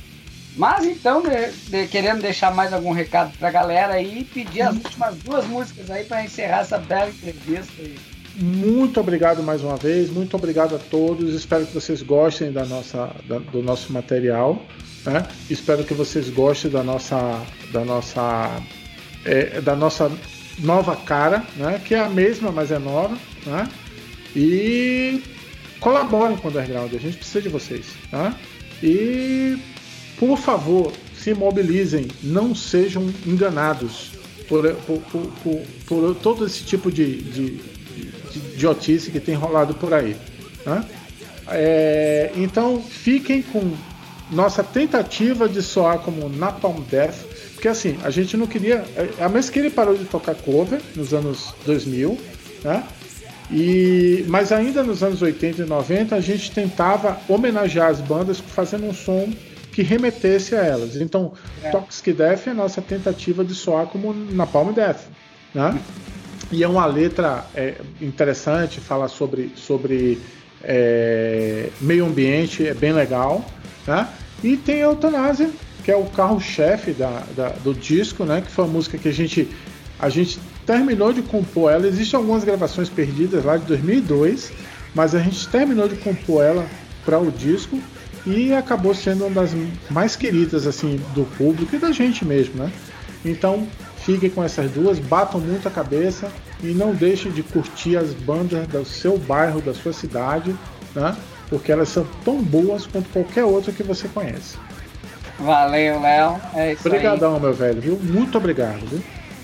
Mas 0.56 0.84
então, 0.84 1.22
de, 1.22 1.52
de, 1.70 1.86
querendo 1.86 2.20
deixar 2.20 2.52
mais 2.52 2.72
algum 2.72 2.90
recado 2.90 3.32
pra 3.38 3.50
galera 3.50 3.94
aí, 3.94 4.24
pedir 4.24 4.62
as 4.62 4.74
últimas 4.74 5.16
duas 5.18 5.46
músicas 5.46 5.88
aí 5.90 6.04
para 6.04 6.24
encerrar 6.24 6.60
essa 6.60 6.78
bela 6.78 7.08
entrevista 7.08 7.72
aí. 7.78 7.94
Muito 8.40 9.00
obrigado 9.00 9.42
mais 9.42 9.62
uma 9.62 9.76
vez, 9.76 10.10
muito 10.10 10.36
obrigado 10.36 10.74
a 10.74 10.78
todos. 10.78 11.34
Espero 11.34 11.66
que 11.66 11.74
vocês 11.74 12.02
gostem 12.02 12.52
da 12.52 12.64
nossa, 12.64 13.10
da, 13.28 13.38
do 13.38 13.62
nosso 13.62 13.92
material. 13.92 14.60
Né? 15.04 15.26
Espero 15.48 15.84
que 15.84 15.94
vocês 15.94 16.28
gostem 16.28 16.70
da 16.70 16.82
nossa, 16.82 17.40
da 17.72 17.84
nossa, 17.84 18.60
é, 19.24 19.60
da 19.60 19.74
nossa 19.74 20.10
nova 20.58 20.96
cara, 20.96 21.44
né? 21.56 21.80
que 21.84 21.94
é 21.94 22.00
a 22.00 22.08
mesma, 22.08 22.50
mas 22.50 22.70
é 22.70 22.78
nova. 22.78 23.16
Né? 23.46 23.68
E 24.34 25.22
colaborem 25.80 26.36
com 26.36 26.48
o 26.48 26.50
Underground, 26.50 26.94
a 26.94 26.98
gente 26.98 27.16
precisa 27.16 27.42
de 27.42 27.48
vocês. 27.48 27.86
Tá? 28.10 28.34
E, 28.82 29.58
por 30.18 30.38
favor, 30.38 30.92
se 31.16 31.34
mobilizem, 31.34 32.08
não 32.22 32.54
sejam 32.54 33.12
enganados 33.26 34.12
por, 34.48 34.72
por, 34.74 35.00
por, 35.42 35.62
por, 35.86 36.14
todo 36.16 36.46
esse 36.46 36.64
tipo 36.64 36.90
de, 36.90 37.22
de, 37.22 37.60
de 38.56 39.10
que 39.10 39.20
tem 39.20 39.34
rolado 39.34 39.74
por 39.74 39.92
aí. 39.92 40.16
Né? 40.64 40.84
É, 41.48 42.30
então 42.36 42.82
fiquem 42.82 43.42
com 43.42 43.72
nossa 44.30 44.62
tentativa 44.62 45.48
de 45.48 45.62
soar 45.62 46.00
como 46.00 46.28
Napalm 46.28 46.82
Death, 46.90 47.16
porque 47.54 47.68
assim, 47.68 47.98
a 48.04 48.10
gente 48.10 48.36
não 48.36 48.46
queria. 48.46 48.84
A 49.18 49.28
Mesquita 49.28 49.70
parou 49.70 49.96
de 49.96 50.04
tocar 50.04 50.34
cover 50.34 50.80
nos 50.94 51.12
anos 51.12 51.54
2000, 51.64 52.18
né? 52.62 52.84
E, 53.50 54.24
mas 54.28 54.52
ainda 54.52 54.82
nos 54.82 55.02
anos 55.02 55.22
80 55.22 55.62
e 55.62 55.64
90 55.64 56.14
a 56.14 56.20
gente 56.20 56.50
tentava 56.50 57.18
homenagear 57.28 57.88
as 57.88 58.00
bandas 58.00 58.38
fazendo 58.38 58.86
um 58.86 58.92
som 58.92 59.32
que 59.72 59.82
remetesse 59.82 60.54
a 60.54 60.64
elas. 60.64 60.96
Então, 60.96 61.32
é. 61.62 61.70
Toxic 61.70 62.12
Death 62.12 62.48
é 62.48 62.50
a 62.50 62.54
nossa 62.54 62.82
tentativa 62.82 63.44
de 63.44 63.54
soar 63.54 63.86
como 63.86 64.12
Napalm 64.12 64.72
Death. 64.72 65.02
Né? 65.54 65.80
E 66.50 66.62
é 66.62 66.68
uma 66.68 66.84
letra 66.84 67.46
é, 67.54 67.74
interessante, 68.00 68.80
fala 68.80 69.08
sobre, 69.08 69.52
sobre 69.54 70.18
é, 70.62 71.68
meio 71.80 72.06
ambiente, 72.06 72.66
é 72.66 72.74
bem 72.74 72.92
legal. 72.92 73.44
Né? 73.86 74.08
E 74.42 74.56
tem 74.56 74.82
a 74.82 74.86
Eutanásia, 74.86 75.50
que 75.84 75.90
é 75.90 75.96
o 75.96 76.04
carro-chefe 76.06 76.92
da, 76.92 77.22
da, 77.34 77.48
do 77.50 77.72
disco, 77.72 78.24
né? 78.24 78.42
que 78.42 78.50
foi 78.50 78.64
a 78.64 78.68
música 78.68 78.98
que 78.98 79.08
a 79.08 79.12
gente, 79.12 79.48
a 79.98 80.08
gente 80.08 80.38
terminou 80.68 81.14
de 81.14 81.22
compor 81.22 81.72
ela. 81.72 81.86
Existem 81.86 82.18
algumas 82.18 82.44
gravações 82.44 82.90
perdidas 82.90 83.42
lá 83.42 83.56
de 83.56 83.64
2002, 83.64 84.52
mas 84.94 85.14
a 85.14 85.18
gente 85.18 85.48
terminou 85.48 85.88
de 85.88 85.96
compor 85.96 86.44
ela 86.44 86.66
para 87.06 87.18
o 87.18 87.32
disco 87.32 87.80
e 88.26 88.52
acabou 88.52 88.94
sendo 88.94 89.24
uma 89.24 89.40
das 89.40 89.52
mais 89.88 90.14
queridas 90.14 90.66
assim 90.66 91.00
do 91.14 91.24
público 91.38 91.74
e 91.74 91.78
da 91.78 91.90
gente 91.90 92.22
mesmo, 92.22 92.62
né? 92.62 92.70
Então 93.24 93.66
fiquem 94.04 94.28
com 94.28 94.44
essas 94.44 94.70
duas, 94.70 94.98
batam 94.98 95.40
muito 95.40 95.66
a 95.66 95.70
cabeça 95.70 96.30
e 96.62 96.66
não 96.66 96.94
deixem 96.94 97.32
de 97.32 97.42
curtir 97.42 97.96
as 97.96 98.12
bandas 98.12 98.66
do 98.66 98.84
seu 98.84 99.16
bairro, 99.16 99.62
da 99.62 99.72
sua 99.72 99.94
cidade, 99.94 100.54
né? 100.94 101.16
Porque 101.48 101.72
elas 101.72 101.88
são 101.88 102.06
tão 102.22 102.42
boas 102.42 102.86
quanto 102.86 103.08
qualquer 103.08 103.44
outra 103.44 103.72
que 103.72 103.82
você 103.82 104.06
conhece. 104.06 104.58
Valeu, 105.38 105.98
Léo. 105.98 106.38
É 106.54 106.74
isso 106.74 106.86
Obrigadão, 106.86 107.36
aí. 107.36 107.40
meu 107.40 107.54
velho, 107.54 107.80
viu? 107.80 107.98
Muito 108.02 108.36
obrigado, 108.36 108.80
viu? 108.86 109.02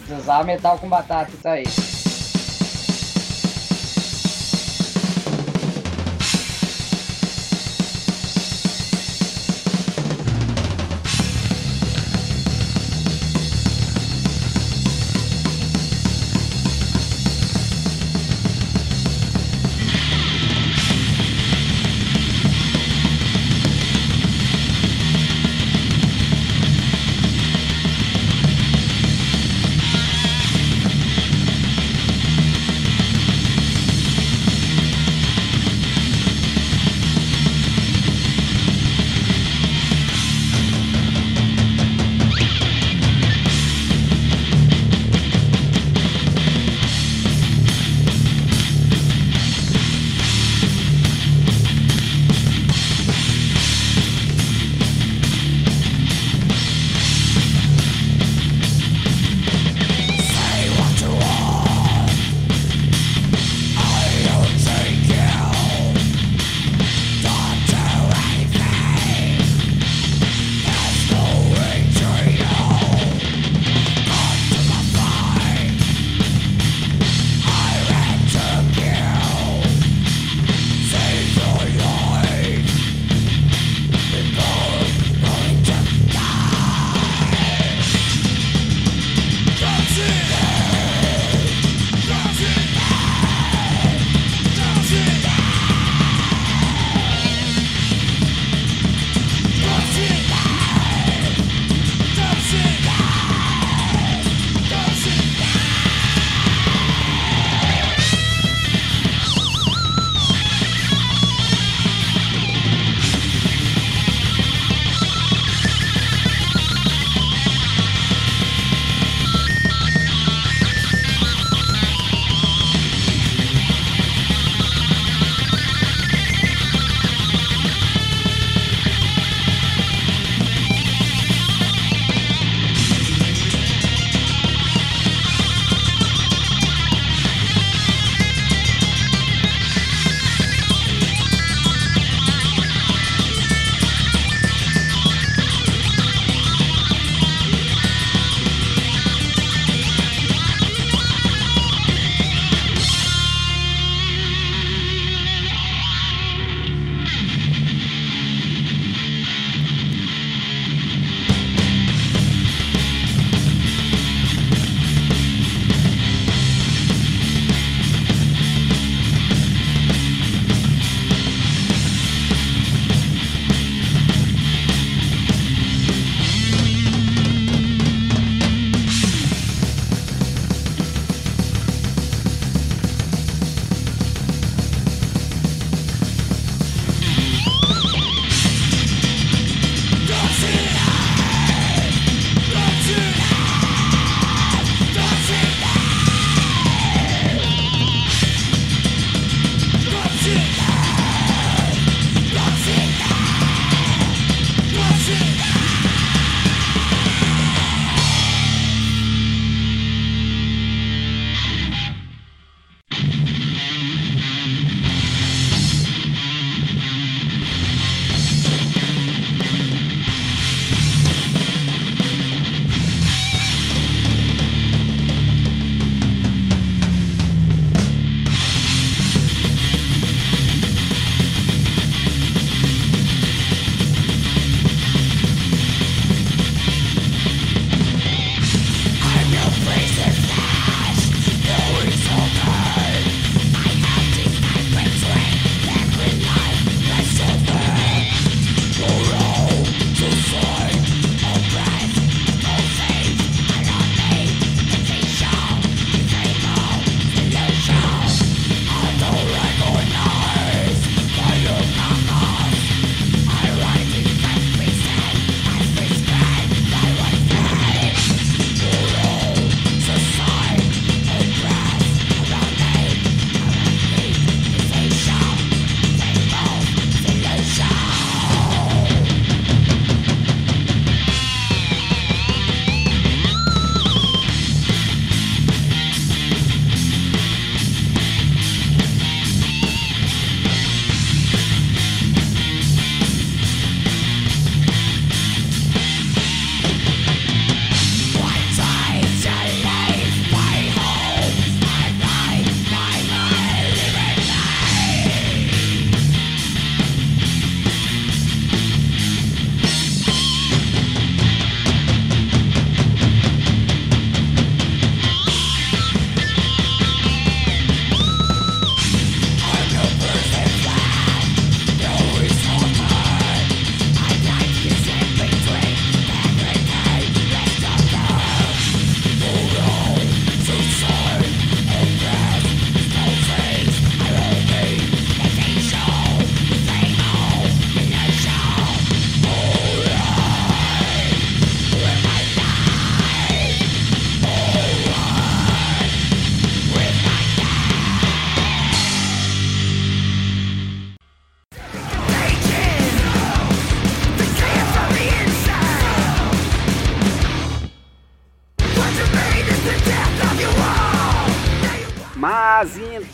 Usar 0.08 0.44
metal 0.44 0.78
com 0.78 0.88
batata, 0.88 1.32
tá 1.42 1.52
aí. 1.52 1.64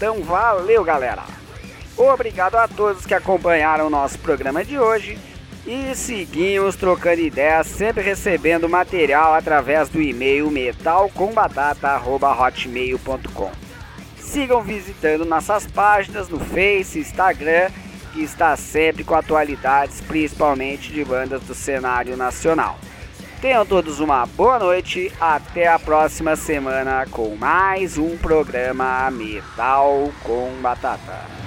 Então 0.01 0.23
valeu, 0.23 0.83
galera. 0.83 1.25
Obrigado 1.95 2.57
a 2.57 2.67
todos 2.67 3.05
que 3.05 3.13
acompanharam 3.13 3.87
o 3.87 3.91
nosso 3.91 4.19
programa 4.19 4.65
de 4.65 4.79
hoje 4.79 5.19
e 5.67 5.95
seguimos 5.95 6.75
trocando 6.75 7.21
ideias, 7.21 7.67
sempre 7.67 8.03
recebendo 8.03 8.67
material 8.67 9.35
através 9.35 9.91
do 9.91 10.01
e-mail 10.01 10.51
metalcombatata@hotmail.com. 10.51 13.51
Sigam 14.17 14.63
visitando 14.63 15.27
nossas 15.27 15.67
páginas 15.67 16.31
no 16.31 16.41
Face, 16.41 16.99
Instagram, 16.99 17.69
que 18.15 18.23
está 18.23 18.57
sempre 18.57 19.05
com 19.05 19.15
atualidades, 19.15 20.01
principalmente 20.01 20.91
de 20.91 21.05
bandas 21.05 21.43
do 21.43 21.55
cenário 21.55 22.17
nacional. 22.17 22.79
Tenham 23.41 23.65
todos 23.65 24.01
uma 24.01 24.27
boa 24.27 24.59
noite, 24.59 25.11
até 25.19 25.67
a 25.67 25.79
próxima 25.79 26.37
semana 26.37 27.07
com 27.11 27.35
mais 27.37 27.97
um 27.97 28.15
programa 28.19 29.11
Metal 29.11 30.13
com 30.23 30.53
Batata. 30.61 31.40